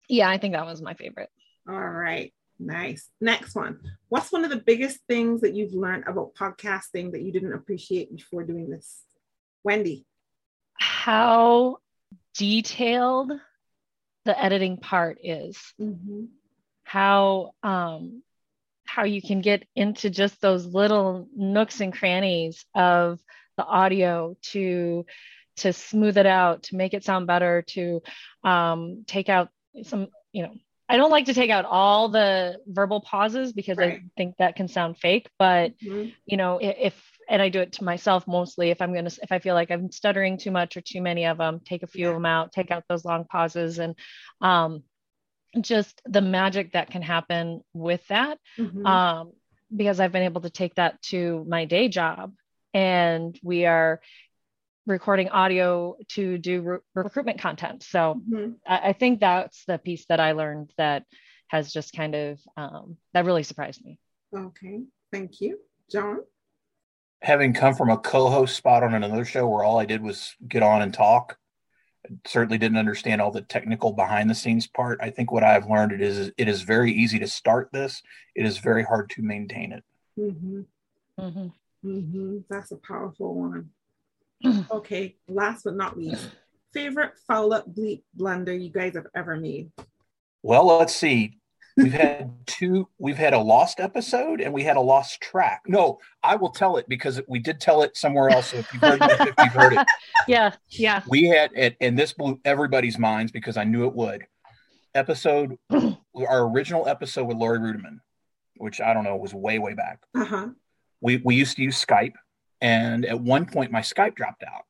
Yeah, 0.09 0.31
I 0.31 0.39
think 0.39 0.55
that 0.55 0.65
was 0.65 0.81
my 0.81 0.95
favorite. 0.95 1.29
All 1.69 1.79
right. 1.79 2.33
Nice. 2.59 3.09
Next 3.21 3.55
one. 3.55 3.79
What's 4.09 4.33
one 4.33 4.45
of 4.45 4.51
the 4.51 4.57
biggest 4.57 4.99
things 5.07 5.43
that 5.43 5.55
you've 5.55 5.75
learned 5.75 6.05
about 6.07 6.35
podcasting 6.35 7.13
that 7.13 7.23
you 7.23 7.31
didn't 7.31 7.53
appreciate 7.53 8.15
before 8.15 8.43
doing 8.43 8.69
this? 8.69 9.03
Wendy. 9.63 10.07
How 10.79 11.79
detailed 12.35 13.33
the 14.29 14.45
editing 14.45 14.77
part 14.77 15.17
is 15.25 15.57
mm-hmm. 15.81 16.25
how 16.85 17.53
um, 17.63 18.23
how 18.85 19.05
you 19.05 19.23
can 19.23 19.41
get 19.41 19.67
into 19.75 20.11
just 20.11 20.39
those 20.43 20.67
little 20.67 21.27
nooks 21.35 21.81
and 21.81 21.95
crannies 21.95 22.67
of 22.75 23.21
the 23.57 23.65
audio 23.65 24.37
to 24.43 25.07
to 25.57 25.73
smooth 25.73 26.19
it 26.19 26.27
out 26.27 26.65
to 26.65 26.77
make 26.77 26.93
it 26.93 27.05
sound 27.05 27.27
better 27.27 27.63
to 27.63 28.03
um, 28.45 29.05
take 29.07 29.31
out 29.31 29.49
some 29.83 30.09
you 30.33 30.43
know 30.43 30.53
i 30.91 30.99
don't 30.99 31.11
like 31.11 31.25
to 31.25 31.35
take 31.35 31.51
out 31.51 31.65
all 31.65 32.11
the 32.11 32.59
verbal 32.67 33.01
pauses 33.01 33.55
because 33.55 33.79
right. 33.79 33.95
i 33.95 34.03
think 34.19 34.37
that 34.37 34.57
can 34.57 34.69
sound 34.69 34.99
fake 34.99 35.31
but 35.39 35.73
mm-hmm. 35.79 36.11
you 36.27 36.37
know 36.37 36.59
if 36.61 36.95
and 37.29 37.43
I 37.43 37.51
do 37.51 37.61
it 37.61 37.73
to 37.75 37.85
myself 37.85 38.27
mostly 38.27 38.71
if 38.71 38.81
I'm 38.81 38.95
to 38.95 39.19
if 39.23 39.31
I 39.31 39.39
feel 39.39 39.55
like 39.55 39.71
I'm 39.71 39.91
stuttering 39.93 40.39
too 40.39 40.51
much 40.51 40.77
or 40.77 40.81
too 40.81 41.03
many 41.03 41.27
of 41.27 41.39
them 41.39 41.61
take 41.65 41.83
a 41.83 41.87
few 41.87 42.05
yeah. 42.05 42.09
of 42.09 42.15
them 42.15 42.27
out 42.27 42.53
take 42.53 42.71
out 42.71 42.85
those 42.89 43.05
long 43.05 43.25
pauses 43.25 43.79
and 43.79 43.95
um, 44.41 44.83
just 45.61 46.01
the 46.07 46.21
magic 46.21 46.73
that 46.73 46.91
can 46.91 47.03
happen 47.03 47.63
with 47.73 48.07
that 48.09 48.39
mm-hmm. 48.59 48.85
um, 48.87 49.33
because 49.75 50.01
I've 50.01 50.13
been 50.13 50.23
able 50.23 50.43
to 50.43 50.51
take 50.51 50.75
that 50.77 51.01
to 51.03 51.45
my 51.49 51.65
day 51.67 51.89
job 51.89 52.33
and 52.75 53.39
we 53.43 53.67
are 53.67 54.01
recording 54.87 55.29
audio 55.29 55.97
to 56.09 56.39
do 56.39 56.63
re- 56.63 56.79
recruitment 56.95 57.41
content 57.41 57.83
so 57.83 58.21
mm-hmm. 58.29 58.53
I, 58.67 58.89
I, 58.89 58.93
think 58.95 59.21
that's 59.21 59.65
the 59.67 59.77
piece 59.77 60.07
that 60.09 60.19
I 60.19 60.33
learned 60.33 60.73
that 60.79 61.05
has 61.49 61.71
just 61.71 61.93
kind 61.93 62.15
of 62.15 62.39
um, 62.57 62.97
that 63.13 63.27
really 63.27 63.43
surprised 63.43 63.85
me 63.85 63.99
okay 64.35 64.81
thank 65.13 65.43
you 65.43 65.59
Jon 65.91 66.21
having 67.21 67.53
come 67.53 67.75
from 67.75 67.91
a 67.91 67.99
co-host 67.99 68.57
spot 68.57 68.83
on 68.83 68.95
another 68.95 69.25
show 69.25 69.47
where 69.49 69.65
all 69.65 69.79
I 69.79 69.85
did 69.85 70.03
was 70.03 70.37
get 70.47 70.63
on 70.63 70.83
and 70.83 70.93
talk, 70.95 71.39
I 72.07 72.15
certainly 72.27 72.59
didn't 72.59 72.79
understand 72.79 73.21
all 73.21 73.31
the 73.31 73.43
technical 73.43 73.93
behind 73.93 74.31
the 74.31 74.35
scenes 74.35 74.67
part. 74.67 74.99
I 75.03 75.11
think 75.11 75.33
what 75.33 75.43
I've 75.43 75.69
learned 75.69 75.93
it 75.93 76.01
is 76.01 76.31
it 76.37 76.49
is 76.49 76.63
very 76.63 76.93
easy 76.93 77.19
to 77.19 77.27
start 77.27 77.71
this. 77.73 78.03
It 78.35 78.47
is 78.47 78.59
very 78.59 78.85
hard 78.85 79.11
to 79.11 79.23
maintain 79.23 79.73
it. 79.73 79.85
Mm-hmm. 80.19 80.61
Mm-hmm. 81.21 81.49
Mm-hmm. 81.85 82.39
That's 82.49 82.71
a 82.73 82.77
powerful 82.77 83.35
one. 83.35 83.71
okay, 84.71 85.17
last 85.29 85.65
but 85.65 85.75
not 85.75 85.99
least, 85.99 86.31
favorite 86.73 87.13
foul 87.27 87.53
up 87.53 87.69
bleep 87.69 88.03
blunder 88.15 88.55
you 88.55 88.71
guys 88.71 88.95
have 88.95 89.07
ever 89.15 89.37
made? 89.37 89.71
Well, 90.43 90.67
let's 90.67 90.95
see. 90.95 91.38
We've 91.79 91.93
had 91.93 92.31
two, 92.47 92.89
we've 92.99 93.17
had 93.17 93.35
a 93.35 93.39
lost 93.39 93.81
episode 93.81 94.41
and 94.41 94.53
we 94.53 94.65
had 94.65 94.77
a 94.77 94.81
lost 94.81 95.21
track. 95.21 95.63
No, 95.67 95.99
I 96.23 96.37
will 96.37 96.51
tell 96.51 96.77
it 96.77 96.89
because 96.89 97.21
we 97.29 97.39
did 97.39 97.61
tell 97.61 97.83
it 97.83 97.97
somewhere 97.97 98.29
else. 98.31 98.49
So 98.49 98.59
if 98.59 98.73
you've 98.73 98.83
heard 98.83 99.01
it, 99.01 99.21
if 99.21 99.35
you've 99.39 99.53
heard 99.53 99.73
it. 99.75 99.87
Yeah, 100.27 100.53
yeah. 100.69 101.03
We 101.09 101.25
had 101.25 101.53
it, 101.55 101.77
and 101.81 101.99
this 101.99 102.13
blew 102.13 102.39
everybody's 102.45 102.99
minds 102.99 103.33
because 103.33 103.57
I 103.57 103.65
knew 103.65 103.87
it 103.87 103.95
would. 103.95 104.27
Episode, 104.95 105.57
our 105.71 106.51
original 106.51 106.87
episode 106.87 107.25
with 107.25 107.39
Laurie 107.39 107.59
Ruettimann, 107.59 108.01
which 108.59 108.83
I 108.83 108.93
don't 108.93 109.05
know 109.05 109.17
was 109.17 109.33
way, 109.33 109.59
way 109.59 109.73
back. 109.73 110.01
Uh-huh. 110.15 110.49
We, 111.01 111.17
we 111.25 111.35
used 111.35 111.57
to 111.57 111.63
use 111.63 111.83
Skype, 111.83 112.13
and 112.61 113.07
at 113.07 113.19
one 113.19 113.47
point 113.47 113.73
my 113.73 113.81
Skype 113.81 114.17
dropped 114.17 114.43
out. 114.43 114.65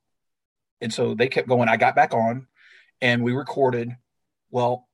And 0.80 0.92
so 0.92 1.14
they 1.14 1.26
kept 1.26 1.48
going. 1.48 1.68
I 1.68 1.76
got 1.76 1.96
back 1.96 2.14
on 2.14 2.46
and 3.00 3.22
we 3.22 3.32
recorded. 3.32 3.96
Well, 4.50 4.87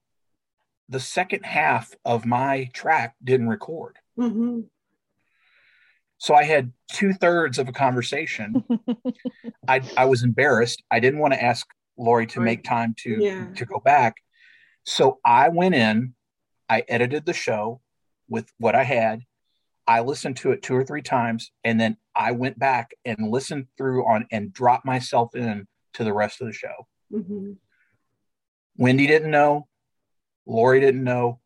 the 0.88 1.00
second 1.00 1.44
half 1.44 1.92
of 2.04 2.26
my 2.26 2.70
track 2.72 3.14
didn't 3.22 3.48
record. 3.48 3.96
Mm-hmm. 4.18 4.60
So 6.18 6.34
I 6.34 6.44
had 6.44 6.72
two 6.92 7.12
thirds 7.12 7.58
of 7.58 7.68
a 7.68 7.72
conversation. 7.72 8.64
I, 9.68 9.82
I 9.96 10.04
was 10.06 10.22
embarrassed. 10.22 10.82
I 10.90 11.00
didn't 11.00 11.20
want 11.20 11.34
to 11.34 11.42
ask 11.42 11.66
Laurie 11.96 12.26
to 12.28 12.40
make 12.40 12.64
time 12.64 12.94
to 12.98 13.16
yeah. 13.20 13.46
to 13.56 13.64
go 13.64 13.78
back. 13.78 14.16
So 14.84 15.18
I 15.24 15.48
went 15.48 15.74
in, 15.74 16.14
I 16.68 16.84
edited 16.88 17.26
the 17.26 17.32
show 17.32 17.80
with 18.28 18.50
what 18.58 18.74
I 18.74 18.84
had. 18.84 19.20
I 19.86 20.00
listened 20.00 20.38
to 20.38 20.52
it 20.52 20.62
two 20.62 20.74
or 20.74 20.84
three 20.84 21.02
times, 21.02 21.50
and 21.62 21.78
then 21.78 21.96
I 22.14 22.32
went 22.32 22.58
back 22.58 22.92
and 23.04 23.30
listened 23.30 23.66
through 23.76 24.06
on 24.06 24.26
and 24.32 24.52
dropped 24.52 24.86
myself 24.86 25.34
in 25.34 25.66
to 25.94 26.04
the 26.04 26.12
rest 26.12 26.40
of 26.40 26.46
the 26.46 26.52
show. 26.52 26.86
Mm-hmm. 27.12 27.52
Wendy 28.76 29.06
didn't 29.06 29.30
know. 29.30 29.68
Laurie 30.46 30.80
didn't 30.80 31.04
know. 31.04 31.40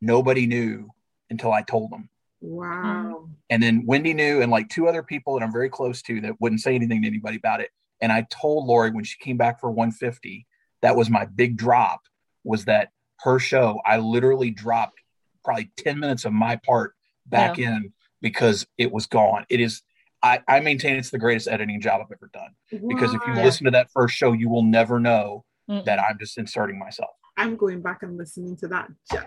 Nobody 0.00 0.46
knew 0.46 0.90
until 1.30 1.52
I 1.52 1.62
told 1.62 1.90
them. 1.90 2.08
Wow. 2.40 3.28
And 3.50 3.62
then 3.62 3.84
Wendy 3.86 4.14
knew, 4.14 4.42
and 4.42 4.50
like 4.50 4.68
two 4.68 4.88
other 4.88 5.02
people 5.02 5.34
that 5.38 5.44
I'm 5.44 5.52
very 5.52 5.68
close 5.68 6.02
to 6.02 6.20
that 6.22 6.40
wouldn't 6.40 6.60
say 6.60 6.74
anything 6.74 7.02
to 7.02 7.08
anybody 7.08 7.36
about 7.36 7.60
it. 7.60 7.70
And 8.00 8.12
I 8.12 8.26
told 8.30 8.66
Laurie 8.66 8.90
when 8.90 9.04
she 9.04 9.18
came 9.18 9.36
back 9.36 9.60
for 9.60 9.70
150, 9.70 10.46
that 10.82 10.96
was 10.96 11.08
my 11.08 11.24
big 11.24 11.56
drop, 11.56 12.02
was 12.44 12.66
that 12.66 12.90
her 13.20 13.38
show, 13.38 13.80
I 13.84 13.98
literally 13.98 14.50
dropped 14.50 15.00
probably 15.44 15.70
10 15.78 15.98
minutes 15.98 16.24
of 16.24 16.32
my 16.32 16.56
part 16.56 16.94
back 17.24 17.56
yeah. 17.56 17.76
in 17.76 17.92
because 18.20 18.66
it 18.76 18.92
was 18.92 19.06
gone. 19.06 19.46
It 19.48 19.60
is, 19.60 19.82
I, 20.22 20.40
I, 20.46 20.60
maintain 20.60 20.96
it's 20.96 21.10
the 21.10 21.18
greatest 21.18 21.48
editing 21.48 21.80
job 21.80 22.00
I've 22.00 22.12
ever 22.12 22.30
done. 22.32 22.50
Wow. 22.72 22.88
Because 22.88 23.14
if 23.14 23.20
you 23.26 23.34
listen 23.34 23.64
to 23.64 23.70
that 23.72 23.90
first 23.92 24.14
show, 24.14 24.32
you 24.32 24.48
will 24.48 24.64
never 24.64 25.00
know 25.00 25.44
mm 25.68 25.84
that 25.84 25.98
I'm 25.98 26.16
just 26.16 26.38
inserting 26.38 26.78
myself. 26.78 27.10
I'm 27.36 27.56
going 27.56 27.82
back 27.82 28.02
and 28.02 28.16
listening 28.16 28.56
to 28.58 28.68
that. 28.68 28.88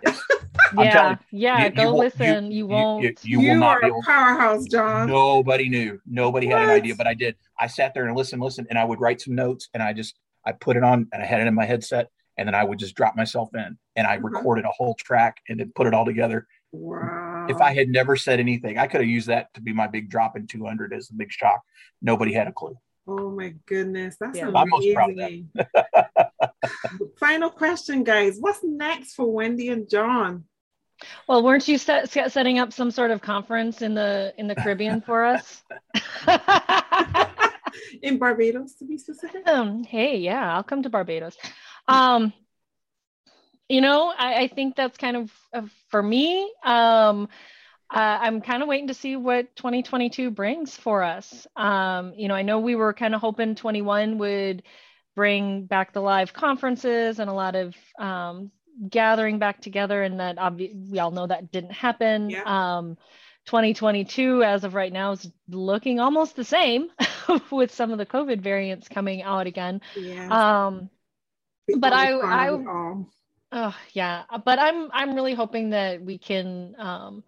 yeah, 0.78 1.16
yeah, 1.32 1.66
you, 1.66 1.72
go 1.72 1.84
you 1.84 1.90
listen. 1.90 2.52
You, 2.52 2.58
you 2.58 2.68
won't. 2.68 3.04
You, 3.04 3.16
you, 3.24 3.40
will 3.40 3.60
not 3.60 3.84
are 3.84 3.90
a 3.90 4.02
powerhouse, 4.04 4.66
Jon. 4.66 5.08
Nobody 5.08 5.70
knew. 5.70 6.00
Nobody 6.08 6.48
what? 6.48 6.60
had 6.60 6.70
an 6.70 6.76
idea, 6.76 6.96
but 6.96 7.08
I 7.08 7.14
did. 7.14 7.36
I 7.60 7.68
sat 7.68 7.94
there 7.94 8.08
and 8.08 8.16
listened, 8.16 8.42
listened, 8.42 8.68
and 8.70 8.80
I 8.80 8.84
would 8.84 9.00
write 9.00 9.22
some 9.22 9.36
notes, 9.36 9.70
and 9.74 9.84
I 9.84 9.94
just 9.94 10.18
I 10.46 10.54
put 10.54 10.78
it 10.78 10.84
on, 10.84 11.08
and 11.14 11.22
I 11.22 11.26
had 11.26 11.42
it 11.42 11.48
in 11.48 11.54
my 11.54 11.66
headset, 11.66 12.10
and 12.38 12.48
then 12.48 12.56
I 12.56 12.64
would 12.64 12.80
just 12.80 12.96
drop 12.96 13.16
myself 13.16 13.50
in, 13.54 13.78
and 13.96 14.08
I 14.08 14.16
uh-huh. 14.16 14.28
recorded 14.28 14.66
a 14.66 14.72
whole 14.72 14.96
track, 14.96 15.38
and 15.48 15.60
then 15.60 15.72
put 15.76 15.88
it 15.88 15.94
all 15.94 16.06
together. 16.06 16.48
Wow. 16.72 17.48
If 17.50 17.58
I 17.58 17.74
had 17.74 17.90
never 17.90 18.16
said 18.16 18.40
anything, 18.40 18.78
I 18.78 18.88
could 18.88 19.02
have 19.02 19.10
used 19.10 19.28
that 19.28 19.54
to 19.56 19.62
be 19.62 19.74
my 19.74 19.88
big 19.88 20.10
drop 20.10 20.36
in 20.36 20.48
200 20.48 20.94
as 20.94 21.10
a 21.10 21.14
big 21.14 21.32
shock. 21.32 21.62
Nobody 22.02 22.34
had 22.34 22.48
a 22.48 22.52
clue. 22.52 22.78
Oh 23.08 23.32
my 23.32 23.56
goodness, 23.66 24.18
that's 24.20 24.38
yeah. 24.38 24.44
amazing. 24.44 24.58
I'm 24.58 24.70
most 24.70 24.94
proud 24.94 25.10
of 25.10 25.16
that. 25.18 25.88
Final 27.20 27.50
question, 27.50 28.04
guys. 28.04 28.38
What's 28.40 28.64
next 28.64 29.14
for 29.14 29.32
Wendy 29.32 29.70
and 29.70 29.90
Jon? 29.90 30.46
Well, 31.28 31.44
weren't 31.44 31.68
you 31.68 31.78
set, 31.78 32.10
setting 32.10 32.60
up 32.60 32.74
some 32.74 32.92
sort 32.92 33.12
of 33.12 33.22
conference 33.22 33.82
in 33.82 33.94
the 33.94 34.34
in 34.38 34.48
the 34.48 34.56
Caribbean 34.56 35.02
for 35.02 35.24
us? 35.24 35.64
in 38.02 38.18
Barbados, 38.18 38.76
to 38.76 38.86
be 38.86 38.98
specific. 38.98 39.48
Um, 39.48 39.84
hey, 39.84 40.18
yeah, 40.18 40.56
I'll 40.56 40.64
come 40.64 40.84
to 40.84 40.90
Barbados. 40.90 41.38
Um, 41.88 42.34
you 43.70 43.82
know, 43.82 44.14
I, 44.18 44.42
I 44.42 44.48
think 44.48 44.76
that's 44.76 44.98
kind 44.98 45.16
of 45.16 45.32
uh, 45.54 45.62
for 45.90 46.04
me. 46.04 46.52
Um, 46.64 47.30
uh, 47.92 48.20
I'm 48.22 48.42
kind 48.42 48.62
of 48.62 48.70
waiting 48.70 48.90
to 48.90 48.94
see 48.94 49.16
what 49.16 49.56
2022 49.56 50.32
brings 50.32 50.76
for 50.76 51.02
us. 51.02 51.48
Um, 51.56 52.14
you 52.16 52.28
know, 52.28 52.36
I 52.36 52.44
know 52.44 52.60
we 52.60 52.76
were 52.76 52.94
kind 52.94 53.16
of 53.16 53.22
hoping 53.22 53.56
21 53.56 54.20
would 54.20 54.64
bring 55.20 55.66
back 55.66 55.92
the 55.92 56.00
live 56.00 56.32
conferences 56.32 57.20
and 57.20 57.30
a 57.30 57.34
lot 57.34 57.54
of 57.54 57.76
um, 57.98 58.50
gathering 58.88 59.38
back 59.38 59.60
together 59.60 60.02
and 60.02 60.22
that 60.22 60.38
obvi- 60.38 60.90
we 60.90 60.98
all 60.98 61.12
know 61.12 61.28
that 61.28 61.52
didn't 61.52 61.74
happen 61.74 62.30
yeah. 62.30 62.44
um, 62.78 62.98
2022 63.46 64.44
as 64.44 64.64
of 64.64 64.74
right 64.74 64.94
now 64.94 65.12
is 65.12 65.30
looking 65.50 66.00
almost 66.00 66.38
the 66.38 66.44
same 66.46 66.88
with 67.52 67.74
some 67.74 67.92
of 67.92 67.98
the 67.98 68.06
covid 68.06 68.40
variants 68.40 68.88
coming 68.88 69.22
out 69.22 69.46
again 69.46 69.82
yeah. 69.98 70.68
um, 70.68 70.90
but 71.80 71.92
i 71.92 72.14
i 72.14 72.50
oh 73.52 73.76
yeah 73.92 74.24
but 74.46 74.58
i'm 74.58 74.90
i'm 74.94 75.16
really 75.16 75.34
hoping 75.34 75.72
that 75.72 76.02
we 76.02 76.18
can 76.18 76.76
um, 76.80 77.26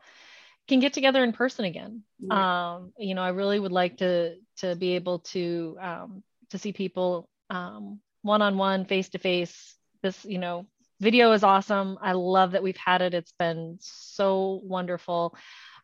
can 0.69 0.79
get 0.79 0.93
together 0.93 1.25
in 1.25 1.33
person 1.33 1.65
again 1.65 2.03
yeah. 2.19 2.75
um, 2.75 2.93
you 2.97 3.15
know 3.15 3.21
i 3.21 3.29
really 3.31 3.59
would 3.59 3.73
like 3.73 3.97
to 3.97 4.37
to 4.55 4.77
be 4.77 4.95
able 4.95 5.19
to 5.19 5.75
um, 5.81 6.23
to 6.51 6.57
see 6.57 6.71
people 6.71 7.27
um, 7.52 7.99
one-on-one 8.24 8.86
face-to-face 8.86 9.76
this 10.02 10.26
you 10.26 10.39
know 10.39 10.66
video 10.99 11.32
is 11.32 11.43
awesome 11.43 11.97
i 12.02 12.14
love 12.14 12.52
that 12.52 12.64
we've 12.64 12.78
had 12.78 13.02
it 13.02 13.14
it's 13.14 13.34
been 13.38 13.78
so 13.80 14.62
wonderful 14.64 15.36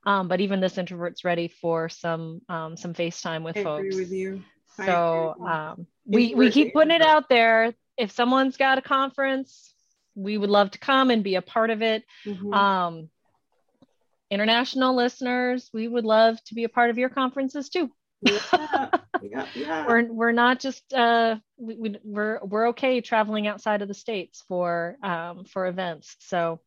um, 0.07 0.29
but 0.29 0.39
even 0.39 0.61
this 0.61 0.77
introvert's 0.77 1.25
ready 1.25 1.49
for 1.49 1.89
some 1.89 2.41
um, 2.47 2.77
some 2.77 2.93
FaceTime 2.93 3.43
with 3.43 3.57
I 3.57 3.63
folks. 3.63 3.87
Agree 3.87 4.03
with 4.03 4.11
you. 4.11 4.43
so 4.77 5.35
um, 5.45 5.85
we 6.05 6.33
we 6.33 6.49
keep 6.49 6.73
putting 6.73 6.91
it 6.91 7.01
out 7.01 7.27
there. 7.27 7.73
If 7.97 8.11
someone's 8.11 8.55
got 8.55 8.77
a 8.77 8.81
conference, 8.81 9.73
we 10.15 10.37
would 10.37 10.49
love 10.49 10.71
to 10.71 10.79
come 10.79 11.09
and 11.09 11.25
be 11.25 11.35
a 11.35 11.41
part 11.41 11.71
of 11.71 11.81
it. 11.81 12.03
Mm-hmm. 12.25 12.53
Um, 12.53 13.09
international 14.31 14.95
listeners, 14.95 15.69
we 15.73 15.89
would 15.89 16.05
love 16.05 16.41
to 16.45 16.55
be 16.55 16.63
a 16.63 16.69
part 16.69 16.89
of 16.89 16.97
your 16.97 17.09
conferences 17.09 17.67
too. 17.67 17.91
Yeah, 18.21 18.89
yeah, 19.21 19.45
yeah. 19.55 19.85
we're 19.87 20.11
we're 20.11 20.31
not 20.31 20.59
just 20.59 20.91
uh 20.93 21.35
we, 21.57 21.75
we 21.75 21.97
we're 22.03 22.39
we're 22.43 22.69
okay 22.69 23.01
traveling 23.01 23.47
outside 23.47 23.81
of 23.81 23.87
the 23.87 23.93
states 23.93 24.43
for 24.47 24.97
um 25.03 25.45
for 25.45 25.67
events. 25.67 26.15
So 26.19 26.61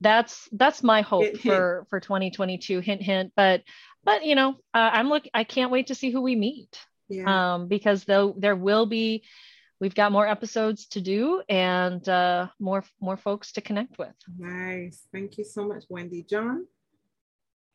that's 0.00 0.48
that's 0.52 0.82
my 0.82 1.02
hope 1.02 1.24
hint, 1.24 1.40
for 1.40 1.76
hint. 1.78 1.90
for 1.90 2.00
2022 2.00 2.80
hint 2.80 3.02
hint. 3.02 3.32
But 3.36 3.62
but 4.04 4.24
you 4.24 4.34
know 4.34 4.50
uh, 4.74 4.90
i'm 4.92 5.08
look 5.08 5.24
i 5.34 5.44
can't 5.44 5.70
wait 5.70 5.88
to 5.88 5.94
see 5.94 6.10
who 6.10 6.22
we 6.22 6.36
meet. 6.36 6.78
Yeah. 7.08 7.54
um 7.54 7.68
because 7.68 8.04
though 8.04 8.34
there 8.36 8.56
will 8.56 8.86
be 8.86 9.22
we've 9.80 9.94
got 9.94 10.10
more 10.10 10.26
episodes 10.26 10.86
to 10.88 11.00
do 11.00 11.42
and 11.48 12.06
uh 12.08 12.48
more 12.58 12.84
more 13.00 13.16
folks 13.16 13.52
to 13.52 13.60
connect 13.60 13.98
with. 13.98 14.14
Nice. 14.36 15.06
Thank 15.12 15.38
you 15.38 15.44
so 15.44 15.66
much 15.66 15.84
wendy. 15.88 16.22
Jon 16.22 16.66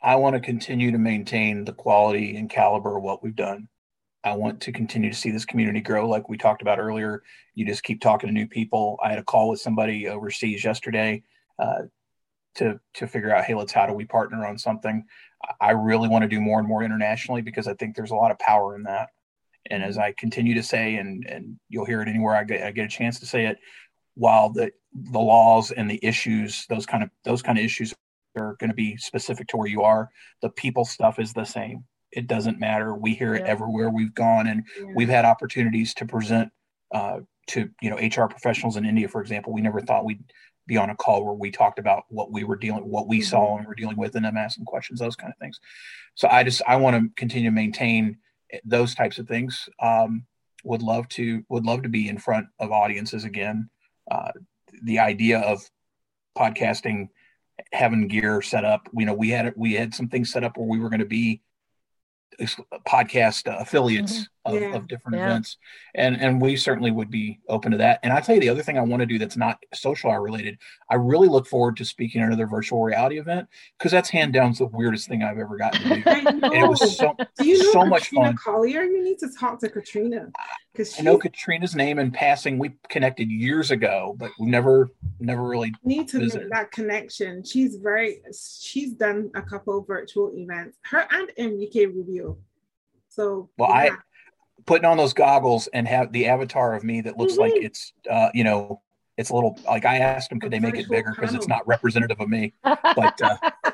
I 0.01 0.15
want 0.15 0.35
to 0.35 0.39
continue 0.39 0.91
to 0.91 0.97
maintain 0.97 1.63
the 1.63 1.73
quality 1.73 2.35
and 2.35 2.49
caliber 2.49 2.97
of 2.97 3.03
what 3.03 3.23
we've 3.23 3.35
done. 3.35 3.67
I 4.23 4.35
want 4.35 4.61
to 4.61 4.71
continue 4.71 5.11
to 5.11 5.17
see 5.17 5.31
this 5.31 5.45
community 5.45 5.81
grow, 5.81 6.07
like 6.07 6.29
we 6.29 6.37
talked 6.37 6.61
about 6.61 6.79
earlier. 6.79 7.23
You 7.55 7.65
just 7.65 7.83
keep 7.83 8.01
talking 8.01 8.27
to 8.27 8.33
new 8.33 8.47
people. 8.47 8.99
I 9.03 9.09
had 9.09 9.19
a 9.19 9.23
call 9.23 9.49
with 9.49 9.59
somebody 9.59 10.07
overseas 10.07 10.63
yesterday 10.63 11.23
uh, 11.59 11.83
to 12.55 12.79
to 12.95 13.07
figure 13.07 13.33
out, 13.33 13.45
hey, 13.45 13.55
let's 13.55 13.71
how 13.71 13.87
do 13.87 13.93
we 13.93 14.05
partner 14.05 14.45
on 14.45 14.57
something. 14.57 15.03
I 15.59 15.71
really 15.71 16.07
want 16.07 16.23
to 16.23 16.27
do 16.27 16.39
more 16.39 16.59
and 16.59 16.67
more 16.67 16.83
internationally 16.83 17.41
because 17.41 17.67
I 17.67 17.73
think 17.73 17.95
there's 17.95 18.11
a 18.11 18.15
lot 18.15 18.31
of 18.31 18.37
power 18.37 18.75
in 18.75 18.83
that. 18.83 19.09
And 19.69 19.83
as 19.83 19.97
I 19.97 20.13
continue 20.13 20.55
to 20.55 20.63
say, 20.63 20.95
and 20.95 21.25
and 21.27 21.59
you'll 21.69 21.85
hear 21.85 22.01
it 22.01 22.07
anywhere 22.07 22.35
I 22.35 22.43
get, 22.43 22.63
I 22.63 22.71
get 22.71 22.85
a 22.85 22.89
chance 22.89 23.19
to 23.19 23.25
say 23.25 23.45
it, 23.45 23.57
while 24.15 24.49
the 24.49 24.71
the 24.93 25.19
laws 25.19 25.71
and 25.71 25.89
the 25.89 25.99
issues, 26.03 26.65
those 26.69 26.85
kind 26.85 27.03
of 27.03 27.09
those 27.23 27.41
kind 27.41 27.57
of 27.57 27.63
issues 27.63 27.93
are 28.37 28.55
going 28.59 28.69
to 28.69 28.75
be 28.75 28.97
specific 28.97 29.47
to 29.49 29.57
where 29.57 29.67
you 29.67 29.83
are. 29.83 30.09
The 30.41 30.49
people 30.49 30.85
stuff 30.85 31.19
is 31.19 31.33
the 31.33 31.45
same. 31.45 31.83
It 32.11 32.27
doesn't 32.27 32.59
matter. 32.59 32.93
We 32.93 33.13
hear 33.13 33.35
it 33.35 33.45
everywhere 33.45 33.89
we've 33.89 34.13
gone, 34.13 34.47
and 34.47 34.63
yeah. 34.77 34.87
we've 34.95 35.09
had 35.09 35.25
opportunities 35.25 35.93
to 35.95 36.05
present 36.05 36.51
uh, 36.93 37.19
to 37.47 37.69
you 37.81 37.89
know 37.89 37.95
HR 37.95 38.27
professionals 38.27 38.77
in 38.77 38.85
India, 38.85 39.07
for 39.07 39.21
example. 39.21 39.53
We 39.53 39.61
never 39.61 39.81
thought 39.81 40.05
we'd 40.05 40.23
be 40.67 40.77
on 40.77 40.89
a 40.89 40.95
call 40.95 41.25
where 41.25 41.33
we 41.33 41.51
talked 41.51 41.79
about 41.79 42.03
what 42.09 42.31
we 42.31 42.43
were 42.43 42.57
dealing, 42.57 42.89
what 42.89 43.07
we 43.07 43.19
mm-hmm. 43.19 43.29
saw, 43.29 43.57
and 43.57 43.65
we're 43.65 43.75
dealing 43.75 43.97
with, 43.97 44.15
and 44.15 44.25
them 44.25 44.37
asking 44.37 44.65
questions, 44.65 44.99
those 44.99 45.15
kind 45.15 45.31
of 45.31 45.39
things. 45.39 45.59
So 46.15 46.27
I 46.29 46.43
just 46.43 46.61
I 46.67 46.75
want 46.75 46.95
to 46.95 47.09
continue 47.15 47.49
to 47.49 47.55
maintain 47.55 48.17
those 48.65 48.93
types 48.93 49.17
of 49.17 49.27
things. 49.27 49.69
Um, 49.81 50.25
would 50.63 50.81
love 50.81 51.07
to 51.09 51.43
would 51.49 51.65
love 51.65 51.83
to 51.83 51.89
be 51.89 52.09
in 52.09 52.17
front 52.17 52.47
of 52.59 52.71
audiences 52.71 53.23
again. 53.23 53.69
Uh, 54.09 54.31
the 54.83 54.99
idea 54.99 55.39
of 55.39 55.61
podcasting 56.37 57.09
having 57.71 58.07
gear 58.07 58.41
set 58.41 58.65
up. 58.65 58.87
You 58.93 59.05
know, 59.05 59.13
we 59.13 59.29
had 59.29 59.53
we 59.55 59.73
had 59.73 59.93
some 59.93 60.07
things 60.07 60.31
set 60.31 60.43
up 60.43 60.57
where 60.57 60.67
we 60.67 60.79
were 60.79 60.89
going 60.89 60.99
to 60.99 61.05
be 61.05 61.41
podcast 62.87 63.43
affiliates 63.61 64.13
mm-hmm. 64.13 64.40
Of, 64.45 64.55
yeah. 64.55 64.75
of 64.75 64.87
different 64.87 65.17
yeah. 65.17 65.27
events 65.27 65.57
and 65.95 66.19
and 66.19 66.41
we 66.41 66.55
certainly 66.55 66.89
would 66.89 67.11
be 67.11 67.39
open 67.47 67.71
to 67.71 67.77
that 67.77 67.99
and 68.01 68.11
i 68.11 68.19
tell 68.19 68.33
you 68.33 68.41
the 68.41 68.49
other 68.49 68.63
thing 68.63 68.77
i 68.77 68.81
want 68.81 68.99
to 68.99 69.05
do 69.05 69.19
that's 69.19 69.37
not 69.37 69.63
social 69.73 70.09
hour 70.09 70.21
related 70.21 70.57
i 70.89 70.95
really 70.95 71.27
look 71.27 71.45
forward 71.45 71.77
to 71.77 71.85
speaking 71.85 72.21
at 72.21 72.27
another 72.27 72.47
virtual 72.47 72.81
reality 72.81 73.19
event 73.19 73.47
because 73.77 73.91
that's 73.91 74.09
hand 74.09 74.33
down 74.33 74.53
the 74.53 74.65
weirdest 74.65 75.07
thing 75.07 75.23
i've 75.23 75.37
ever 75.37 75.57
gotten 75.57 75.81
to 75.81 75.95
do 75.95 76.09
and 76.09 76.53
it 76.53 76.67
was 76.67 76.97
so, 76.97 77.15
do 77.37 77.47
you 77.47 77.57
know 77.57 77.71
so 77.71 77.85
much 77.85 78.09
fun 78.09 78.35
collier 78.35 78.83
you 78.83 79.03
need 79.03 79.19
to 79.19 79.29
talk 79.39 79.59
to 79.59 79.69
katrina 79.69 80.31
because 80.71 80.99
i 80.99 81.03
know 81.03 81.17
katrina's 81.17 81.75
name 81.75 81.99
in 81.99 82.09
passing 82.09 82.57
we 82.57 82.71
connected 82.89 83.29
years 83.29 83.69
ago 83.71 84.15
but 84.17 84.31
we 84.39 84.47
never 84.47 84.89
never 85.19 85.43
really 85.43 85.71
need 85.83 86.07
to 86.07 86.19
visited. 86.19 86.43
make 86.43 86.51
that 86.51 86.71
connection 86.71 87.43
she's 87.43 87.75
very 87.75 88.21
she's 88.59 88.93
done 88.93 89.29
a 89.35 89.41
couple 89.41 89.81
virtual 89.83 90.31
events 90.33 90.77
her 90.83 91.05
and 91.11 91.31
enrique 91.37 91.85
rubio 91.85 92.37
so 93.09 93.49
well 93.57 93.69
yeah. 93.69 93.75
i 93.75 93.89
putting 94.65 94.85
on 94.85 94.97
those 94.97 95.13
goggles 95.13 95.67
and 95.67 95.87
have 95.87 96.11
the 96.11 96.27
avatar 96.27 96.75
of 96.75 96.83
me 96.83 97.01
that 97.01 97.17
looks 97.17 97.33
mm-hmm. 97.33 97.41
like 97.41 97.53
it's 97.55 97.93
uh, 98.09 98.29
you 98.33 98.43
know 98.43 98.81
it's 99.17 99.29
a 99.29 99.35
little 99.35 99.57
like 99.65 99.85
I 99.85 99.97
asked 99.97 100.29
them 100.29 100.39
could 100.39 100.51
they 100.51 100.59
make 100.59 100.75
it 100.75 100.89
bigger 100.89 101.11
because 101.11 101.35
it's 101.35 101.47
not 101.47 101.65
representative 101.67 102.19
of 102.19 102.29
me, 102.29 102.53
but 102.63 103.21
uh, 103.21 103.37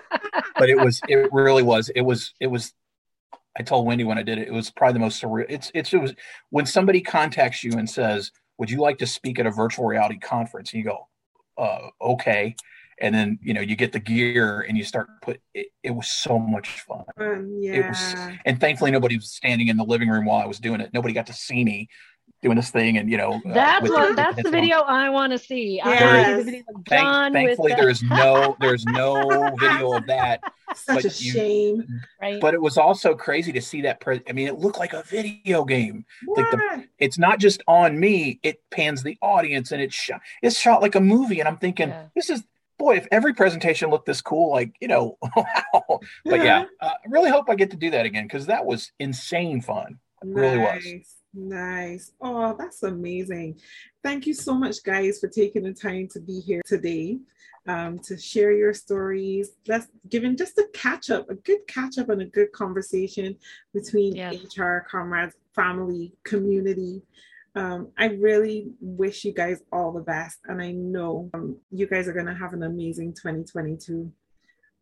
but 0.57 0.69
it 0.69 0.77
was 0.77 1.01
it 1.07 1.31
really 1.31 1.63
was 1.63 1.89
it 1.89 2.01
was 2.01 2.33
it 2.39 2.47
was. 2.47 2.73
I 3.59 3.63
told 3.63 3.88
Wendy 3.88 4.03
when 4.03 4.19
I 4.19 4.23
did 4.23 4.38
it, 4.38 4.47
it 4.47 4.53
was 4.53 4.69
probably 4.69 4.93
the 4.93 4.99
most 4.99 5.21
surreal. 5.21 5.45
It's 5.49 5.71
it's 5.73 5.93
it 5.93 5.97
was 5.97 6.13
when 6.51 6.67
somebody 6.67 7.01
contacts 7.01 7.63
you 7.63 7.73
and 7.73 7.89
says, 7.89 8.31
"Would 8.59 8.69
you 8.69 8.79
like 8.79 8.99
to 8.99 9.07
speak 9.07 9.39
at 9.39 9.47
a 9.47 9.51
virtual 9.51 9.85
reality 9.85 10.19
conference?" 10.19 10.73
and 10.73 10.83
you 10.83 10.89
go, 10.89 11.07
uh, 11.57 11.89
"Okay." 11.99 12.55
And 12.99 13.13
then 13.13 13.39
you 13.41 13.53
know 13.53 13.61
you 13.61 13.75
get 13.75 13.91
the 13.91 13.99
gear 13.99 14.61
and 14.67 14.77
you 14.77 14.83
start 14.83 15.07
put 15.21 15.39
it, 15.53 15.67
it 15.83 15.91
was 15.91 16.07
so 16.07 16.39
much 16.39 16.81
fun. 16.81 17.03
Um, 17.17 17.59
yeah. 17.61 17.73
it 17.73 17.87
was 17.87 18.15
and 18.45 18.59
thankfully 18.59 18.91
nobody 18.91 19.15
was 19.15 19.31
standing 19.31 19.67
in 19.67 19.77
the 19.77 19.85
living 19.85 20.09
room 20.09 20.25
while 20.25 20.41
i 20.41 20.45
was 20.45 20.59
doing 20.59 20.81
it. 20.81 20.91
Nobody 20.93 21.13
got 21.13 21.27
to 21.27 21.33
see 21.33 21.63
me 21.63 21.89
doing 22.41 22.55
this 22.55 22.69
thing 22.69 22.97
and 22.97 23.09
you 23.09 23.17
know 23.17 23.33
uh, 23.33 23.53
that's 23.53 23.89
uh, 23.89 23.93
what, 23.93 24.15
that's 24.15 24.43
the 24.43 24.51
video 24.51 24.81
i 24.81 25.09
want 25.09 25.31
to 25.31 25.39
see 25.39 25.77
yes. 25.83 26.45
the 26.45 26.63
Thank, 26.87 27.33
thankfully 27.33 27.73
there's 27.73 28.03
no 28.03 28.55
there's 28.61 28.85
no 28.85 29.55
video 29.59 29.93
of 29.93 30.05
that 30.05 30.41
such 30.75 31.05
a 31.05 31.07
you, 31.07 31.31
shame. 31.31 32.01
Right. 32.21 32.39
but 32.39 32.53
it 32.53 32.61
was 32.61 32.77
also 32.77 33.15
crazy 33.15 33.51
to 33.53 33.61
see 33.61 33.81
that 33.81 34.01
pre- 34.01 34.21
i 34.29 34.33
mean 34.33 34.47
it 34.47 34.59
looked 34.59 34.77
like 34.77 34.93
a 34.93 35.03
video 35.03 35.65
game. 35.65 36.05
Like 36.27 36.51
the, 36.51 36.85
it's 36.99 37.17
not 37.17 37.39
just 37.39 37.63
on 37.67 37.99
me 37.99 38.39
it 38.43 38.61
pans 38.69 39.01
the 39.01 39.17
audience 39.21 39.71
and 39.71 39.81
it's 39.81 39.95
shot 39.95 40.21
it's 40.43 40.59
shot 40.59 40.81
like 40.81 40.95
a 40.95 41.01
movie 41.01 41.39
and 41.39 41.47
i'm 41.47 41.57
thinking 41.57 41.89
yeah. 41.89 42.05
this 42.15 42.29
is 42.29 42.43
boy, 42.78 42.97
if 42.97 43.07
every 43.11 43.34
presentation 43.34 43.89
looked 43.89 44.05
this 44.05 44.21
cool, 44.21 44.51
like, 44.51 44.75
you 44.80 44.88
know, 44.88 45.17
wow. 45.36 45.99
But 46.25 46.43
yeah, 46.43 46.65
uh, 46.82 46.89
I 46.89 47.07
really 47.07 47.30
hope 47.30 47.49
I 47.49 47.55
get 47.55 47.71
to 47.71 47.78
do 47.78 47.89
that 47.91 48.05
again 48.05 48.25
because 48.25 48.45
that 48.47 48.65
was 48.65 48.91
insane 48.99 49.61
fun. 49.61 49.99
It 50.21 50.28
nice, 50.28 50.36
really 50.36 50.57
was. 50.57 51.17
Nice. 51.34 52.11
Oh, 52.21 52.55
that's 52.57 52.84
amazing. 52.84 53.59
Thank 54.03 54.25
you 54.25 54.34
so 54.34 54.53
much, 54.53 54.84
guys, 54.84 55.19
for 55.19 55.28
taking 55.28 55.63
the 55.63 55.73
time 55.73 56.07
to 56.13 56.19
be 56.19 56.39
here 56.39 56.61
today. 56.65 57.19
Um, 57.67 57.99
to 58.05 58.17
share 58.17 58.53
your 58.53 58.73
stories. 58.73 59.51
Let's 59.67 59.88
given 60.07 60.38
just 60.38 60.57
a 60.57 60.69
catch 60.73 61.09
up, 61.09 61.30
a 61.30 61.36
good 61.36 61.67
catch 61.67 61.97
up 61.97 62.07
and 62.07 62.21
a 62.21 62.25
good 62.25 62.53
conversation 62.53 63.36
between 63.73 64.15
yeah. 64.15 64.32
HR, 64.32 64.86
comrades, 64.89 65.36
family, 65.53 66.13
community. 66.23 67.01
Um, 67.57 67.89
I 67.97 68.09
really 68.09 68.67
wish 68.79 69.25
you 69.25 69.33
guys 69.33 69.63
all 69.71 69.91
the 69.91 70.01
best. 70.01 70.37
And 70.45 70.61
I 70.61 70.73
know 70.73 71.31
um, 71.33 71.57
you 71.71 71.87
guys 71.87 72.07
are 72.07 72.13
going 72.13 72.27
to 72.27 72.35
have 72.35 72.53
an 72.53 72.61
amazing 72.61 73.15
2022. 73.15 74.11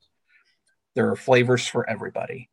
There 0.95 1.09
are 1.09 1.15
flavors 1.15 1.67
for 1.67 1.89
everybody. 1.89 2.49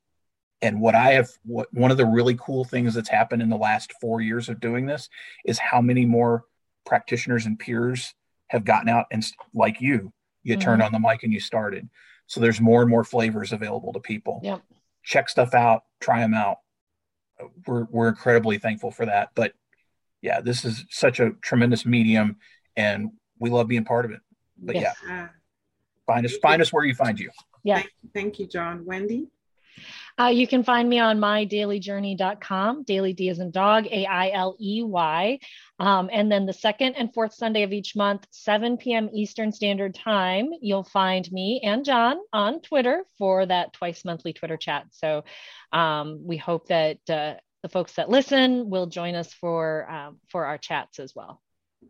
And 0.63 0.81
what 0.81 0.95
I 0.95 1.13
have, 1.13 1.29
what 1.45 1.73
one 1.73 1.91
of 1.91 1.97
the 1.97 2.07
really 2.07 2.37
cool 2.39 2.65
things 2.65 2.95
that's 2.95 3.09
happened 3.09 3.41
in 3.41 3.49
the 3.49 3.57
last 3.57 3.93
four 4.01 4.21
years 4.21 4.49
of 4.49 4.61
doing 4.61 4.87
this 4.87 5.09
is 5.45 5.59
how 5.59 5.81
many 5.81 6.05
more 6.05 6.45
practitioners 6.85 7.47
and 7.47 7.59
peers 7.59 8.15
have 8.49 8.65
gotten 8.65 8.89
out 8.89 9.07
and 9.11 9.25
like 9.55 9.81
you, 9.81 10.13
you 10.43 10.55
mm-hmm. 10.55 10.63
turned 10.63 10.83
on 10.83 10.93
the 10.93 10.99
mic 10.99 11.23
and 11.23 11.33
you 11.33 11.41
started. 11.41 11.89
So 12.31 12.39
there's 12.39 12.61
more 12.61 12.81
and 12.81 12.89
more 12.89 13.03
flavors 13.03 13.51
available 13.51 13.93
to 13.93 13.99
people. 13.99 14.39
Yep. 14.45 14.63
Check 15.03 15.29
stuff 15.29 15.53
out, 15.53 15.83
try 15.99 16.21
them 16.21 16.33
out. 16.33 16.59
We're 17.67 17.89
we're 17.91 18.07
incredibly 18.07 18.59
thankful 18.59 18.93
for 18.93 19.05
that. 19.07 19.31
But 19.35 19.53
yeah, 20.23 20.41
this 20.41 20.65
is 20.65 20.85
such 20.91 21.19
a 21.19 21.33
tremendous 21.43 21.85
medium 21.85 22.37
and 22.77 23.11
we 23.41 23.51
love 23.51 23.67
being 23.67 23.85
part 23.85 24.05
of 24.05 24.13
it. 24.13 24.21
But 24.57 24.77
yes. 24.77 24.95
yeah. 25.05 25.29
Find 26.07 26.25
us 26.25 26.37
find 26.37 26.63
us 26.63 26.73
where 26.73 26.85
you 26.85 26.95
find 26.95 27.19
you. 27.19 27.33
Yeah. 27.65 27.79
Thank, 27.79 27.91
thank 28.15 28.39
you, 28.39 28.47
Jon. 28.47 28.85
Wendy. 28.85 29.27
Uh, 30.21 30.29
you 30.29 30.47
can 30.47 30.63
find 30.63 30.87
me 30.87 30.99
on 30.99 31.19
mydaileyjourney.com. 31.19 32.85
Dailey 32.85 33.17
D 33.17 33.31
is 33.31 33.39
in 33.39 33.51
dog, 33.51 33.87
A 33.87 34.05
I 34.05 34.31
L 34.33 34.55
E 34.61 34.83
Y. 34.83 35.39
Um, 35.79 36.11
and 36.13 36.31
then 36.31 36.45
the 36.45 36.53
second 36.53 36.97
and 36.97 37.15
fourth 37.15 37.33
Sunday 37.33 37.63
of 37.63 37.73
each 37.73 37.97
month, 37.97 38.27
7 38.31 38.77
p.m. 38.77 39.09
Eastern 39.15 39.51
Standard 39.51 39.95
Time, 39.95 40.51
you'll 40.61 40.85
find 40.85 41.31
me 41.33 41.63
and 41.65 41.87
Jon 41.87 42.19
on 42.35 42.61
Twitter 42.61 43.05
for 43.17 43.47
that 43.47 43.73
twice 43.73 44.05
monthly 44.05 44.35
Twitter 44.35 44.59
chat. 44.59 44.85
So 44.91 45.25
um, 45.73 46.21
we 46.23 46.37
hope 46.37 46.69
that 46.69 46.99
uh, 47.09 47.37
the 47.63 47.71
folks 47.71 47.95
that 47.95 48.11
listen 48.11 48.69
will 48.69 48.89
join 48.89 49.15
us 49.15 49.33
for 49.33 49.91
um, 49.91 50.19
for 50.29 50.45
our 50.45 50.59
chats 50.59 50.99
as 50.99 51.15
well. 51.15 51.41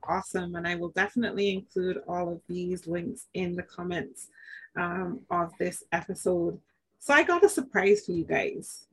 Awesome, 0.09 0.55
and 0.55 0.69
I 0.69 0.77
will 0.77 0.91
definitely 0.91 1.51
include 1.51 1.99
all 2.07 2.31
of 2.31 2.41
these 2.49 2.87
links 2.87 3.27
in 3.35 3.57
the 3.57 3.65
comments 3.65 4.29
um, 4.77 5.23
of 5.31 5.51
this 5.59 5.83
episode. 5.91 6.61
So 7.01 7.15
I 7.15 7.23
got 7.23 7.45
a 7.45 7.49
surprise 7.49 8.05
for 8.07 8.13
you 8.13 8.25
guys. 8.25 8.87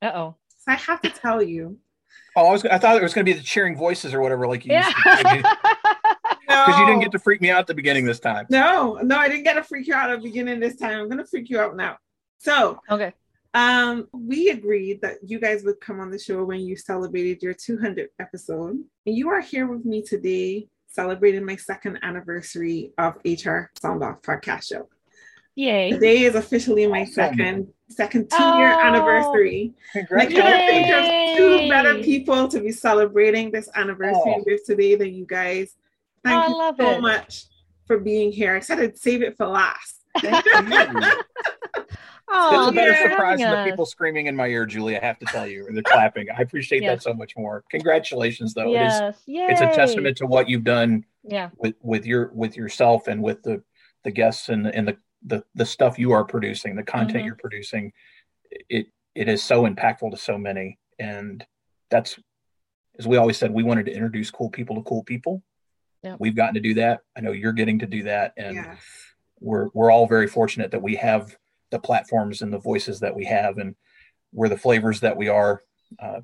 Uh 0.00 0.12
oh. 0.14 0.36
So 0.58 0.72
I 0.72 0.74
have 0.74 1.00
to 1.02 1.10
tell 1.10 1.42
you. 1.42 1.78
Oh, 2.36 2.46
I 2.46 2.52
was. 2.52 2.64
I 2.64 2.78
thought 2.78 2.96
it 2.96 3.02
was 3.02 3.14
going 3.14 3.24
to 3.24 3.32
be 3.32 3.36
the 3.36 3.44
cheering 3.44 3.76
voices 3.76 4.14
or 4.14 4.20
whatever, 4.20 4.46
like 4.46 4.64
you. 4.64 4.72
Yeah. 4.72 5.42
Because 6.50 6.80
you 6.80 6.86
didn't 6.86 7.00
get 7.00 7.12
to 7.12 7.18
freak 7.20 7.40
me 7.40 7.50
out 7.50 7.60
at 7.60 7.66
the 7.68 7.74
beginning 7.74 8.04
this 8.04 8.18
time. 8.18 8.44
No, 8.50 8.98
no, 9.02 9.16
I 9.16 9.28
didn't 9.28 9.44
get 9.44 9.54
to 9.54 9.62
freak 9.62 9.86
you 9.86 9.94
out 9.94 10.10
at 10.10 10.16
the 10.16 10.28
beginning 10.28 10.58
this 10.58 10.74
time. 10.74 11.00
I'm 11.00 11.08
gonna 11.08 11.24
freak 11.24 11.48
you 11.48 11.60
out 11.60 11.76
now. 11.76 11.96
So 12.38 12.80
okay. 12.90 13.14
Um, 13.54 14.08
we 14.12 14.50
agreed 14.50 15.00
that 15.02 15.18
you 15.24 15.38
guys 15.38 15.62
would 15.64 15.80
come 15.80 16.00
on 16.00 16.10
the 16.10 16.18
show 16.18 16.44
when 16.44 16.60
you 16.60 16.76
celebrated 16.76 17.42
your 17.42 17.54
200th 17.54 18.08
episode. 18.18 18.78
And 19.06 19.16
you 19.16 19.28
are 19.30 19.40
here 19.40 19.66
with 19.66 19.84
me 19.84 20.02
today 20.02 20.68
celebrating 20.88 21.44
my 21.44 21.56
second 21.56 21.98
anniversary 22.02 22.92
of 22.98 23.14
HR 23.24 23.70
Sound 23.80 24.02
Off 24.02 24.22
podcast 24.22 24.68
show. 24.68 24.88
Yay. 25.56 25.90
Today 25.90 26.22
is 26.22 26.34
officially 26.34 26.86
my 26.86 27.04
second 27.04 27.68
second 27.88 28.30
two 28.30 28.42
year 28.42 28.72
oh. 28.72 28.80
anniversary. 28.82 29.74
Congratulations. 29.92 30.44
I 30.44 30.50
don't 30.50 30.66
think 30.66 30.86
there's 30.86 31.36
two 31.36 31.68
better 31.68 31.94
people 32.02 32.48
to 32.48 32.60
be 32.60 32.72
celebrating 32.72 33.50
this 33.50 33.68
anniversary 33.74 34.36
oh. 34.36 34.44
with 34.46 34.64
today 34.64 34.94
than 34.94 35.12
you 35.12 35.26
guys. 35.26 35.74
Thank 36.24 36.44
oh, 36.48 36.68
you 36.68 36.76
so 36.78 36.90
it. 36.92 37.00
much 37.00 37.44
for 37.86 37.98
being 37.98 38.30
here. 38.30 38.54
I 38.54 38.60
said 38.60 38.78
I'd 38.78 38.96
save 38.96 39.22
it 39.22 39.36
for 39.36 39.46
last. 39.46 40.04
Thank 40.18 40.44
you. 40.44 41.22
Oh, 42.32 42.60
it's 42.60 42.70
a 42.70 42.74
better 42.74 43.10
surprise 43.10 43.40
than 43.40 43.50
the 43.50 43.68
people 43.68 43.84
screaming 43.84 44.26
in 44.26 44.36
my 44.36 44.46
ear, 44.46 44.64
Julie. 44.64 44.96
I 44.96 45.04
have 45.04 45.18
to 45.18 45.26
tell 45.26 45.48
you, 45.48 45.66
or 45.66 45.72
the 45.72 45.82
clapping. 45.82 46.28
I 46.30 46.42
appreciate 46.42 46.82
yes. 46.82 46.98
that 46.98 47.10
so 47.10 47.12
much 47.12 47.36
more. 47.36 47.64
Congratulations, 47.70 48.54
though. 48.54 48.70
Yes. 48.70 49.00
It 49.00 49.04
is. 49.04 49.14
Yay. 49.26 49.46
It's 49.50 49.60
a 49.60 49.66
testament 49.74 50.16
to 50.18 50.26
what 50.26 50.48
you've 50.48 50.62
done. 50.62 51.04
Yeah. 51.24 51.50
With 51.56 51.74
with 51.82 52.06
your 52.06 52.30
with 52.32 52.56
yourself 52.56 53.08
and 53.08 53.20
with 53.20 53.42
the 53.42 53.62
the 54.04 54.12
guests 54.12 54.48
and 54.48 54.66
and 54.68 54.86
the 54.86 54.96
the 55.24 55.44
the 55.54 55.66
stuff 55.66 55.98
you 55.98 56.12
are 56.12 56.24
producing, 56.24 56.76
the 56.76 56.82
content 56.82 57.18
mm-hmm. 57.18 57.26
you're 57.26 57.36
producing, 57.36 57.92
it 58.50 58.86
it 59.14 59.28
is 59.28 59.42
so 59.42 59.66
impactful 59.66 60.10
to 60.10 60.16
so 60.16 60.38
many, 60.38 60.78
and 60.98 61.44
that's 61.90 62.18
as 62.98 63.06
we 63.06 63.16
always 63.16 63.38
said, 63.38 63.50
we 63.50 63.62
wanted 63.62 63.86
to 63.86 63.92
introduce 63.92 64.30
cool 64.30 64.50
people 64.50 64.76
to 64.76 64.82
cool 64.82 65.02
people. 65.02 65.42
Yeah. 66.02 66.16
We've 66.18 66.36
gotten 66.36 66.54
to 66.54 66.60
do 66.60 66.74
that. 66.74 67.00
I 67.16 67.20
know 67.20 67.32
you're 67.32 67.52
getting 67.52 67.78
to 67.80 67.86
do 67.86 68.04
that, 68.04 68.32
and 68.36 68.56
yes. 68.56 68.78
we're 69.38 69.68
we're 69.74 69.90
all 69.90 70.06
very 70.06 70.26
fortunate 70.26 70.70
that 70.70 70.82
we 70.82 70.96
have 70.96 71.36
the 71.70 71.78
platforms 71.78 72.42
and 72.42 72.52
the 72.52 72.58
voices 72.58 73.00
that 73.00 73.14
we 73.14 73.24
have, 73.26 73.58
and 73.58 73.74
we're 74.32 74.48
the 74.48 74.56
flavors 74.56 75.00
that 75.00 75.16
we 75.16 75.28
are. 75.28 75.62
Uh, 75.98 76.20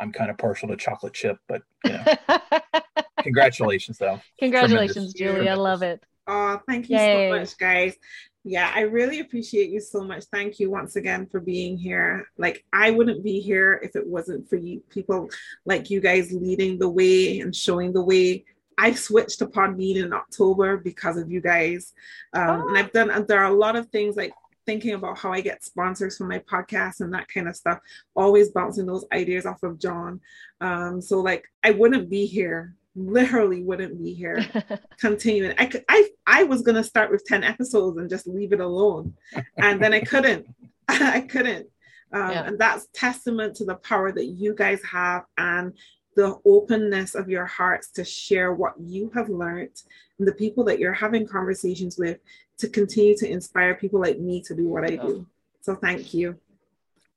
I'm 0.00 0.12
kind 0.12 0.30
of 0.30 0.38
partial 0.38 0.68
to 0.68 0.76
chocolate 0.76 1.12
chip, 1.12 1.38
but 1.46 1.62
you 1.84 1.92
know, 1.92 2.38
congratulations 3.22 3.98
though. 3.98 4.20
Congratulations, 4.38 5.12
Tremendous. 5.12 5.12
Julie. 5.14 5.32
Tremendous. 5.32 5.52
I 5.52 5.62
love 5.62 5.82
it. 5.82 6.04
Oh, 6.26 6.60
thank 6.66 6.88
you 6.88 6.96
Yay. 6.96 7.30
so 7.30 7.38
much, 7.38 7.58
guys. 7.58 7.96
Yeah, 8.42 8.72
I 8.74 8.82
really 8.82 9.20
appreciate 9.20 9.68
you 9.70 9.80
so 9.80 10.02
much. 10.02 10.24
Thank 10.32 10.58
you 10.58 10.70
once 10.70 10.96
again 10.96 11.26
for 11.26 11.40
being 11.40 11.76
here. 11.76 12.26
Like, 12.38 12.64
I 12.72 12.90
wouldn't 12.90 13.22
be 13.22 13.40
here 13.40 13.78
if 13.82 13.94
it 13.96 14.06
wasn't 14.06 14.48
for 14.48 14.56
you 14.56 14.82
people 14.88 15.28
like 15.66 15.90
you 15.90 16.00
guys 16.00 16.32
leading 16.32 16.78
the 16.78 16.88
way 16.88 17.40
and 17.40 17.54
showing 17.54 17.92
the 17.92 18.02
way. 18.02 18.46
I 18.78 18.94
switched 18.94 19.40
to 19.40 19.46
Podbean 19.46 19.96
in 19.96 20.14
October 20.14 20.78
because 20.78 21.18
of 21.18 21.30
you 21.30 21.42
guys. 21.42 21.92
Um, 22.32 22.62
oh. 22.62 22.68
And 22.68 22.78
I've 22.78 22.92
done, 22.92 23.26
there 23.26 23.40
are 23.40 23.52
a 23.52 23.56
lot 23.56 23.76
of 23.76 23.90
things 23.90 24.16
like 24.16 24.32
thinking 24.64 24.94
about 24.94 25.18
how 25.18 25.32
I 25.32 25.42
get 25.42 25.62
sponsors 25.62 26.16
for 26.16 26.24
my 26.24 26.38
podcast 26.38 27.00
and 27.00 27.12
that 27.12 27.28
kind 27.28 27.46
of 27.46 27.56
stuff, 27.56 27.78
always 28.14 28.50
bouncing 28.52 28.86
those 28.86 29.04
ideas 29.12 29.44
off 29.44 29.62
of 29.62 29.78
Jon. 29.78 30.20
Um, 30.62 31.02
so, 31.02 31.20
like, 31.20 31.44
I 31.62 31.72
wouldn't 31.72 32.08
be 32.08 32.24
here 32.24 32.74
literally 32.96 33.62
wouldn't 33.62 33.98
be 33.98 34.12
here 34.12 34.44
continuing. 34.98 35.54
I 35.58 35.66
could 35.66 35.84
i 35.88 36.08
i 36.26 36.42
was 36.44 36.62
going 36.62 36.74
to 36.74 36.84
start 36.84 37.10
with 37.10 37.24
10 37.24 37.44
episodes 37.44 37.98
and 37.98 38.10
just 38.10 38.26
leave 38.26 38.52
it 38.52 38.60
alone. 38.60 39.14
And 39.56 39.82
then 39.82 39.92
i 39.92 40.00
couldn't. 40.00 40.46
I 40.88 41.20
couldn't. 41.20 41.68
Um, 42.12 42.30
yeah. 42.32 42.46
and 42.46 42.58
that's 42.58 42.88
testament 42.92 43.54
to 43.56 43.64
the 43.64 43.76
power 43.76 44.10
that 44.10 44.26
you 44.26 44.54
guys 44.54 44.82
have 44.82 45.24
and 45.38 45.72
the 46.16 46.40
openness 46.44 47.14
of 47.14 47.28
your 47.28 47.46
hearts 47.46 47.92
to 47.92 48.04
share 48.04 48.52
what 48.52 48.74
you 48.80 49.12
have 49.14 49.28
learned 49.28 49.82
and 50.18 50.26
the 50.26 50.32
people 50.32 50.64
that 50.64 50.80
you're 50.80 50.92
having 50.92 51.24
conversations 51.24 51.96
with 51.96 52.18
to 52.58 52.68
continue 52.68 53.16
to 53.16 53.30
inspire 53.30 53.76
people 53.76 54.00
like 54.00 54.18
me 54.18 54.42
to 54.42 54.56
do 54.56 54.66
what 54.66 54.82
i 54.82 54.96
do. 54.96 55.24
So 55.60 55.76
thank 55.76 56.12
you. 56.12 56.36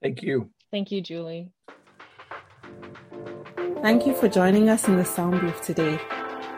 Thank 0.03 0.21
you. 0.21 0.51
Thank 0.69 0.91
you 0.91 1.01
julie 1.01 1.49
Thank 3.83 4.07
you 4.07 4.13
for 4.13 4.29
joining 4.29 4.69
us 4.69 4.87
in 4.87 4.95
the 4.95 5.03
sound 5.03 5.41
booth 5.41 5.61
today. 5.61 5.99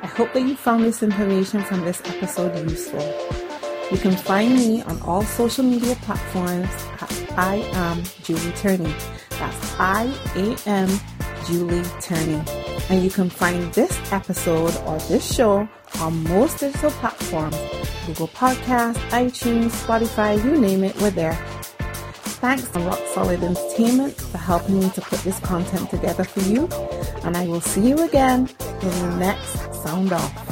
I 0.04 0.06
hope 0.06 0.32
that 0.34 0.42
you 0.42 0.56
found 0.56 0.84
this 0.84 1.02
information 1.02 1.64
from 1.64 1.82
this 1.82 2.00
episode 2.06 2.70
useful. 2.70 3.02
You 3.92 3.98
can 3.98 4.16
find 4.16 4.54
me 4.54 4.84
on 4.84 5.02
all 5.02 5.24
social 5.24 5.64
media 5.64 5.96
platforms 6.04 6.70
at 7.02 7.34
I 7.36 7.56
am 7.74 8.04
Julie 8.22 8.52
Turney. 8.52 8.94
That's 9.32 9.76
I 9.80 10.14
A 10.36 10.56
M 10.70 11.00
Julie 11.48 11.82
Turney. 12.00 12.44
And 12.92 13.04
you 13.04 13.10
can 13.10 13.32
find 13.32 13.74
this 13.74 14.00
episode 14.14 14.78
or 14.86 15.00
this 15.10 15.26
show 15.34 15.68
on 16.02 16.24
most 16.26 16.60
digital 16.60 16.92
platforms 16.92 17.58
Google 18.06 18.28
Podcasts, 18.28 19.00
iTunes, 19.10 19.72
Spotify, 19.72 20.38
you 20.46 20.62
name 20.62 20.84
it, 20.84 20.96
we're 21.02 21.10
there. 21.10 21.34
Thanks 22.46 22.70
to 22.70 22.80
Rock 22.82 23.00
Solid 23.16 23.42
Entertainment 23.42 24.14
for 24.14 24.38
helping 24.38 24.80
me 24.80 24.92
to 24.92 25.02
put 25.02 25.22
this 25.22 25.40
content 25.40 25.90
together 25.90 26.24
for 26.24 26.42
you. 26.42 26.70
And 27.26 27.36
I 27.36 27.48
will 27.48 27.62
see 27.62 27.90
you 27.90 28.04
again 28.04 28.48
in 28.82 28.90
the 28.90 29.18
next 29.18 29.74
Sound 29.84 30.14
Off. 30.14 30.45